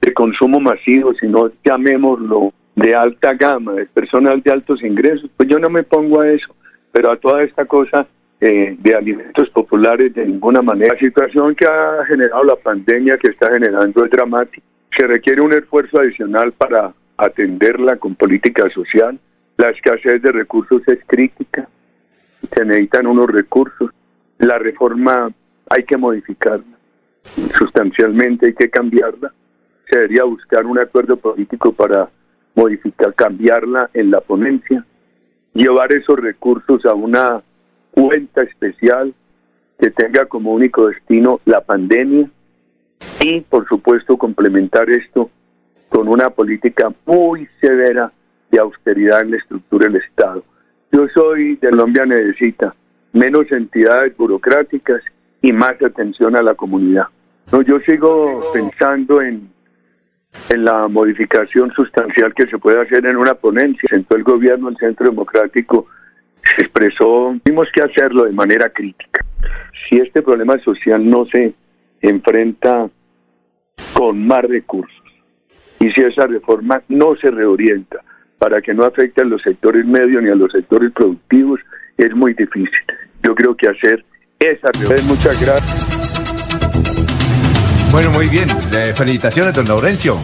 [0.00, 5.58] de consumo masivo, sino llamémoslo de alta gama, de personas de altos ingresos, pues yo
[5.58, 6.54] no me pongo a eso,
[6.92, 8.06] pero a toda esta cosa
[8.40, 10.94] eh, de alimentos populares de ninguna manera.
[10.94, 14.66] La situación que ha generado la pandemia que está generando es dramática.
[14.96, 19.18] Se requiere un esfuerzo adicional para atenderla con política social.
[19.56, 21.68] La escasez de recursos es crítica.
[22.54, 23.90] Se necesitan unos recursos.
[24.38, 25.30] La reforma
[25.68, 26.80] hay que modificarla
[27.56, 29.32] sustancialmente, hay que cambiarla.
[29.88, 32.08] Se debería buscar un acuerdo político para
[32.54, 34.84] modificar, cambiarla en la ponencia,
[35.54, 37.42] llevar esos recursos a una
[37.90, 39.14] cuenta especial
[39.78, 42.30] que tenga como único destino la pandemia
[43.20, 45.30] y, por supuesto, complementar esto
[45.88, 48.12] con una política muy severa
[48.50, 50.44] de austeridad en la estructura del Estado.
[50.92, 52.74] Yo soy de Colombia necesita
[53.12, 55.02] menos entidades burocráticas
[55.42, 57.04] y más atención a la comunidad.
[57.52, 59.50] No, yo sigo pensando en,
[60.48, 63.88] en la modificación sustancial que se puede hacer en una ponencia.
[63.88, 65.86] Sentó el gobierno, el Centro Democrático
[66.44, 69.24] se expresó, tuvimos que hacerlo de manera crítica.
[69.88, 71.54] Si este problema social no se
[72.02, 72.88] enfrenta
[73.92, 75.00] con más recursos
[75.80, 78.02] y si esa reforma no se reorienta
[78.38, 81.60] para que no afecte a los sectores medios ni a los sectores productivos,
[81.96, 82.70] es muy difícil.
[83.22, 84.04] Yo creo que hacer
[84.38, 85.02] esa reforma.
[85.08, 86.00] Muchas gracias.
[87.92, 88.48] Bueno, muy bien.
[88.94, 90.14] felicitaciones, don Laurencio,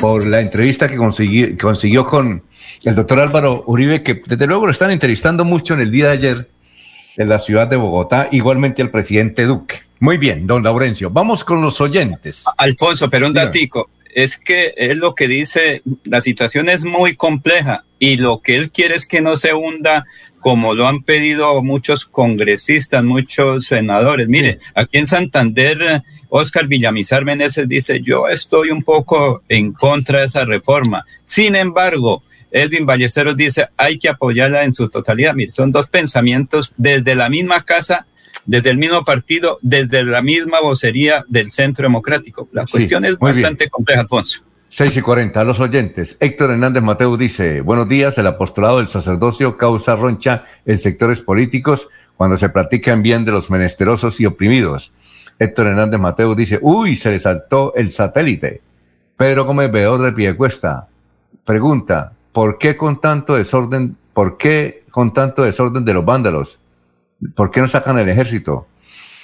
[0.00, 2.42] por la entrevista que consiguió, consiguió con
[2.84, 6.12] el doctor Álvaro Uribe, que desde luego lo están entrevistando mucho en el día de
[6.12, 6.48] ayer
[7.16, 9.80] en la ciudad de Bogotá, igualmente al presidente Duque.
[10.02, 11.10] Muy bien, don Laurencio.
[11.10, 12.42] Vamos con los oyentes.
[12.58, 13.88] Alfonso, pero un datico.
[14.12, 18.72] Es que es lo que dice, la situación es muy compleja y lo que él
[18.72, 20.04] quiere es que no se hunda
[20.40, 24.26] como lo han pedido muchos congresistas, muchos senadores.
[24.26, 30.24] Mire, aquí en Santander, Oscar Villamizar Meneses dice, yo estoy un poco en contra de
[30.24, 31.06] esa reforma.
[31.22, 35.34] Sin embargo, Elvin Ballesteros dice, hay que apoyarla en su totalidad.
[35.34, 38.04] Mire, son dos pensamientos desde la misma casa,
[38.46, 42.48] desde el mismo partido, desde la misma vocería del Centro Democrático.
[42.52, 44.42] La cuestión es bastante compleja, Alfonso.
[44.68, 46.16] 6 y 40, los oyentes.
[46.18, 51.88] Héctor Hernández Mateo dice, buenos días, el apostolado del sacerdocio causa roncha en sectores políticos
[52.16, 54.90] cuando se practica en bien de los menesterosos y oprimidos.
[55.38, 58.62] Héctor Hernández Mateo dice, uy, se le saltó el satélite.
[59.16, 60.88] Pedro Gómez Beor de Piecuesta
[61.44, 66.58] pregunta, ¿por qué con tanto desorden, por qué con tanto desorden de los vándalos?
[67.34, 68.66] ¿Por qué no sacan el ejército?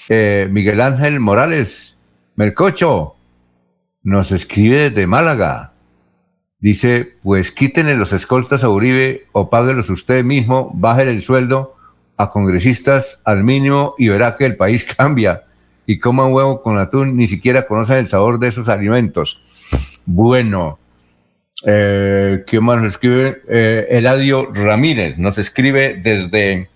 [0.08, 1.96] Eh, Miguel Ángel Morales,
[2.36, 3.16] Mercocho,
[4.02, 5.72] nos escribe desde Málaga.
[6.60, 11.76] Dice, pues quítenle los escoltas a Uribe o páguelos usted mismo, bajen el sueldo
[12.16, 15.44] a congresistas al mínimo y verá que el país cambia.
[15.86, 19.40] Y coman huevo con atún, ni siquiera conocen el sabor de esos alimentos.
[20.04, 20.78] Bueno,
[21.64, 23.42] eh, ¿qué más nos escribe?
[23.48, 26.68] Eh, Eladio Ramírez nos escribe desde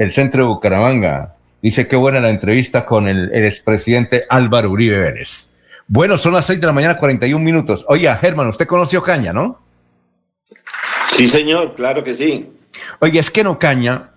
[0.00, 1.36] el centro de Bucaramanga.
[1.60, 5.50] Dice, qué buena la entrevista con el, el expresidente Álvaro Uribe Vélez.
[5.86, 7.84] Bueno, son las 6 de la mañana, 41 minutos.
[7.86, 9.60] Oye, Germán, usted conoció Ocaña, ¿no?
[11.14, 12.50] Sí, señor, claro que sí.
[13.00, 14.12] Oye, es que en Ocaña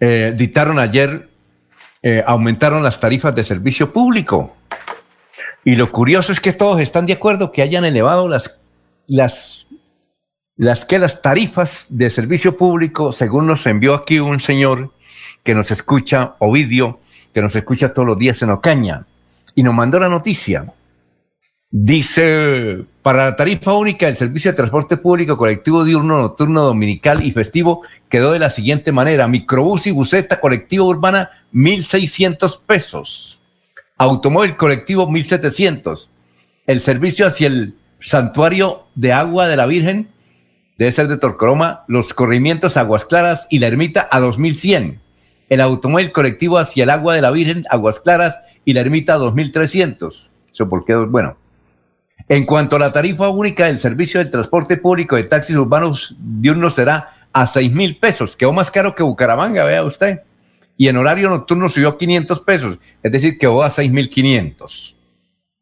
[0.00, 1.28] eh, dictaron ayer,
[2.02, 4.56] eh, aumentaron las tarifas de servicio público.
[5.62, 8.58] Y lo curioso es que todos están de acuerdo que hayan elevado las,
[9.08, 9.65] las,
[10.56, 14.92] las, que las tarifas de servicio público, según nos envió aquí un señor
[15.42, 16.98] que nos escucha, Ovidio,
[17.32, 19.06] que nos escucha todos los días en Ocaña,
[19.54, 20.72] y nos mandó la noticia.
[21.70, 27.32] Dice, para la tarifa única del servicio de transporte público colectivo diurno, nocturno, dominical y
[27.32, 29.28] festivo quedó de la siguiente manera.
[29.28, 33.42] Microbús y buseta colectivo urbana, 1.600 pesos.
[33.98, 36.08] Automóvil colectivo, 1.700.
[36.66, 40.08] El servicio hacia el santuario de agua de la Virgen,
[40.78, 45.00] debe ser de Torcoroma, los corrimientos Aguas Claras y la ermita a 2.100.
[45.48, 49.18] El automóvil colectivo hacia el agua de la Virgen, Aguas Claras y la ermita a
[49.18, 50.30] 2.300.
[50.50, 51.36] Eso porque, bueno,
[52.28, 56.74] en cuanto a la tarifa única del servicio del transporte público de taxis urbanos diurnos
[56.74, 60.22] será a 6 mil pesos, quedó más caro que Bucaramanga, vea usted.
[60.78, 64.96] Y en horario nocturno subió 500 pesos, es decir, quedó a 6 mil 500.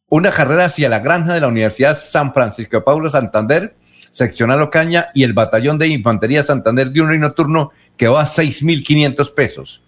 [0.09, 3.75] Una carrera hacia la granja de la Universidad San Francisco de Paula Santander,
[4.15, 8.85] seccional Ocaña y el batallón de infantería Santander diurno y nocturno quedó a 6 mil
[8.85, 9.83] 500 pesos.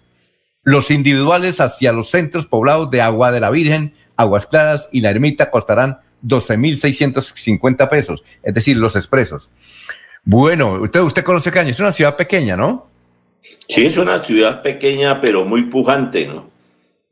[0.63, 5.11] Los individuales hacia los centros poblados de Agua de la Virgen, Aguas Claras y la
[5.11, 9.49] Ermita costarán 12.650 pesos, es decir, los expresos.
[10.25, 12.87] Bueno, usted, usted conoce Caña, es una ciudad pequeña, ¿no?
[13.69, 16.49] Sí, es una ciudad pequeña, pero muy pujante, ¿no?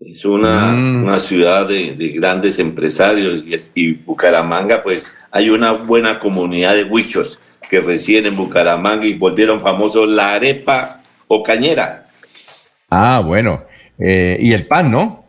[0.05, 1.03] Es una, mm.
[1.03, 7.39] una ciudad de, grandes empresarios y, y, Bucaramanga, pues hay una buena comunidad de huichos
[7.69, 12.07] que residen en Bucaramanga y volvieron famosos la arepa o cañera.
[12.89, 13.63] Ah, bueno.
[13.97, 15.25] Eh, y el pan, ¿no?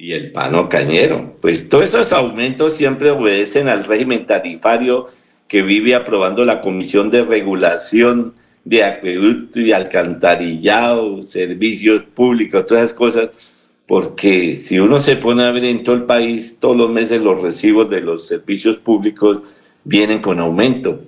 [0.00, 1.36] y el pano cañero.
[1.42, 5.08] Pues todos esos aumentos siempre obedecen al régimen tarifario
[5.46, 8.32] que vive aprobando la Comisión de Regulación
[8.64, 13.30] de Acueducto y Alcantarillado, Servicios Públicos, todas esas cosas,
[13.90, 17.42] porque si uno se pone a ver en todo el país, todos los meses los
[17.42, 19.42] recibos de los servicios públicos
[19.82, 21.00] vienen con aumento.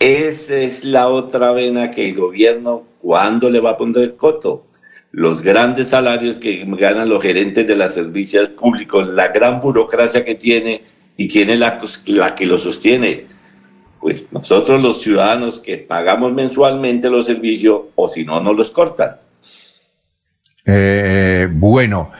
[0.00, 4.66] Esa es la otra vena que el gobierno, ¿cuándo le va a poner coto?
[5.12, 10.34] los grandes salarios que ganan los gerentes de los servicios públicos, la gran burocracia que
[10.34, 10.82] tiene
[11.16, 13.26] y quién es la, la que lo sostiene.
[14.00, 19.18] Pues nosotros los ciudadanos que pagamos mensualmente los servicios o si no, nos los cortan.
[20.66, 22.10] Eh, bueno,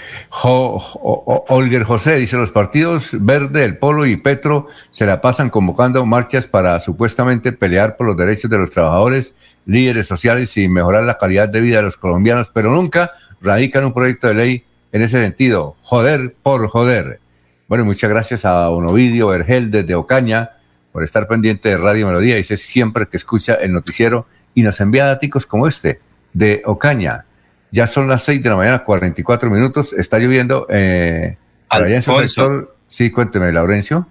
[0.43, 6.47] Olger José dice, los partidos Verde, El Polo y Petro se la pasan convocando marchas
[6.47, 9.35] para supuestamente pelear por los derechos de los trabajadores
[9.65, 13.95] líderes sociales y mejorar la calidad de vida de los colombianos, pero nunca radican un
[13.95, 15.77] proyecto de ley en ese sentido.
[15.83, 17.21] Joder por joder.
[17.67, 20.51] Bueno, muchas gracias a Onovidio Vergel desde Ocaña
[20.93, 22.37] por estar pendiente de Radio Melodía.
[22.37, 26.01] Dice siempre que escucha el noticiero y nos envía datos como este
[26.35, 27.25] de Ocaña.
[27.75, 29.93] Ya son las 6 de la mañana, 44 minutos.
[29.95, 30.69] Está lloviendo.
[30.71, 31.37] Eh,
[31.69, 32.77] allá en su sector.
[32.87, 34.07] Sí, cuénteme, Laurencio.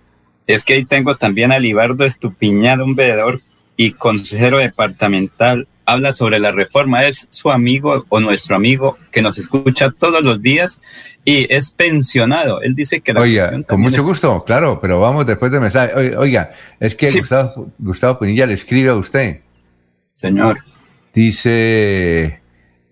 [0.47, 3.41] Es que ahí tengo también a Libardo Estupiñado, un veedor
[3.77, 7.05] y consejero departamental, habla sobre la reforma.
[7.05, 10.81] Es su amigo o nuestro amigo que nos escucha todos los días
[11.23, 12.61] y es pensionado.
[12.61, 16.17] Él dice que la Oiga, con mucho gusto, claro, pero vamos después de mensaje.
[16.17, 19.39] Oiga, es que Gustavo, Gustavo Pinilla le escribe a usted.
[20.15, 20.59] Señor.
[21.13, 22.42] Dice,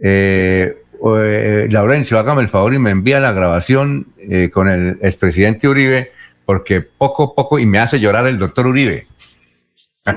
[0.02, 5.68] eh, eh, Laurencio, hágame el favor y me envía la grabación eh, con el expresidente
[5.68, 6.12] Uribe,
[6.46, 9.06] porque poco a poco, y me hace llorar el doctor Uribe.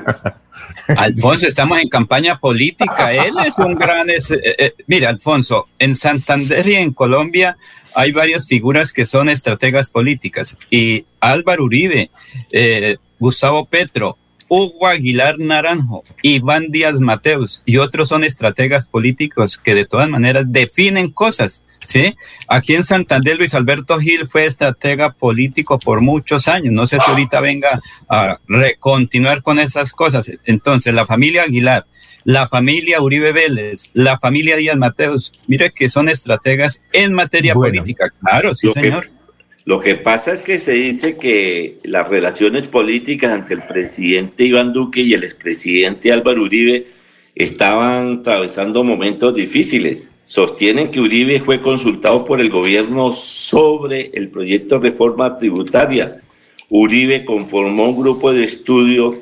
[0.97, 3.13] Alfonso, estamos en campaña política.
[3.13, 4.09] Él es un gran.
[4.09, 7.57] Eh, eh, mira, Alfonso, en Santander y en Colombia
[7.95, 10.57] hay varias figuras que son estrategas políticas.
[10.71, 12.11] Y Álvaro Uribe,
[13.19, 14.19] Gustavo Petro,
[14.49, 20.45] Hugo Aguilar Naranjo, Iván Díaz Mateus y otros son estrategas políticos que de todas maneras
[20.49, 21.65] definen cosas.
[21.81, 22.15] ¿sí?
[22.49, 26.73] Aquí en Santander, Luis Alberto Gil fue estratega político por muchos años.
[26.73, 28.39] No sé si ahorita venga a
[28.79, 30.31] continuar con esas cosas.
[30.45, 31.87] Entonces, la familia Aguilar,
[32.25, 38.11] la familia Uribe Vélez, la familia Díaz Mateus, mire que son estrategas en materia política.
[38.21, 39.09] Claro, sí, señor.
[39.67, 44.75] Lo que pasa es que se dice que las relaciones políticas entre el presidente Iván
[44.75, 46.87] Duque y el expresidente Álvaro Uribe
[47.35, 50.13] estaban atravesando momentos difíciles.
[50.25, 56.21] Sostienen que Uribe fue consultado por el gobierno sobre el proyecto de reforma tributaria.
[56.69, 59.17] Uribe conformó un grupo de estudio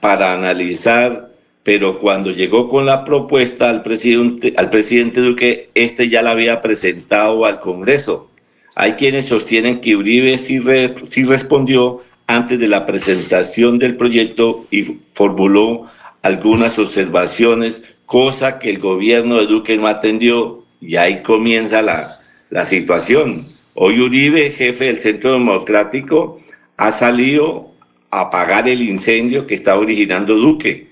[0.00, 1.30] para analizar,
[1.62, 6.60] pero cuando llegó con la propuesta al presidente, al presidente Duque, este ya la había
[6.60, 8.30] presentado al Congreso.
[8.78, 15.86] Hay quienes sostienen que Uribe sí, respondió antes de la presentación del proyecto y formuló
[16.20, 22.20] algunas observaciones, cosa que el gobierno de Duque no atendió y ahí comienza la,
[22.50, 23.46] la situación.
[23.72, 26.42] Hoy Uribe, jefe del Centro Democrático,
[26.76, 27.70] ha salido
[28.10, 30.88] a apagar el incendio que está originando Duque.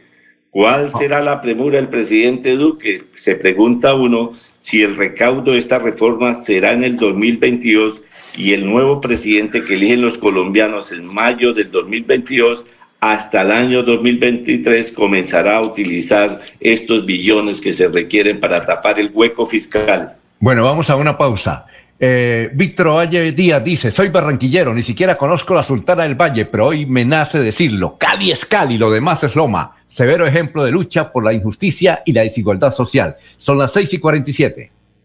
[0.55, 3.03] ¿Cuál será la premura del presidente Duque?
[3.17, 8.03] Se pregunta uno si el recaudo de esta reforma será en el 2022
[8.37, 12.67] y el nuevo presidente que eligen los colombianos en mayo del 2022
[13.01, 19.11] hasta el año 2023 comenzará a utilizar estos billones que se requieren para tapar el
[19.13, 20.19] hueco fiscal.
[20.39, 21.67] Bueno, vamos a una pausa.
[21.99, 26.67] Eh, Víctor Valle Díaz dice, soy barranquillero, ni siquiera conozco la Sultana del Valle, pero
[26.67, 27.97] hoy me nace decirlo.
[27.99, 29.77] Cali es Cali, lo demás es Loma.
[29.87, 33.17] Severo ejemplo de lucha por la injusticia y la desigualdad social.
[33.37, 34.74] Son las 6 y 47.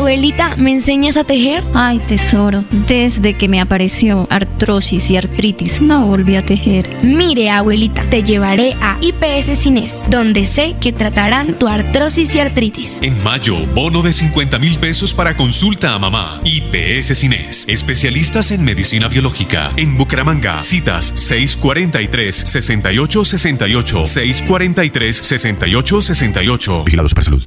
[0.00, 1.62] Abuelita, ¿me enseñas a tejer?
[1.74, 6.88] Ay, tesoro, desde que me apareció artrosis y artritis, no volví a tejer.
[7.02, 12.98] Mire, abuelita, te llevaré a IPS Cines, donde sé que tratarán tu artrosis y artritis.
[13.02, 16.40] En mayo, bono de 50 mil pesos para consulta a mamá.
[16.44, 19.70] IPS Cines, especialistas en medicina biológica.
[19.76, 24.06] En Bucaramanga, citas 643-6868,
[24.48, 26.84] 643-6868.
[26.84, 27.46] Vigilados para salud.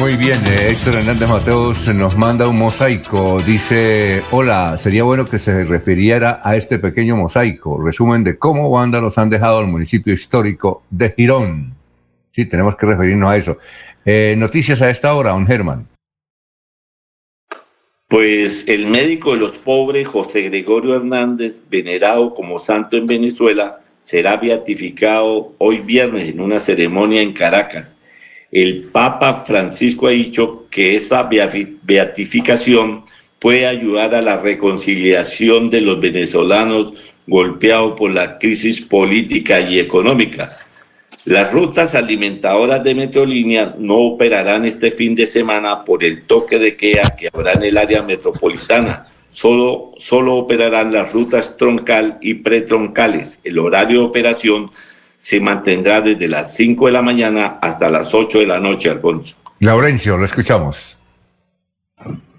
[0.00, 3.38] Muy bien, eh, Héctor Hernández Mateos nos manda un mosaico.
[3.42, 7.82] Dice, hola, sería bueno que se refiriera a este pequeño mosaico.
[7.82, 11.74] Resumen de cómo vándalos han dejado al municipio histórico de Girón.
[12.30, 13.58] Sí, tenemos que referirnos a eso.
[14.04, 15.86] Eh, noticias a esta hora, don Germán.
[18.08, 24.36] Pues el médico de los pobres, José Gregorio Hernández, venerado como santo en Venezuela, será
[24.36, 27.96] beatificado hoy viernes en una ceremonia en Caracas
[28.52, 31.28] el Papa Francisco ha dicho que esta
[31.82, 33.04] beatificación
[33.38, 36.94] puede ayudar a la reconciliación de los venezolanos
[37.26, 40.58] golpeados por la crisis política y económica.
[41.24, 46.76] Las rutas alimentadoras de Metrolínea no operarán este fin de semana por el toque de
[46.76, 49.02] queda que habrá en el área metropolitana.
[49.30, 53.40] Solo, solo operarán las rutas troncal y pretroncales.
[53.44, 54.70] El horario de operación
[55.16, 59.36] se mantendrá desde las 5 de la mañana hasta las 8 de la noche, Alfonso.
[59.60, 60.98] Laurencio, lo escuchamos.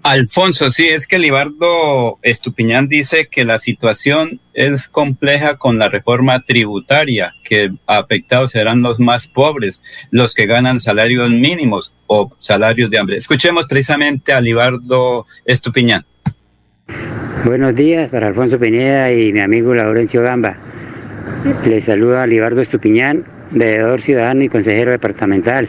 [0.02, 6.40] Alfonso, sí, es que Libardo Estupiñán dice que la situación es compleja con la reforma
[6.40, 12.98] tributaria, que afectados serán los más pobres, los que ganan salarios mínimos o salarios de
[12.98, 13.16] hambre.
[13.16, 16.04] Escuchemos precisamente a Libardo Estupiñán.
[17.44, 20.54] Buenos días para Alfonso Pineda y mi amigo Laurencio Gamba.
[21.66, 25.68] Les saluda Libardo Estupiñán, veedor ciudadano y consejero departamental.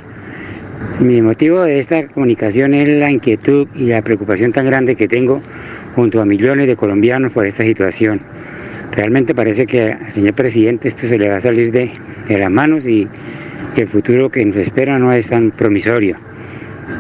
[1.00, 5.42] Mi motivo de esta comunicación es la inquietud y la preocupación tan grande que tengo
[5.96, 8.22] junto a millones de colombianos por esta situación.
[8.92, 11.92] Realmente parece que al señor presidente esto se le va a salir de,
[12.30, 13.08] las manos y,
[13.76, 16.18] el futuro que nos espera no es tan promisorio,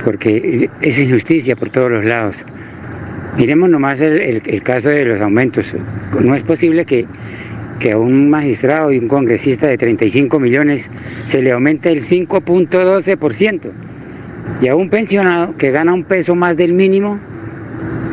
[0.03, 2.43] porque es injusticia por todos los lados.
[3.37, 5.73] Miremos nomás el caso de los aumentos.
[6.21, 7.07] No es posible que
[7.83, 10.89] que a un magistrado y un congresista de 35 millones
[11.25, 13.59] se le aumente el 5.12%
[14.61, 17.19] y a un pensionado que gana un peso más del mínimo,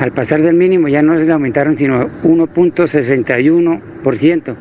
[0.00, 4.56] al pasar del mínimo ya no se le aumentaron sino 1.61%.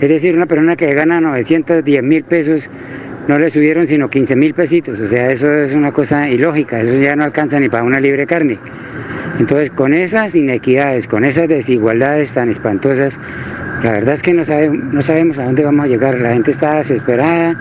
[0.00, 2.68] Es decir, una persona que gana 910 mil pesos
[3.28, 5.00] no le subieron sino 15 mil pesitos.
[5.00, 8.26] O sea, eso es una cosa ilógica, eso ya no alcanza ni para una libre
[8.26, 8.58] carne.
[9.40, 13.18] Entonces, con esas inequidades, con esas desigualdades tan espantosas,
[13.82, 16.18] la verdad es que no, sabemos a dónde vamos a llegar.
[16.18, 17.56] La gente está desesperada,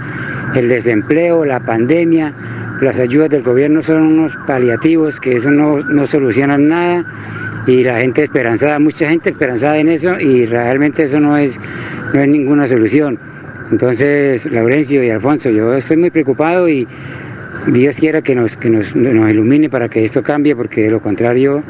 [0.58, 2.34] el desempleo, la pandemia,
[2.82, 7.06] las ayudas del gobierno son unos paliativos que eso no, no solucionan nada
[7.66, 11.58] y la gente esperanzada, mucha gente esperanzada en eso y realmente eso no es,
[12.14, 13.18] no es ninguna solución.
[13.72, 16.86] Entonces, Laurencio y Alfonso, yo estoy muy preocupado y
[17.74, 21.02] Dios quiera que nos, que nos, nos ilumine para que esto cambie, porque de lo
[21.02, 21.64] contrario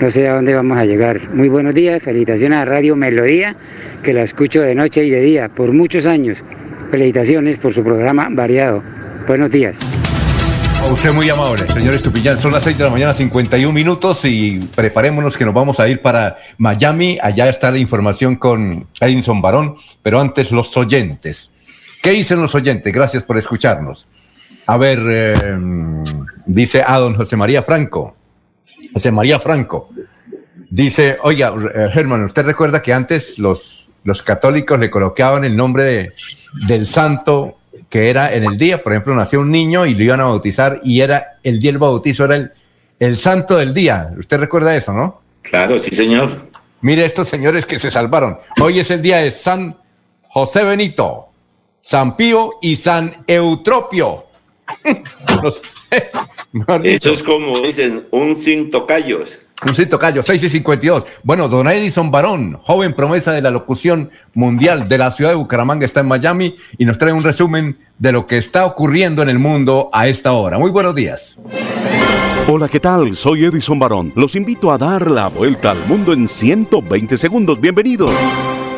[0.00, 1.20] no sé a dónde vamos a llegar.
[1.34, 3.54] Muy buenos días, felicitaciones a Radio Melodía,
[4.02, 6.38] que la escucho de noche y de día por muchos años.
[6.90, 8.82] Felicitaciones por su programa variado.
[9.26, 9.78] Buenos días.
[10.90, 12.38] Usted muy amable, señor Estupillán.
[12.38, 16.00] Son las 6 de la mañana, 51 minutos y preparémonos que nos vamos a ir
[16.00, 17.18] para Miami.
[17.22, 21.52] Allá está la información con Edinson Barón, pero antes los oyentes.
[22.02, 22.92] ¿Qué dicen los oyentes?
[22.92, 24.08] Gracias por escucharnos.
[24.66, 25.32] A ver, eh,
[26.46, 28.16] dice a don José María Franco.
[28.92, 29.90] José María Franco.
[30.70, 35.84] Dice, oiga, eh, Germán, ¿usted recuerda que antes los, los católicos le colocaban el nombre
[35.84, 36.12] de,
[36.66, 37.58] del santo
[37.88, 40.80] que era en el día, por ejemplo, nació un niño y lo iban a bautizar
[40.82, 42.52] y era el día del bautizo, era el,
[42.98, 44.12] el santo del día.
[44.18, 45.20] ¿Usted recuerda eso, no?
[45.42, 46.48] Claro, sí, señor.
[46.80, 48.38] Mire estos señores que se salvaron.
[48.60, 49.76] Hoy es el día de San
[50.28, 51.28] José Benito,
[51.80, 54.24] San Pío y San Eutropio.
[56.84, 59.38] Eso es como dicen, un cinto callos.
[59.64, 61.04] Un cinto callo, 6 y 52.
[61.22, 65.86] Bueno, don Edison Barón, joven promesa de la locución mundial de la ciudad de Bucaramanga,
[65.86, 69.38] está en Miami y nos trae un resumen de lo que está ocurriendo en el
[69.38, 70.58] mundo a esta hora.
[70.58, 71.38] Muy buenos días.
[72.48, 73.16] Hola, ¿qué tal?
[73.16, 74.12] Soy Edison Barón.
[74.16, 77.60] Los invito a dar la vuelta al mundo en 120 segundos.
[77.60, 78.10] Bienvenidos.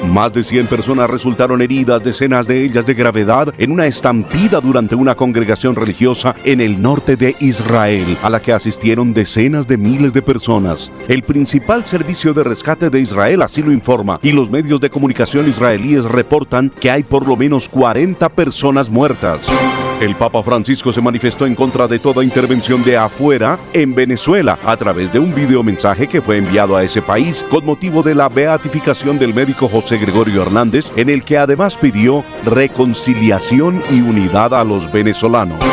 [0.03, 4.95] Más de 100 personas resultaron heridas, decenas de ellas de gravedad, en una estampida durante
[4.95, 10.13] una congregación religiosa en el norte de Israel, a la que asistieron decenas de miles
[10.13, 10.93] de personas.
[11.09, 15.49] El principal servicio de rescate de Israel así lo informa, y los medios de comunicación
[15.49, 19.41] israelíes reportan que hay por lo menos 40 personas muertas.
[20.01, 24.77] El Papa Francisco se manifestó en contra de toda intervención de afuera en Venezuela a
[24.77, 29.19] través de un videomensaje que fue enviado a ese país con motivo de la beatificación
[29.19, 34.91] del médico José Gregorio Hernández, en el que además pidió reconciliación y unidad a los
[34.91, 35.65] venezolanos.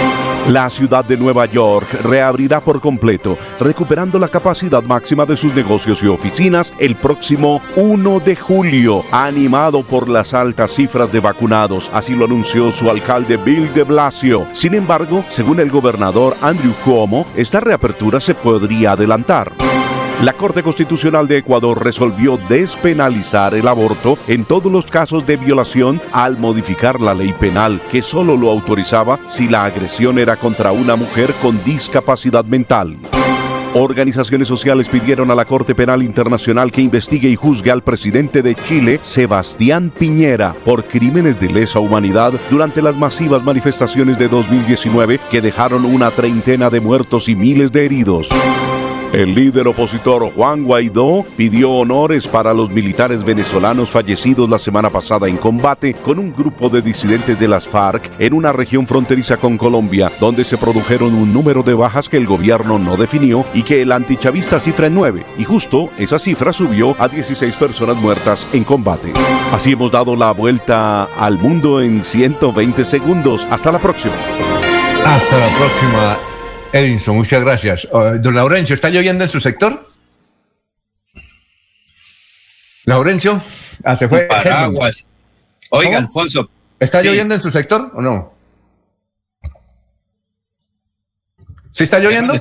[0.49, 6.01] La ciudad de Nueva York reabrirá por completo, recuperando la capacidad máxima de sus negocios
[6.01, 11.91] y oficinas el próximo 1 de julio, animado por las altas cifras de vacunados.
[11.93, 14.47] Así lo anunció su alcalde Bill de Blasio.
[14.53, 19.51] Sin embargo, según el gobernador Andrew Cuomo, esta reapertura se podría adelantar.
[20.21, 25.99] La Corte Constitucional de Ecuador resolvió despenalizar el aborto en todos los casos de violación
[26.11, 30.95] al modificar la ley penal, que solo lo autorizaba si la agresión era contra una
[30.95, 32.97] mujer con discapacidad mental.
[33.73, 38.53] Organizaciones sociales pidieron a la Corte Penal Internacional que investigue y juzgue al presidente de
[38.53, 45.41] Chile, Sebastián Piñera, por crímenes de lesa humanidad durante las masivas manifestaciones de 2019 que
[45.41, 48.29] dejaron una treintena de muertos y miles de heridos.
[49.13, 55.27] El líder opositor Juan Guaidó pidió honores para los militares venezolanos fallecidos la semana pasada
[55.27, 59.57] en combate con un grupo de disidentes de las FARC en una región fronteriza con
[59.57, 63.81] Colombia, donde se produjeron un número de bajas que el gobierno no definió y que
[63.81, 65.25] el antichavista cifra en 9.
[65.37, 69.11] Y justo esa cifra subió a 16 personas muertas en combate.
[69.51, 73.45] Así hemos dado la vuelta al mundo en 120 segundos.
[73.49, 74.15] Hasta la próxima.
[75.05, 76.30] Hasta la próxima.
[76.73, 77.85] Edinson, muchas gracias.
[77.91, 79.87] Uh, don Laurencio, ¿está lloviendo en su sector?
[82.85, 83.41] Laurencio,
[83.83, 84.21] ah, se fue.
[84.21, 85.05] Paraguas.
[85.69, 86.07] Oiga, ¿Cómo?
[86.07, 86.49] Alfonso.
[86.79, 87.07] ¿Está sí.
[87.07, 88.33] lloviendo en su sector o no?
[91.71, 92.33] ¿Sí está lloviendo?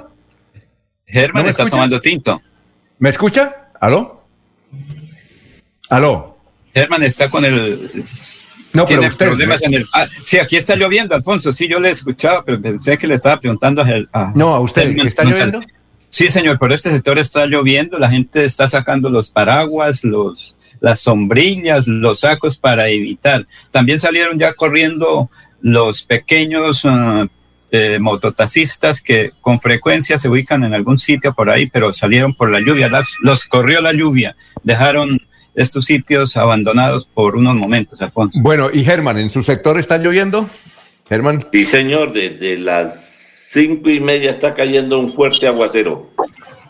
[1.07, 1.77] Germán ¿No me está escucha?
[1.77, 2.41] tomando tinto.
[2.99, 3.69] ¿Me escucha?
[3.81, 4.25] ¿Aló?
[5.89, 6.39] ¿Aló?
[6.75, 8.05] Germán está con el.
[8.73, 9.87] No, pero tiene usted, problemas en el.
[9.93, 11.53] Ah, sí, aquí está lloviendo, Alfonso.
[11.53, 13.87] Sí, yo le escuchaba, pero pensé que le estaba preguntando a.
[14.13, 15.61] A No, a usted, ¿que está lloviendo?
[16.09, 17.99] Sí, señor, pero este sector está lloviendo.
[17.99, 23.47] La gente está sacando los paraguas, los las sombrillas, los sacos para evitar.
[23.71, 25.31] También salieron ya corriendo
[25.61, 27.27] los pequeños ah,
[27.71, 32.51] eh, mototaxistas que con frecuencia se ubican en algún sitio por ahí, pero salieron por
[32.51, 32.89] la lluvia.
[32.89, 34.35] Las- los corrió la lluvia.
[34.63, 35.21] Dejaron
[35.55, 38.39] estos sitios abandonados por unos momentos, Alfonso.
[38.41, 40.49] Bueno, y Germán, ¿en su sector está lloviendo?
[41.09, 41.45] Germán.
[41.53, 46.11] Sí, señor, desde las cinco y media está cayendo un fuerte aguacero.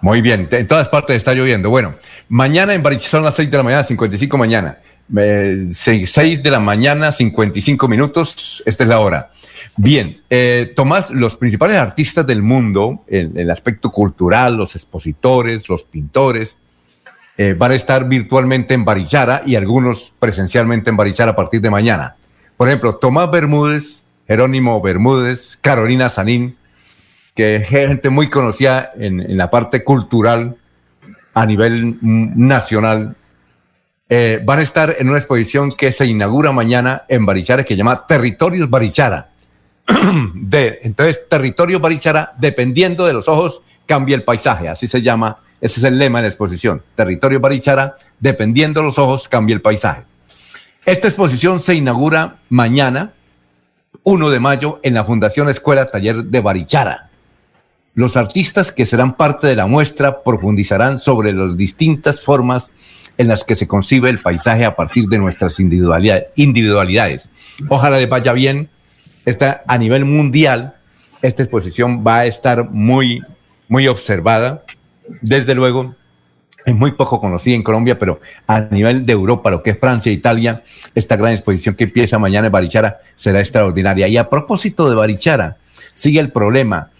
[0.00, 1.68] Muy bien, en todas partes está lloviendo.
[1.68, 1.94] Bueno,
[2.28, 4.78] mañana en Barichara son las 6 de la mañana, 55 mañana.
[5.16, 9.30] Eh, seis 6 de la mañana, 55 minutos, esta es la hora.
[9.76, 15.82] Bien, eh, Tomás, los principales artistas del mundo, en el aspecto cultural, los expositores, los
[15.82, 16.58] pintores,
[17.42, 21.70] eh, van a estar virtualmente en Barichara y algunos presencialmente en Barichara a partir de
[21.70, 22.16] mañana.
[22.58, 26.58] Por ejemplo, Tomás Bermúdez, Jerónimo Bermúdez, Carolina Sanín,
[27.34, 30.58] que es gente muy conocida en, la parte cultural
[31.32, 33.16] a nivel nacional,
[34.10, 37.78] eh, van a estar en una exposición que se inaugura mañana en Barichara que se
[37.78, 39.30] llama Territorios Barichara.
[40.34, 45.80] de, entonces, Territorios Barichara, dependiendo de los ojos, cambia el paisaje, así se llama, ese
[45.80, 46.82] es el lema de la exposición.
[46.94, 50.04] Territorios Barichara, dependiendo de los ojos, cambia el paisaje.
[50.86, 53.12] Esta exposición se inaugura mañana
[54.02, 57.10] 1 de mayo en la Fundación Escuela Taller de Barichara.
[57.94, 62.70] Los artistas que serán parte de la muestra profundizarán sobre las distintas formas
[63.18, 67.28] en las que se concibe el paisaje a partir de nuestras individualidades.
[67.68, 68.70] Ojalá les vaya bien.
[69.26, 70.76] Esta, a nivel mundial,
[71.20, 73.22] esta exposición va a estar muy,
[73.68, 74.64] muy observada.
[75.20, 75.94] Desde luego,
[76.64, 80.10] es muy poco conocida en Colombia, pero a nivel de Europa, lo que es Francia
[80.10, 80.62] e Italia,
[80.94, 84.08] esta gran exposición que empieza mañana en Barichara será extraordinaria.
[84.08, 85.56] Y a propósito de Barichara,
[85.92, 86.90] sigue el problema.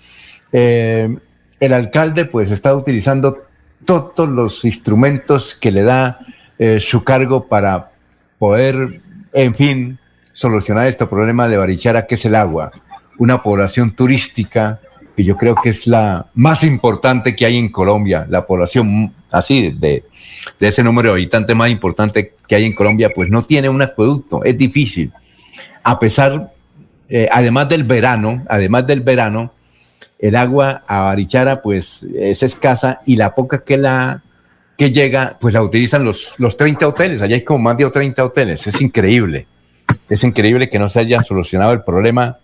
[0.52, 1.16] Eh,
[1.60, 3.44] el alcalde pues está utilizando
[3.84, 6.18] todos los instrumentos que le da
[6.58, 7.90] eh, su cargo para
[8.38, 9.00] poder,
[9.32, 9.98] en fin,
[10.32, 12.72] solucionar este problema de Barichara, que es el agua.
[13.18, 14.80] Una población turística
[15.16, 19.70] que yo creo que es la más importante que hay en Colombia, la población así
[19.70, 20.04] de,
[20.58, 24.44] ese número de habitantes más importante que hay en Colombia, pues no tiene un acueducto,
[24.44, 25.12] es difícil.
[25.82, 26.52] A pesar,
[27.08, 29.52] eh, además del verano, además del verano,
[30.18, 34.22] el agua a Barichara pues es escasa y la poca que la
[34.76, 38.24] que llega pues la utilizan los, los 30 hoteles, allá hay como más de 30
[38.24, 39.46] hoteles, es increíble,
[40.08, 42.38] es increíble que no se haya solucionado el problema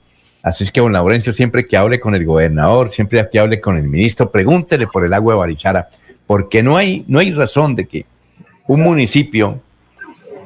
[0.47, 3.77] Así es que, don Laurencio, siempre que hable con el gobernador, siempre que hable con
[3.77, 5.89] el ministro, pregúntele por el agua de Barichara,
[6.25, 8.07] porque no hay, no hay razón de que
[8.69, 9.61] un municipio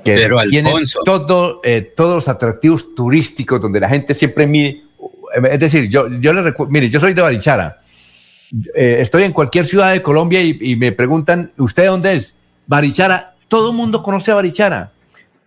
[0.03, 0.73] que tiene
[1.05, 4.85] todo, eh, todos los atractivos turísticos donde la gente siempre mide,
[5.51, 7.83] es decir, yo, yo le recuerdo, mire, yo soy de Barichara,
[8.75, 12.35] eh, estoy en cualquier ciudad de Colombia y, y, me preguntan, ¿usted dónde es?
[12.67, 14.93] Barichara, todo el mundo conoce a Barichara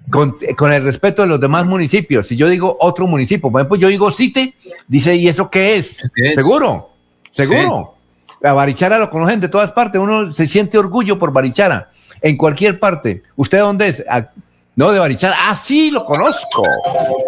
[0.10, 0.36] con,
[0.72, 2.28] el respeto de los demás municipios.
[2.28, 4.56] Si yo digo otro municipio, por ejemplo, yo digo Cite,
[4.88, 6.10] dice, ¿y eso qué es?
[6.36, 6.92] Seguro,
[7.30, 7.96] seguro.
[8.44, 12.80] A Barichara lo conocen de todas partes, uno se siente orgullo por Barichara, en cualquier
[12.80, 13.24] parte.
[13.38, 14.04] ¿Usted dónde es?
[14.10, 14.30] Ah,
[14.76, 15.36] no, de Barichara.
[15.40, 16.64] Ah, sí, lo conozco.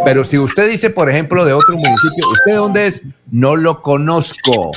[0.04, 3.02] Pero si usted dice, por ejemplo, de otro municipio, ¿usted dónde es?
[3.32, 4.72] No lo conozco.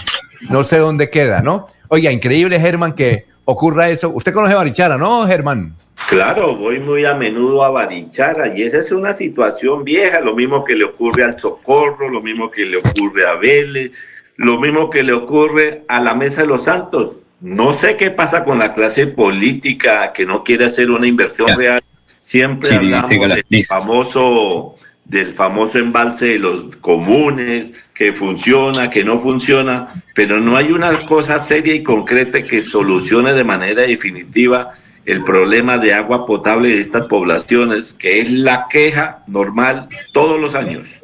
[0.48, 1.66] No sé dónde queda, ¿no?
[1.88, 4.10] Oiga, increíble, Germán, que ocurra eso.
[4.10, 5.74] Usted conoce Barichara, ¿no, Germán?
[6.06, 10.64] Claro, voy muy a menudo a Barichara y esa es una situación vieja, lo mismo
[10.64, 13.92] que le ocurre al Socorro, lo mismo que le ocurre a Vélez,
[14.36, 17.16] lo mismo que le ocurre a la Mesa de los Santos.
[17.40, 21.82] No sé qué pasa con la clase política que no quiere hacer una inversión real.
[22.22, 23.10] Siempre hablamos
[23.48, 30.56] del famoso, del famoso embalse de los comunes, que funciona, que no funciona, pero no
[30.56, 34.72] hay una cosa seria y concreta que solucione de manera definitiva
[35.08, 40.54] el problema de agua potable de estas poblaciones, que es la queja normal todos los
[40.54, 41.00] años.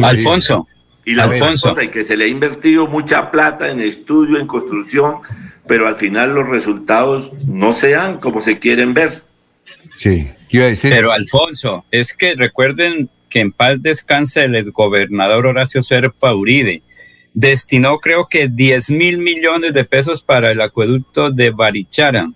[0.00, 0.64] Alfonso.
[1.04, 1.70] Y la Alfonso.
[1.70, 5.16] Cosa, y que se le ha invertido mucha plata en estudio, en construcción,
[5.66, 9.24] pero al final los resultados no se dan como se quieren ver.
[9.96, 10.92] Sí, ¿qué iba a decir?
[10.92, 16.82] Pero Alfonso, es que recuerden que en paz descanse el exgobernador Horacio Serpa Uribe.
[17.34, 22.30] Destinó creo que 10 mil millones de pesos para el acueducto de Barichara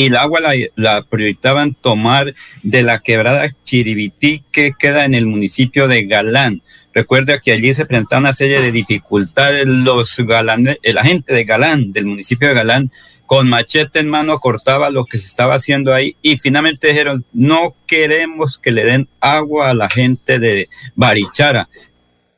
[0.00, 0.40] y el agua
[0.76, 6.62] la, prioritaban tomar de la quebrada Chiribití que queda en el municipio de Galán.
[6.94, 9.66] Recuerda que allí se presentaba una serie de dificultades.
[9.66, 12.90] Los galanes, la gente de Galán, del municipio de Galán,
[13.26, 17.76] con machete en mano cortaba lo que se estaba haciendo ahí y finalmente dijeron, no
[17.86, 21.68] queremos que le den agua a la gente de Barichara.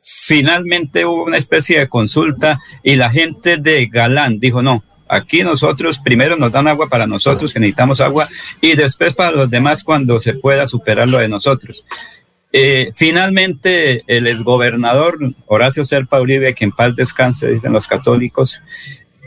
[0.01, 4.83] Finalmente hubo una especie de consulta y la gente de Galán dijo, no,
[5.13, 8.27] Aquí nosotros primero nos dan agua para nosotros, que necesitamos agua,
[8.61, 11.85] y después para los demás cuando se pueda superar lo de nosotros.
[12.51, 18.61] Eh, finalmente, el exgobernador Horacio Serpa Uribe, que en paz descanse, dicen los católicos,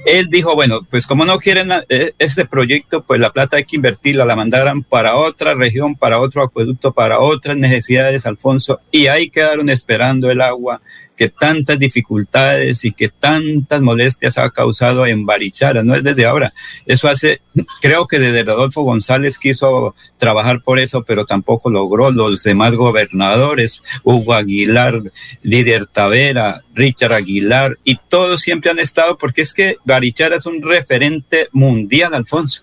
[0.07, 3.77] él dijo, bueno, pues como no quieren eh, este proyecto, pues la plata hay que
[3.77, 9.29] invertirla, la mandaran para otra región, para otro acueducto, para otras necesidades, Alfonso, y ahí
[9.31, 10.81] quedaron esperando el agua
[11.17, 16.53] que tantas dificultades y que tantas molestias ha causado en Barichara, no es desde ahora.
[16.85, 17.41] Eso hace,
[17.81, 22.11] creo que desde Rodolfo González quiso trabajar por eso, pero tampoco logró.
[22.11, 25.01] Los demás gobernadores, Hugo Aguilar,
[25.43, 30.63] Líder Tavera, Richard Aguilar, y todos siempre han estado, porque es que Barichara es un
[30.63, 32.63] referente mundial, Alfonso.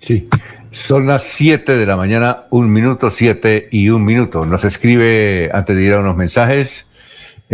[0.00, 0.28] Sí,
[0.72, 4.44] son las 7 de la mañana, un minuto, siete y un minuto.
[4.44, 6.86] Nos escribe, antes de ir a unos mensajes,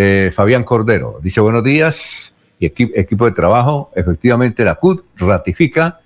[0.00, 3.90] eh, Fabián Cordero dice buenos días y equipo de trabajo.
[3.96, 5.98] Efectivamente, la CUT ratifica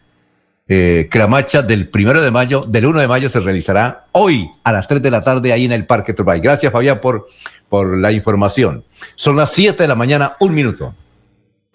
[0.67, 4.51] eh, que la marcha del primero de mayo, del 1 de mayo, se realizará hoy
[4.65, 6.41] a las 3 de la tarde ahí en el Parque Turbay.
[6.41, 7.29] Gracias, Fabián, por,
[7.69, 8.83] por la información.
[9.15, 10.95] Son las 7 de la mañana, un minuto.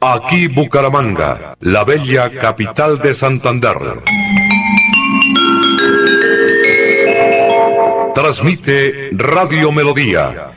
[0.01, 3.77] Aquí Bucaramanga, la bella capital de Santander.
[8.15, 10.56] Transmite Radio Melodía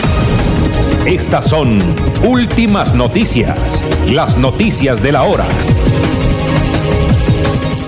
[1.05, 1.79] Estas son
[2.23, 5.47] últimas noticias, las noticias de la hora.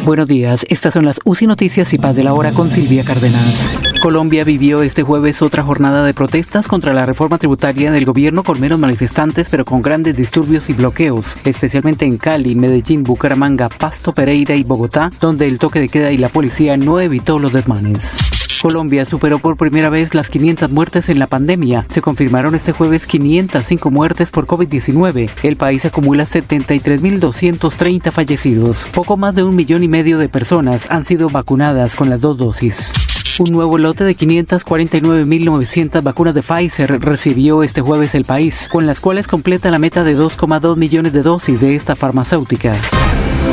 [0.03, 3.69] Buenos días, estas son las UCI Noticias y Paz de la Hora con Silvia Cárdenas.
[4.01, 8.59] Colombia vivió este jueves otra jornada de protestas contra la reforma tributaria del gobierno con
[8.59, 14.55] menos manifestantes pero con grandes disturbios y bloqueos, especialmente en Cali, Medellín, Bucaramanga, Pasto, Pereira
[14.55, 18.42] y Bogotá, donde el toque de queda y la policía no evitó los desmanes.
[18.63, 21.85] Colombia superó por primera vez las 500 muertes en la pandemia.
[21.89, 25.29] Se confirmaron este jueves 505 muertes por COVID-19.
[25.43, 28.87] El país acumula 73.230 fallecidos.
[28.93, 32.37] Poco más de un millón y medio de personas han sido vacunadas con las dos
[32.37, 32.93] dosis.
[33.37, 39.01] Un nuevo lote de 549.900 vacunas de Pfizer recibió este jueves el país, con las
[39.01, 42.73] cuales completa la meta de 2,2 millones de dosis de esta farmacéutica.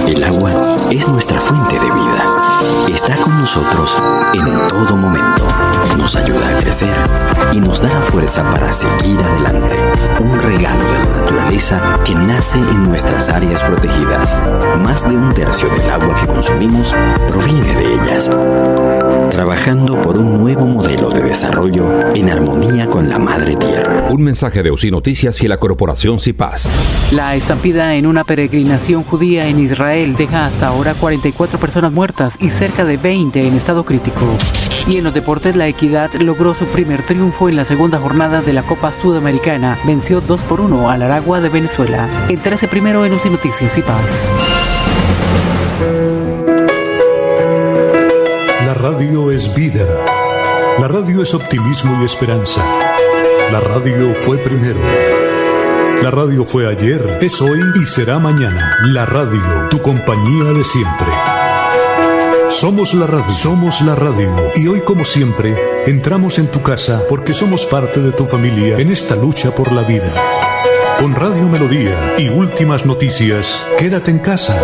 [0.06, 0.52] El agua
[0.92, 2.39] es nuestra fuente de vida.
[2.88, 3.96] Está con nosotros
[4.34, 5.46] en todo momento.
[5.96, 6.94] Nos ayuda a crecer
[7.52, 9.76] y nos da la fuerza para seguir adelante.
[10.20, 14.38] Un regalo de la naturaleza que nace en nuestras áreas protegidas.
[14.82, 16.94] Más de un tercio del agua que consumimos
[17.28, 18.30] proviene de ellas.
[19.30, 24.02] Trabajando por un nuevo modelo de desarrollo en armonía con la madre tierra.
[24.10, 26.70] Un mensaje de UCI Noticias y la corporación CIPAS.
[27.12, 32.49] La estampida en una peregrinación judía en Israel deja hasta ahora 44 personas muertas y
[32.50, 34.26] cerca de 20 en estado crítico.
[34.88, 38.52] Y en los deportes, la Equidad logró su primer triunfo en la segunda jornada de
[38.52, 39.78] la Copa Sudamericana.
[39.84, 42.08] Venció 2 por 1 al Aragua de Venezuela.
[42.28, 44.32] Entérese primero en UCI Noticias y Paz.
[48.66, 49.86] La radio es vida.
[50.78, 52.62] La radio es optimismo y esperanza.
[53.52, 54.80] La radio fue primero.
[56.02, 58.76] La radio fue ayer, es hoy y será mañana.
[58.84, 61.29] La radio, tu compañía de siempre.
[62.50, 64.34] Somos la radio, somos la radio.
[64.56, 65.56] Y hoy, como siempre,
[65.86, 69.82] entramos en tu casa porque somos parte de tu familia en esta lucha por la
[69.82, 70.12] vida.
[70.98, 74.60] Con Radio Melodía y últimas noticias, quédate en casa.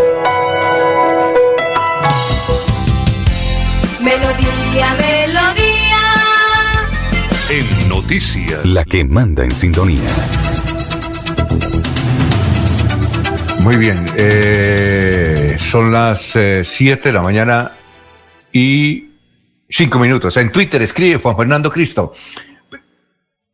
[4.02, 5.98] Melodía, melodía.
[7.50, 10.10] En noticias, la que manda en sintonía.
[13.60, 17.72] Muy bien, eh, son las 7 de la mañana
[18.56, 19.10] y
[19.68, 20.34] 5 minutos.
[20.38, 22.14] En Twitter escribe Juan Fernando Cristo.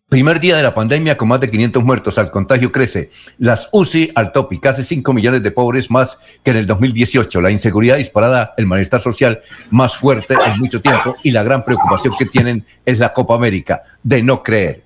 [0.09, 3.11] Primer día de la pandemia con más de 500 muertos, al contagio crece.
[3.39, 7.41] Las UCI al tope, casi 5 millones de pobres más que en el 2018.
[7.41, 12.15] La inseguridad disparada, el malestar social más fuerte en mucho tiempo y la gran preocupación
[12.17, 14.85] que tienen es la Copa América, de no creer.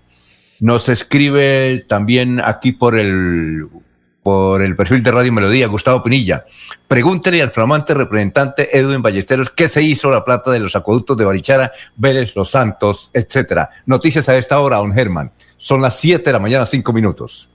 [0.60, 3.66] Nos escribe también aquí por el
[4.26, 6.44] por el perfil de Radio Melodía, Gustavo Pinilla.
[6.88, 11.24] Pregúntele al flamante representante Edwin Ballesteros qué se hizo la plata de los acueductos de
[11.24, 13.70] Barichara, Vélez, Los Santos, etcétera.
[13.84, 15.30] Noticias a esta hora, don Germán.
[15.56, 17.48] Son las 7 de la mañana, 5 minutos.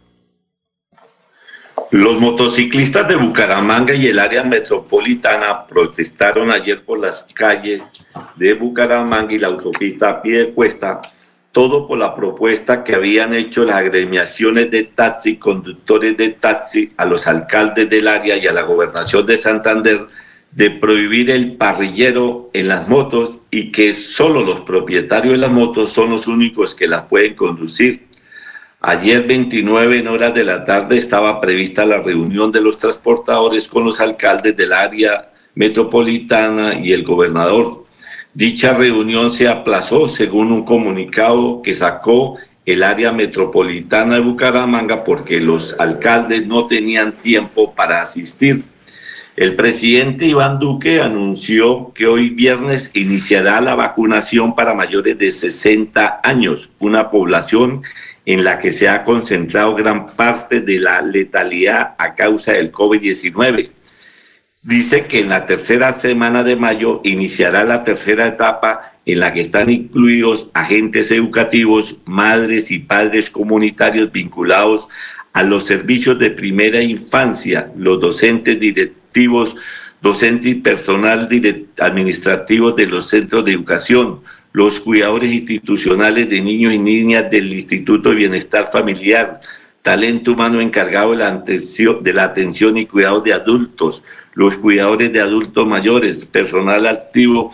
[1.89, 7.83] Los motociclistas de Bucaramanga y el área metropolitana protestaron ayer por las calles
[8.37, 11.01] de Bucaramanga y la autopista Piedecuesta
[11.51, 17.05] todo por la propuesta que habían hecho las agremiaciones de taxi, conductores de taxi, a
[17.05, 20.07] los alcaldes del área y a la gobernación de Santander
[20.51, 25.91] de prohibir el parrillero en las motos y que solo los propietarios de las motos
[25.91, 28.07] son los únicos que las pueden conducir.
[28.81, 33.85] Ayer 29 en horas de la tarde estaba prevista la reunión de los transportadores con
[33.85, 37.80] los alcaldes del área metropolitana y el gobernador
[38.33, 45.41] Dicha reunión se aplazó según un comunicado que sacó el área metropolitana de Bucaramanga porque
[45.41, 48.63] los alcaldes no tenían tiempo para asistir.
[49.35, 56.21] El presidente Iván Duque anunció que hoy viernes iniciará la vacunación para mayores de 60
[56.23, 57.81] años, una población
[58.25, 63.71] en la que se ha concentrado gran parte de la letalidad a causa del COVID-19.
[64.63, 69.41] Dice que en la tercera semana de mayo iniciará la tercera etapa en la que
[69.41, 74.87] están incluidos agentes educativos, madres y padres comunitarios vinculados
[75.33, 79.55] a los servicios de primera infancia, los docentes directivos,
[79.99, 81.27] docentes y personal
[81.79, 84.21] administrativo de los centros de educación,
[84.53, 89.41] los cuidadores institucionales de niños y niñas del Instituto de Bienestar Familiar,
[89.81, 94.03] talento humano encargado de la atención, de la atención y cuidado de adultos,
[94.33, 97.51] los cuidadores de adultos mayores, personal activo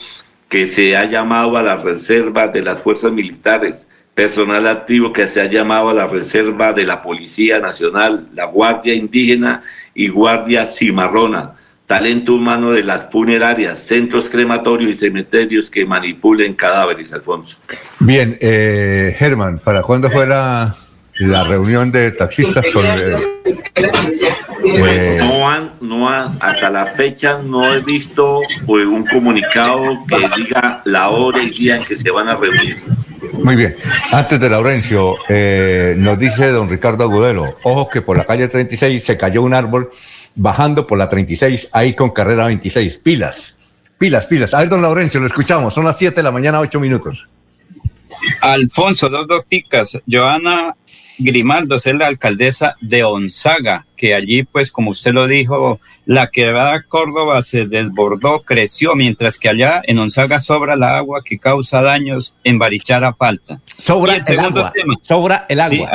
[0.49, 5.41] que se ha llamado a la reserva de las fuerzas militares, personal activo que se
[5.41, 9.64] ha llamado a la reserva de la Policía Nacional, la Guardia Indígena
[9.94, 11.54] y Guardia Cimarrona,
[11.86, 17.60] talento humano de las funerarias, centros crematorios y cementerios que manipulen cadáveres, Alfonso.
[17.99, 20.86] Bien, eh, Germán, ¿para cuándo fuera la
[21.19, 22.85] reunión de taxistas con...
[24.65, 30.18] Eh, no han, no han, hasta la fecha no he visto pues, un comunicado que
[30.35, 32.77] diga la hora y día en que se van a reunir.
[33.34, 33.76] Muy bien.
[34.11, 39.03] Antes de Laurencio, eh, nos dice don Ricardo Agudelo, ojo que por la calle 36
[39.03, 39.91] se cayó un árbol
[40.35, 42.98] bajando por la 36, ahí con carrera 26.
[42.98, 43.57] Pilas,
[43.98, 44.53] pilas, pilas.
[44.53, 45.73] A ver, don Laurencio, lo escuchamos.
[45.73, 47.27] Son las 7 de la mañana, 8 minutos.
[48.41, 49.98] Alfonso, dos dos ticas.
[50.10, 50.76] Joana
[51.19, 56.84] Grimaldo es la alcaldesa de Onzaga, que allí, pues, como usted lo dijo, la quebrada
[56.84, 62.35] Córdoba se desbordó, creció, mientras que allá en Onzaga sobra la agua que causa daños
[62.44, 63.60] en Barichara falta.
[63.77, 64.73] Sobra el, agua.
[65.02, 65.91] sobra el agua.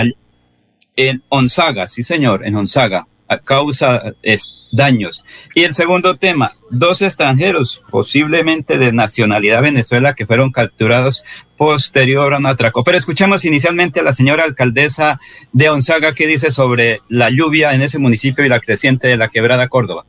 [0.97, 3.07] en Onzaga, sí señor, en Onzaga,
[3.39, 5.25] causa es, daños.
[5.55, 11.23] Y el segundo tema, dos extranjeros, posiblemente de nacionalidad Venezuela, que fueron capturados
[11.57, 12.83] posterior a un atraco.
[12.83, 15.21] Pero escuchamos inicialmente a la señora alcaldesa
[15.53, 19.29] de Onzaga que dice sobre la lluvia en ese municipio y la creciente de la
[19.29, 20.05] quebrada Córdoba.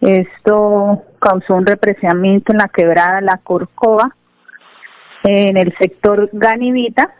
[0.00, 4.14] Esto causó un represamiento en la quebrada La Corcova,
[5.22, 7.14] en el sector Ganivita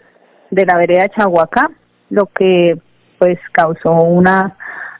[0.51, 1.71] de la vereda Chahuacá,
[2.11, 2.79] lo que
[3.19, 4.57] pues causó una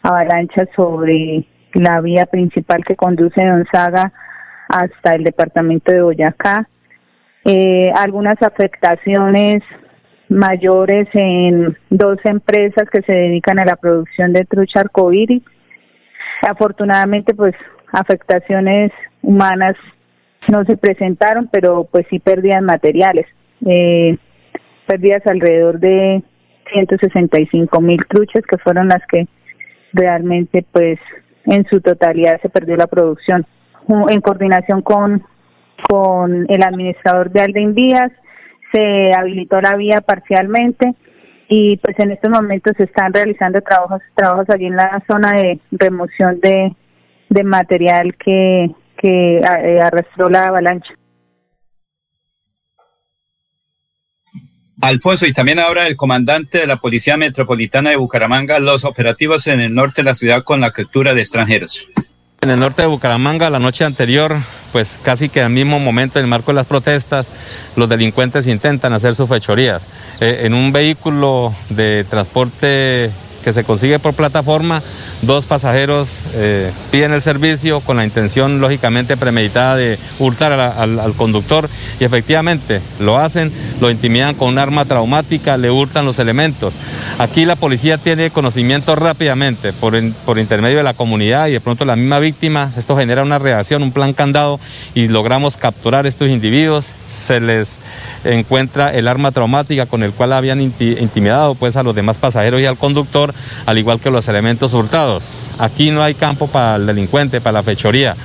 [0.07, 4.13] avalancha sobre la vía principal que conduce de Onzaga
[4.69, 6.69] hasta el departamento de Boyacá.
[7.45, 9.63] Eh, algunas afectaciones
[10.29, 15.43] mayores en dos empresas que se dedican a la producción de trucha arcoíris.
[16.43, 17.55] Afortunadamente, pues
[17.93, 18.93] afectaciones
[19.23, 19.77] humanas
[20.49, 23.27] no se presentaron, pero pues sí pérdidas materiales.
[23.65, 24.17] Eh,
[24.87, 26.23] pérdidas alrededor de
[26.73, 29.27] 165 mil truchas, que fueron las que
[29.93, 30.99] realmente pues
[31.45, 33.47] en su totalidad se perdió la producción.
[34.09, 35.25] En coordinación con,
[35.89, 38.11] con el administrador de Alden Vías,
[38.73, 40.95] se habilitó la vía parcialmente
[41.49, 45.61] y pues en estos momentos se están realizando trabajos trabajos allí en la zona de
[45.71, 46.75] remoción de,
[47.29, 50.93] de material que, que eh, arrastró la avalancha.
[54.81, 59.61] Alfonso, y también ahora el comandante de la Policía Metropolitana de Bucaramanga, los operativos en
[59.61, 61.89] el norte de la ciudad con la captura de extranjeros.
[62.43, 64.37] En el norte de Bucaramanga, la noche anterior,
[64.73, 67.31] pues casi que al mismo momento, en el marco de las protestas,
[67.75, 69.89] los delincuentes intentan hacer sus fechorías.
[70.21, 73.11] Eh, en un vehículo de transporte
[73.47, 74.83] que se consigue por plataforma,
[75.23, 81.71] dos pasajeros eh, piden el servicio con la intención lógicamente premeditada de hurtar al, conductor.
[82.01, 86.75] Y efectivamente lo hacen, lo intimidan con un arma traumática, le hurtan los elementos.
[87.21, 89.95] Aquí la policía tiene conocimiento rápidamente por,
[90.25, 93.85] por intermedio de la comunidad y de pronto la misma víctima, esto genera una reacción,
[93.85, 94.59] un plan candado
[94.93, 97.79] y logramos capturar estos individuos, se les
[98.25, 102.67] encuentra el arma traumática con el cual habían intimidado pues a los demás pasajeros y
[102.67, 103.35] al conductor,
[103.67, 105.37] al igual que los elementos hurtados.
[105.59, 108.17] Aquí no hay campo para el delincuente, para la fechoría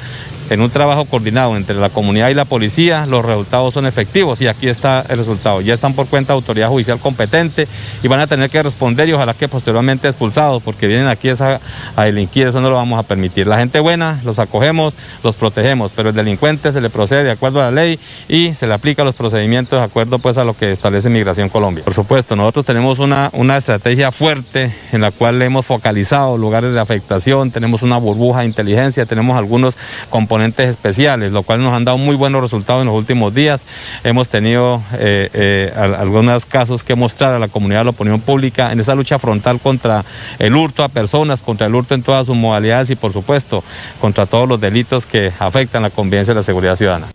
[0.51, 4.47] en un trabajo coordinado entre la comunidad y la policía, los resultados son efectivos y
[4.47, 5.61] aquí está el resultado.
[5.61, 7.69] Ya están por cuenta de autoridad judicial competente
[8.03, 11.61] y van a tener que responder y ojalá que posteriormente expulsados porque vienen aquí a,
[11.95, 13.47] a delinquir, eso no lo vamos a permitir.
[13.47, 17.61] La gente buena los acogemos, los protegemos, pero el delincuente se le procede de acuerdo
[17.61, 17.97] a la ley
[18.27, 21.85] y se le aplica los procedimientos de acuerdo pues a lo que establece Migración Colombia.
[21.85, 26.81] Por supuesto, nosotros tenemos una, una estrategia fuerte en la cual hemos focalizado lugares de
[26.81, 29.77] afectación, tenemos una burbuja de inteligencia, tenemos algunos
[30.09, 33.65] componentes especiales, lo cual nos han dado muy buenos resultados en los últimos días.
[34.03, 38.71] Hemos tenido eh, eh, algunos casos que mostrar a la comunidad, a la opinión pública,
[38.71, 40.03] en esa lucha frontal contra
[40.39, 43.63] el hurto a personas, contra el hurto en todas sus modalidades y, por supuesto,
[43.99, 47.07] contra todos los delitos que afectan la convivencia y la seguridad ciudadana.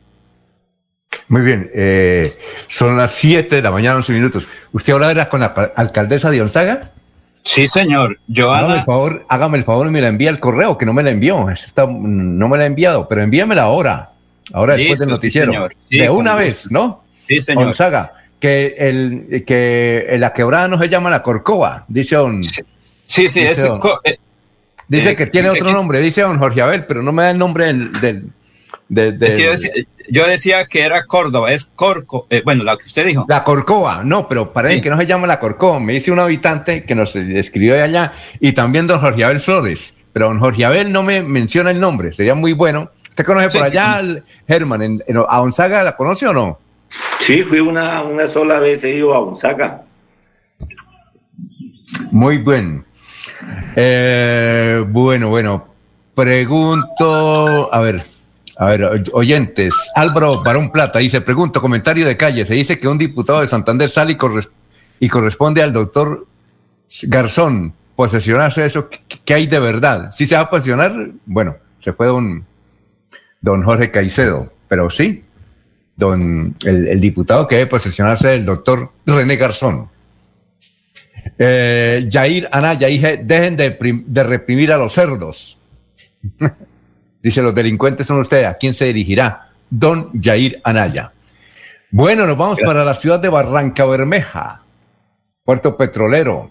[1.28, 2.38] Muy bien, eh,
[2.68, 4.46] son las 7 de la mañana, 11 minutos.
[4.72, 6.40] ¿Usted era con la alcaldesa de?
[7.46, 8.18] Sí, señor.
[8.34, 8.58] Joana.
[8.58, 11.02] Hágame el favor, hágame el favor y me la envía el correo, que no me
[11.04, 11.48] la envió.
[11.48, 14.10] Está, no me la ha enviado, pero envíamela ahora.
[14.52, 15.68] Ahora después del noticiero.
[15.88, 17.04] de una vez, ¿no?
[17.28, 17.64] Sí, señor.
[17.64, 22.42] Gonzaga, que, el, que la quebrada no se llama la Corcova, dice don.
[22.42, 23.68] Sí, sí, dice,
[24.04, 24.18] eh,
[24.88, 27.22] dice eh, que tiene dice otro que- nombre, dice don Jorge Abel, pero no me
[27.22, 27.92] da el nombre del.
[28.88, 32.26] del, del- Es que yo, decía, que era Córdoba, es Corco.
[32.30, 33.24] eh, bueno, la que usted dijo.
[33.28, 34.80] La Corcova, no, pero parece Sí.
[34.82, 35.80] que no se llama la Corcova.
[35.80, 39.96] Me dice un habitante que nos escribió de allá y también don Jorge Abel Flores.
[40.12, 42.90] Pero don Jorge Abel no me menciona el nombre, sería muy bueno.
[43.10, 46.32] ¿Usted conoce Sí, por sí, allá, al Germán, en, en- a Gonzaga, la conoce o
[46.32, 46.58] no?
[47.20, 49.82] Sí, fui una, una sola vez, he ido a Unzaga.
[52.10, 52.84] Muy bien.
[53.74, 55.66] Eh, bueno, bueno.
[56.14, 58.02] Pregunto, a ver,
[58.58, 59.74] a ver, oy- oyentes.
[59.94, 62.44] Álvaro Barón Plata dice, pregunto, comentario de calle.
[62.46, 66.26] Se dice que un diputado de Santander sale y, y corresponde al doctor
[67.02, 68.88] Garzón posesionarse eso.
[69.24, 70.10] ¿Qué, hay de verdad?
[70.10, 70.94] Si se va a posesionar,
[71.26, 72.44] bueno, se fue don,
[73.40, 75.24] don Jorge Caicedo, pero sí,
[75.96, 79.88] don, el, el diputado que debe posesionarse del doctor René Garzón.
[81.38, 83.76] Eh, Yair Anaya, dije, dejen de,
[84.06, 85.58] de reprimir a los cerdos.
[87.22, 88.46] Dice, los delincuentes son ustedes.
[88.46, 89.50] ¿A quién se dirigirá?
[89.70, 91.12] Don Yair Anaya.
[91.90, 94.62] Bueno, nos vamos para la ciudad de Barranca Bermeja,
[95.44, 96.50] puerto petrolero.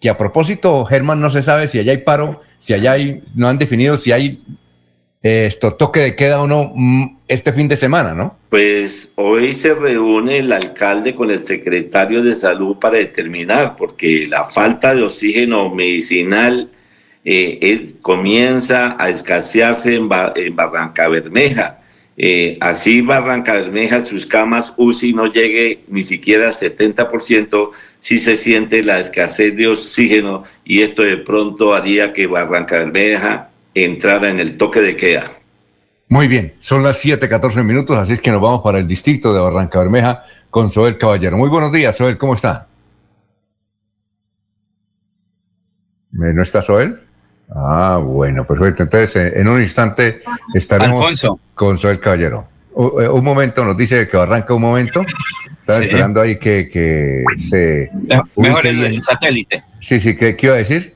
[0.00, 3.48] Que a propósito, Germán, no se sabe si allá hay paro, si allá hay, no
[3.48, 4.42] han definido si hay
[5.22, 8.38] eh, esto toque de queda o no mm, este fin de semana, ¿no?
[8.48, 14.44] Pues hoy se reúne el alcalde con el secretario de salud para determinar, porque la
[14.44, 16.70] falta de oxígeno medicinal
[17.24, 21.80] eh, comienza a escasearse en Barranca Bermeja.
[22.22, 28.36] Eh, así Barranca Bermeja, sus camas UCI no llegue ni siquiera al 70%, si se
[28.36, 34.38] siente la escasez de oxígeno y esto de pronto haría que Barranca Bermeja entrara en
[34.38, 35.38] el toque de queda.
[36.08, 39.40] Muy bien, son las 7:14 minutos, así es que nos vamos para el distrito de
[39.40, 41.38] Barranca Bermeja con Soel Caballero.
[41.38, 42.66] Muy buenos días, Soel, ¿cómo está?
[46.12, 47.00] Eh, ¿No está Soel?
[47.54, 48.82] Ah, bueno, perfecto.
[48.84, 50.22] Entonces, eh, en un instante
[50.54, 51.40] estaremos Alfonso.
[51.54, 52.46] con Soel Caballero.
[52.76, 55.04] Eh, un momento, nos dice que arranca un momento.
[55.60, 55.84] Estaba Sí.
[55.86, 57.90] esperando ahí que, que se.
[58.36, 59.64] Mejor el, satélite.
[59.80, 60.94] Sí, sí, ¿qué, qué iba a decir?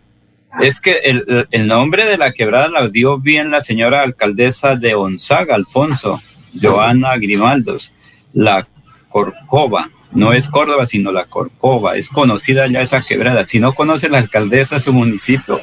[0.60, 4.94] Es que el, el nombre de la quebrada la dio bien la señora alcaldesa de
[4.94, 6.22] Onzaga, Alfonso,
[6.60, 7.92] Joana Grimaldos,
[8.32, 8.66] la
[9.08, 9.90] Corcova.
[10.12, 11.96] No es Córdoba, sino la Corcova.
[11.96, 13.44] Es conocida ya esa quebrada.
[13.48, 15.60] Si no conoce la alcaldesa su municipio.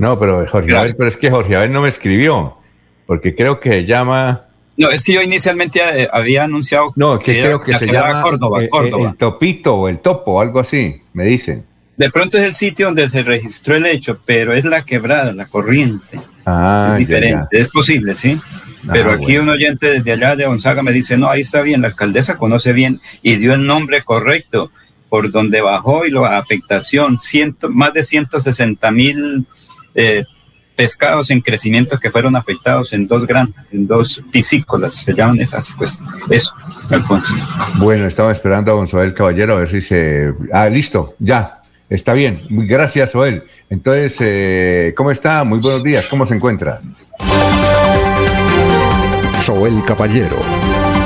[0.00, 0.76] No, pero Jorge.
[0.76, 2.56] Abel, pero es que Jorge Abel no me escribió,
[3.06, 4.42] porque creo que se llama.
[4.76, 8.22] No, es que yo inicialmente eh, había anunciado No, que era creo que se llama
[8.22, 9.10] Córdoba, eh, eh, Córdoba.
[9.10, 11.64] el topito o el topo, algo así, me dicen.
[11.96, 15.46] De pronto es el sitio donde se registró el hecho, pero es la quebrada, la
[15.46, 16.18] corriente.
[16.46, 17.60] Ah, es diferente, ya.
[17.60, 18.40] es posible, sí.
[18.90, 19.42] Pero Ah, aquí bueno.
[19.42, 22.72] un oyente desde allá de Gonzaga me dice, no, ahí está bien, la alcaldesa conoce
[22.72, 24.70] bien y dio el nombre correcto
[25.10, 29.44] por donde bajó y la afectación, ciento, más de 160 mil
[29.94, 30.24] eh,
[30.76, 35.74] pescados en crecimiento que fueron afectados en dos granjas, en dos piscícolas, se llaman esas,
[35.76, 35.98] pues
[36.30, 36.54] eso,
[36.88, 37.34] Alfonso.
[37.78, 40.32] Bueno, estaba esperando a don Soel Caballero a ver si se...
[40.52, 42.42] Ah, listo, ya, está bien.
[42.48, 43.44] Muy gracias, Soel.
[43.68, 45.44] Entonces, eh, ¿cómo está?
[45.44, 46.80] Muy buenos días, ¿cómo se encuentra?
[49.42, 50.38] Soel Caballero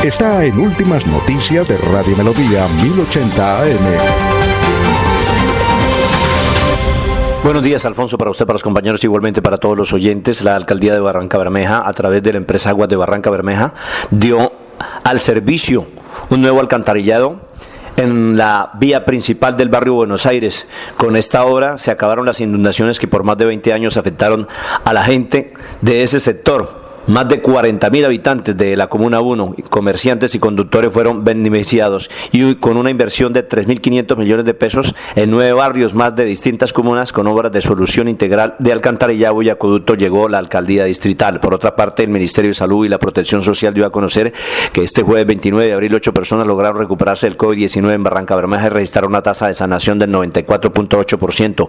[0.04, 4.33] está en Últimas Noticias de Radio Melodía 1080 AM.
[7.44, 10.42] Buenos días, Alfonso, para usted, para los compañeros, igualmente para todos los oyentes.
[10.42, 13.74] La alcaldía de Barranca Bermeja, a través de la empresa Aguas de Barranca Bermeja,
[14.10, 14.50] dio
[15.04, 15.86] al servicio
[16.30, 17.42] un nuevo alcantarillado
[17.98, 20.66] en la vía principal del barrio Buenos Aires.
[20.96, 24.48] Con esta obra se acabaron las inundaciones que por más de 20 años afectaron
[24.82, 25.52] a la gente
[25.82, 26.83] de ese sector.
[27.06, 32.54] Más de 40 mil habitantes de la Comuna 1, comerciantes y conductores fueron beneficiados y
[32.54, 37.12] con una inversión de 3.500 millones de pesos en nueve barrios más de distintas comunas
[37.12, 41.40] con obras de solución integral de alcantarillado y acueducto llegó la alcaldía distrital.
[41.40, 44.32] Por otra parte, el Ministerio de Salud y la Protección Social dio a conocer
[44.72, 48.68] que este jueves 29 de abril ocho personas lograron recuperarse del COVID-19 en Barranca Bermeja
[48.68, 51.68] y registraron una tasa de sanación del 94.8%.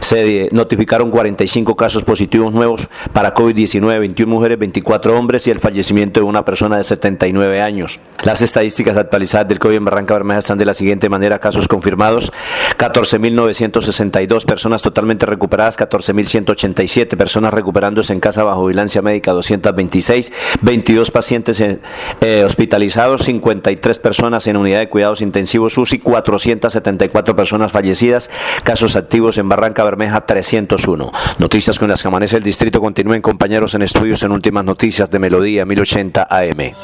[0.00, 5.50] Se eh, notificaron 45 casos positivos nuevos para COVID-19, 21 mujeres, 21 24 hombres y
[5.50, 7.98] el fallecimiento de una persona de 79 años.
[8.24, 11.38] Las estadísticas actualizadas del COVID en Barranca Bermeja están de la siguiente manera.
[11.38, 12.30] Casos confirmados,
[12.76, 20.30] 14.962 personas totalmente recuperadas, 14.187 personas recuperándose en casa bajo vigilancia médica, 226,
[20.60, 21.78] 22 pacientes eh,
[22.20, 28.30] eh, hospitalizados, 53 personas en unidad de cuidados intensivos UCI, 474 personas fallecidas,
[28.62, 31.10] casos activos en Barranca Bermeja, 301.
[31.38, 32.82] Noticias con las que amanece el distrito.
[32.82, 36.74] Continúen compañeros en estudios en últimas noticias de Melodía 1080 AM.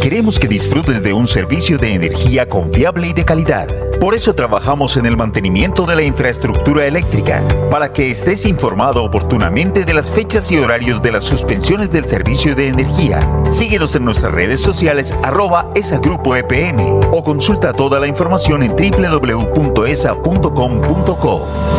[0.00, 3.68] Queremos que disfrutes de un servicio de energía confiable y de calidad.
[4.00, 7.40] Por eso trabajamos en el mantenimiento de la infraestructura eléctrica,
[7.70, 12.56] para que estés informado oportunamente de las fechas y horarios de las suspensiones del servicio
[12.56, 13.20] de energía.
[13.48, 16.80] Síguenos en nuestras redes sociales arroba esa grupo EPM
[17.12, 19.78] o consulta toda la información en www.esa.com.co.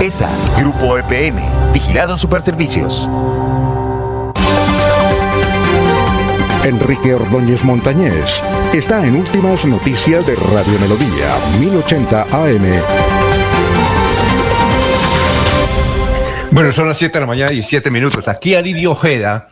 [0.02, 1.42] ESA Grupo EPM,
[1.74, 3.10] Vigilado Superservicios.
[6.66, 8.42] Enrique Ordóñez Montañés
[8.74, 12.64] está en Últimas Noticias de Radio Melodía, 1080 AM.
[16.52, 18.30] Bueno, son las 7 de la mañana y 7 minutos.
[18.30, 19.50] Aquí Alirio Ojeda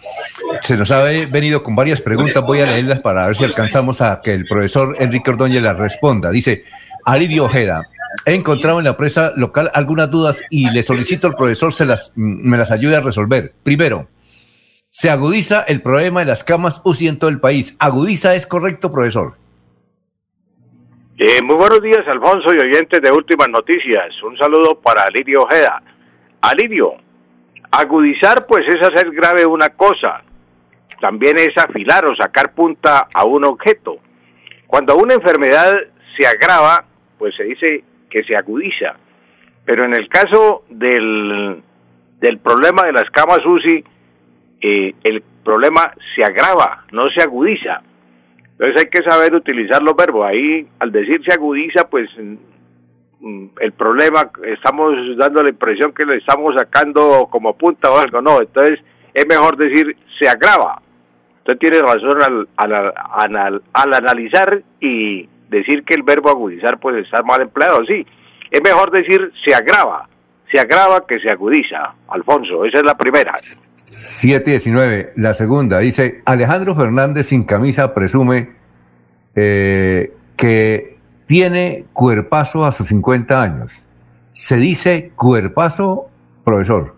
[0.61, 2.45] se nos ha venido con varias preguntas.
[2.45, 6.31] Voy a leerlas para ver si alcanzamos a que el profesor Enrique Ordóñez las responda.
[6.31, 6.63] Dice,
[7.03, 7.89] Alirio Ojeda,
[8.25, 12.13] he encontrado en la empresa local algunas dudas y le solicito al profesor se las,
[12.15, 13.53] me las ayude a resolver.
[13.63, 14.07] Primero,
[14.91, 17.77] se agudiza el problema de las camas UCI en todo el país.
[17.79, 19.35] ¿Agudiza es correcto, profesor?
[21.17, 24.21] Eh, muy buenos días, Alfonso y oyentes de Últimas Noticias.
[24.21, 25.81] Un saludo para Alirio Ojeda.
[26.41, 26.95] Alirio,
[27.71, 30.23] agudizar pues es hacer grave una cosa.
[30.99, 33.97] También es afilar o sacar punta a un objeto.
[34.67, 35.73] Cuando una enfermedad
[36.17, 36.83] se agrava,
[37.17, 38.97] pues se dice que se agudiza.
[39.63, 41.63] Pero en el caso del,
[42.19, 43.85] del problema de las camas UCI,
[44.61, 47.81] eh, el problema se agrava, no se agudiza.
[48.51, 50.27] Entonces hay que saber utilizar los verbos.
[50.27, 56.17] Ahí, al decir se agudiza, pues mm, el problema, estamos dando la impresión que le
[56.17, 58.21] estamos sacando como punta o algo.
[58.21, 58.79] No, entonces
[59.13, 60.81] es mejor decir se agrava.
[61.39, 67.23] Usted tiene razón al, al, al analizar y decir que el verbo agudizar pues está
[67.23, 67.83] mal empleado.
[67.85, 68.05] Sí,
[68.51, 70.07] es mejor decir se agrava.
[70.51, 71.95] Se agrava que se agudiza.
[72.09, 73.31] Alfonso, esa es la primera.
[73.91, 75.13] 719.
[75.17, 78.51] La segunda dice, Alejandro Fernández sin camisa presume
[79.35, 83.85] eh, que tiene cuerpazo a sus 50 años.
[84.31, 86.07] ¿Se dice cuerpazo,
[86.45, 86.95] profesor?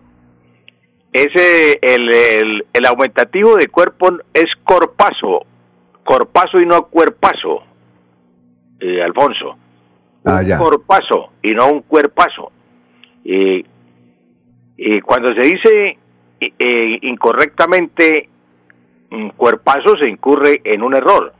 [1.12, 5.44] Ese, el, el, aumentativo de cuerpo es corpazo,
[6.04, 7.62] corpazo y no cuerpazo,
[8.80, 9.56] eh, Alfonso.
[10.24, 12.50] Ah, un corpazo y no un cuerpazo.
[13.24, 13.64] Y
[15.02, 15.98] cuando se dice
[16.40, 18.28] eh, incorrectamente
[19.10, 21.32] un cuerpazo se incurre en un error.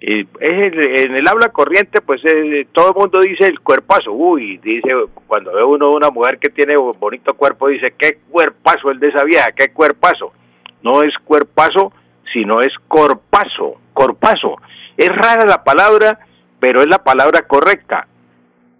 [0.00, 4.12] Y es en el habla corriente, pues eh, todo el mundo dice el cuerpazo.
[4.12, 4.90] Uy, dice,
[5.26, 9.08] cuando ve uno una mujer que tiene un bonito cuerpo, dice, qué cuerpazo el de
[9.08, 10.32] esa vieja, qué cuerpazo.
[10.82, 11.92] No es cuerpazo,
[12.32, 14.56] sino es corpazo, corpazo.
[14.96, 16.20] Es rara la palabra,
[16.60, 18.06] pero es la palabra correcta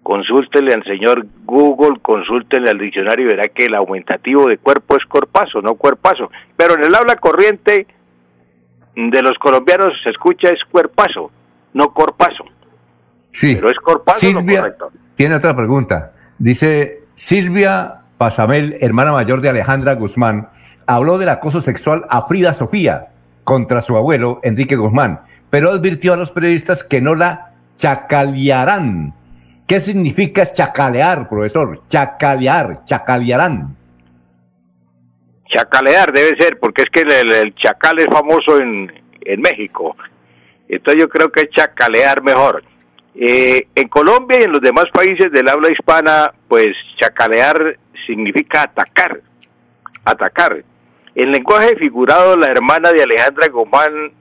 [0.07, 5.05] consúltele al señor Google, consúltele al diccionario y verá que el aumentativo de cuerpo es
[5.05, 6.31] corpazo, no cuerpazo.
[6.57, 7.89] Pero en el habla corriente
[8.95, 11.33] de los colombianos se escucha es cuerpazo,
[11.75, 12.45] no corpazo.
[13.33, 13.57] Sí.
[13.57, 14.93] Pero es corpazo, Silvia, correcto.
[15.17, 16.13] Tiene otra pregunta.
[16.39, 20.51] Dice Silvia Pasamel, hermana mayor de Alejandra Guzmán,
[20.87, 23.09] habló del acoso sexual a Frida Sofía
[23.43, 29.13] contra su abuelo Enrique Guzmán, pero advirtió a los periodistas que no la chacalearán
[29.67, 31.87] ¿Qué significa chacalear, profesor?
[31.89, 33.77] Chacalear, chacalearán.
[35.53, 39.97] Chacalear debe ser, porque es que el, chacal es famoso en, en, México.
[40.69, 42.63] Entonces yo creo que es chacalear mejor.
[43.17, 46.69] Eh, en Colombia y en los demás países del habla hispana, pues
[47.01, 49.21] chacalear significa atacar,
[50.05, 50.63] atacar.
[51.15, 54.13] En lenguaje figurado, la hermana de Alejandra Guzmán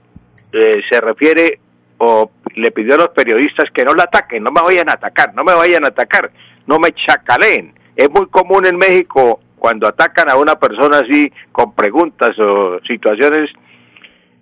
[0.54, 1.60] eh, se refiere
[1.98, 5.34] o le pidió a los periodistas que no la ataquen, no me vayan a atacar,
[5.34, 6.32] no me vayan a atacar,
[6.68, 7.74] no me chacaleen.
[7.96, 13.50] Es muy común en México cuando atacan a una persona así con preguntas o situaciones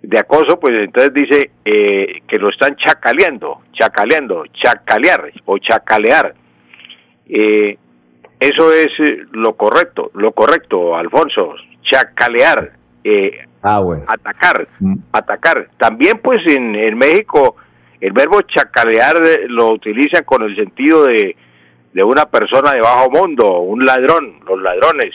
[0.02, 6.34] de acoso, pues entonces dice eh, que lo están chacaleando, chacaleando, chacalear o chacalear.
[7.26, 7.78] Eh,
[8.38, 12.72] eso es eh, lo correcto, lo correcto, Alfonso, chacalear.
[13.02, 14.04] Eh, Ah, bueno.
[14.06, 14.94] Atacar, mm.
[15.10, 15.68] atacar.
[15.78, 17.56] También pues en, en, México
[18.04, 21.34] el verbo chacalear eh, lo utilizan con el sentido de,
[21.94, 25.14] de una persona de bajo mundo, un ladrón, los ladrones.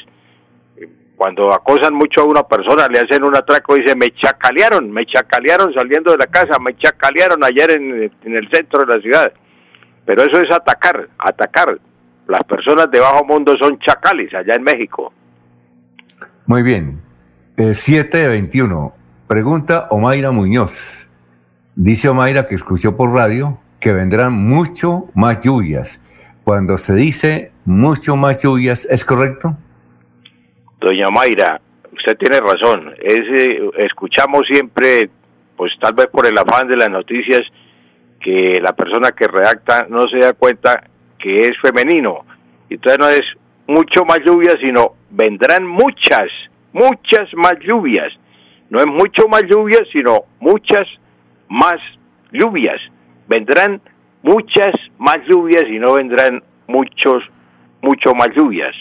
[1.15, 5.05] cuando acosan mucho a una persona, le hacen un atraco y dice, me chacalearon, me
[5.05, 9.33] chacalearon saliendo de la casa, me chacalearon ayer en, en el centro de la ciudad.
[10.03, 11.77] Pero eso es atacar, atacar.
[12.27, 15.13] Las personas de bajo mundo son chacales allá en México.
[16.47, 16.99] Muy bien.
[17.55, 18.93] 7 de 21.
[19.27, 21.08] Pregunta Omaira Muñoz.
[21.81, 26.03] Dice Omaira que escuchó por radio que vendrán mucho más lluvias.
[26.43, 29.55] Cuando se dice mucho más lluvias, ¿es correcto?
[30.81, 31.61] Doña Mayra,
[31.93, 32.93] usted tiene razón.
[33.01, 35.09] Es, eh, escuchamos siempre,
[35.55, 37.47] pues tal vez por el afán de las noticias,
[38.19, 40.83] que la persona que redacta no se da cuenta
[41.17, 42.25] que es femenino.
[42.69, 43.21] Entonces no es
[43.67, 46.27] mucho más lluvia, sino vendrán muchas,
[46.73, 48.11] muchas más lluvias.
[48.69, 50.85] No es mucho más lluvia, sino muchas
[51.49, 51.77] más
[52.31, 52.79] lluvias.
[53.27, 53.81] Vendrán
[54.21, 57.23] muchas más lluvias y no vendrán muchos,
[57.81, 58.75] mucho más lluvias.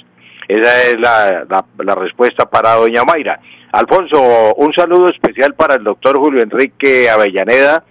[0.46, 1.46] Esa es la,
[1.78, 3.38] la, respuesta para doña Mayra.
[3.72, 7.84] Alfonso, un saludo especial para el doctor Julio Enrique Avellaneda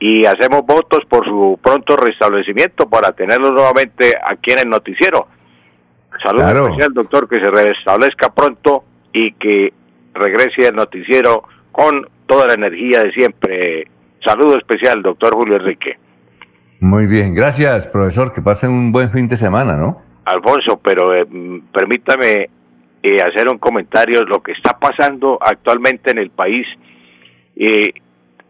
[0.00, 5.28] y hacemos votos por su pronto restablecimiento para tenerlo nuevamente aquí en el noticiero.
[6.22, 9.72] Saludo especial, doctor, que se restablezca pronto y que
[10.14, 13.88] regrese al noticiero con toda la energía de siempre.
[14.26, 15.96] Saludo especial, doctor Julio Enrique.
[16.80, 18.32] Muy bien, gracias, profesor.
[18.32, 20.02] Que pasen un buen fin de semana, ¿no?
[20.24, 21.24] Alfonso, pero eh,
[21.72, 22.50] permítame
[23.04, 24.24] eh, hacer un comentario.
[24.24, 26.66] Lo que está pasando actualmente en el país,
[27.54, 27.92] eh,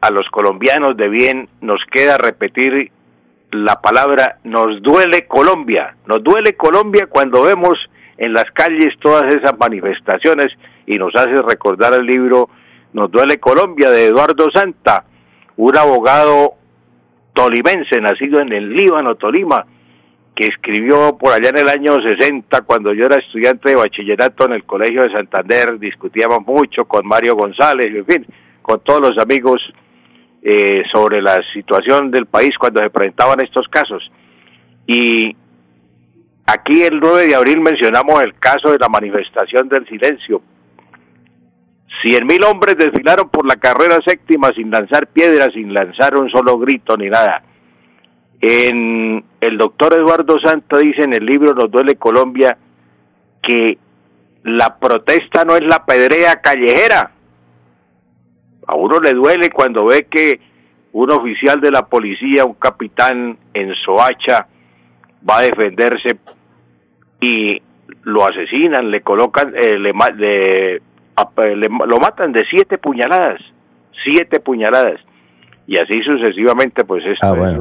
[0.01, 2.91] a los colombianos de bien nos queda repetir
[3.51, 5.95] la palabra nos duele Colombia.
[6.07, 7.79] Nos duele Colombia cuando vemos
[8.17, 10.49] en las calles todas esas manifestaciones
[10.87, 12.49] y nos hace recordar el libro
[12.93, 15.05] Nos duele Colombia de Eduardo Santa,
[15.57, 16.55] un abogado
[17.33, 19.67] tolimense nacido en el Líbano, Tolima,
[20.35, 24.53] que escribió por allá en el año 60, cuando yo era estudiante de bachillerato en
[24.53, 28.27] el Colegio de Santander, discutíamos mucho con Mario González, en fin,
[28.61, 29.63] con todos los amigos
[30.43, 34.11] eh, sobre la situación del país cuando se presentaban estos casos.
[34.87, 35.35] Y
[36.47, 40.43] aquí el 9 de abril mencionamos el caso de la manifestación del silencio.
[42.03, 46.59] Cien mil hombres desfilaron por la carrera séptima sin lanzar piedras, sin lanzar un solo
[46.59, 47.43] grito ni nada.
[48.41, 52.57] En el doctor Eduardo Santo dice en el libro Nos duele Colombia
[53.43, 53.79] que
[54.43, 57.11] la protesta no es la pedrea callejera,
[58.67, 60.41] a uno le duele cuando ve que
[60.93, 64.47] un oficial de la policía, un capitán en Soacha,
[65.29, 66.19] va a defenderse
[67.21, 67.61] y
[68.03, 70.81] lo asesinan, le colocan, eh, le,
[71.17, 73.41] lo matan de siete puñaladas,
[74.05, 75.01] siete puñaladas.
[75.67, 77.59] Y así sucesivamente, pues esto ah,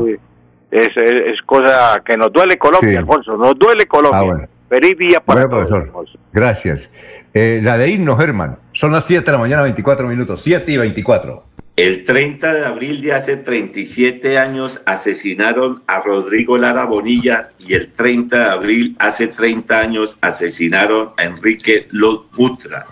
[0.72, 4.45] es, es, cosa que nos duele Colombia, Alfonso, nos duele Colombia.
[4.45, 5.92] Ah, Feliz día para profesor.
[6.34, 6.92] Gracias.
[7.34, 8.58] Eh, la de himno, Germán.
[8.72, 10.42] Son las 7 de la mañana, 24 minutos.
[10.42, 11.43] 7 y 24.
[11.75, 17.92] El 30 de abril de hace 37 años asesinaron a Rodrigo Lara Bonilla y el
[17.92, 22.88] 30 de abril hace 30 años asesinaron a Enrique Lobutra.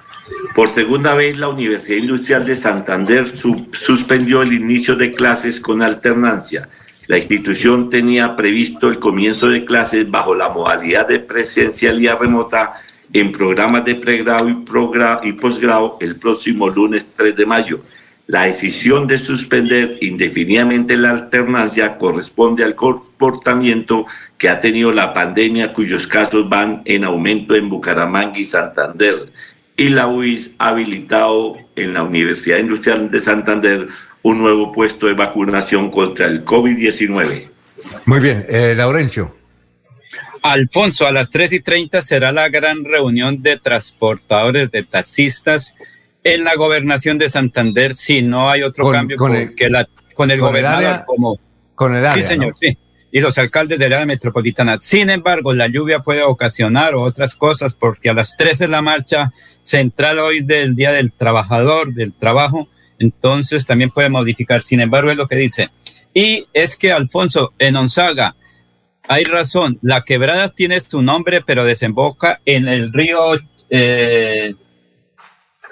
[0.56, 6.70] Por segunda vez la Universidad Industrial de Santander suspendió el inicio de clases con alternancia.
[7.08, 13.32] La institución tenía previsto el comienzo de clases bajo la modalidad de presencialidad remota en
[13.32, 14.64] programas de pregrado y,
[15.24, 17.82] y posgrado el próximo lunes 3 de mayo.
[18.26, 24.06] La decisión de suspender indefinidamente la alternancia corresponde al comportamiento
[24.38, 29.30] que ha tenido la pandemia cuyos casos van en aumento en Bucaramanga y Santander.
[29.84, 33.90] Y la UIS ha habilitado en la Universidad Industrial de Santander
[34.22, 37.50] un nuevo puesto de vacunación contra el COVID-19.
[38.06, 39.36] Muy bien, eh, Laurencio.
[40.42, 45.76] Alfonso, a las 3 y 30 será la gran reunión de transportadores, de taxistas
[46.24, 50.40] en la gobernación de Santander, si no hay otro cambio con el, la, con el
[50.40, 51.38] gobernador como...
[51.76, 52.78] Con el área, Sí, señor, sí.
[53.12, 54.80] Y los alcaldes del área metropolitana.
[54.80, 59.34] Sin embargo, la lluvia puede ocasionar otras cosas porque a las 3 es la marcha
[59.64, 62.68] central hoy del Día del Trabajador, del Trabajo,
[63.00, 64.62] entonces también puede modificar.
[64.62, 65.70] Sin embargo, es lo que dice.
[66.14, 68.36] Y es que, Alfonso, en Onzaga,
[69.08, 73.34] hay razón, la quebrada tiene su nombre, pero desemboca en el río
[73.70, 74.54] eh,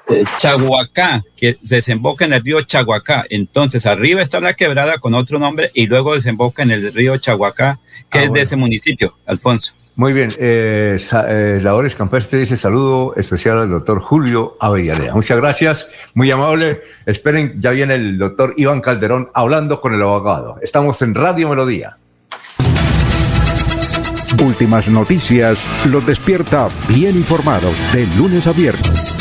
[0.10, 3.26] eh, Chaguacá, que desemboca en el río Chaguacá.
[3.30, 7.80] Entonces, arriba está la quebrada con otro nombre y luego desemboca en el río Chaguacá,
[8.10, 9.74] que ah, es de ese municipio, Alfonso.
[10.01, 10.97] Muy bien, eh,
[11.27, 15.13] eh, Labores Campestre dice saludo especial al doctor Julio Avellaneda.
[15.13, 16.81] Muchas gracias, muy amable.
[17.05, 20.57] Esperen, ya viene el doctor Iván Calderón hablando con el abogado.
[20.63, 21.99] Estamos en Radio Melodía.
[24.43, 29.20] Últimas noticias los despierta bien informados de lunes a viernes.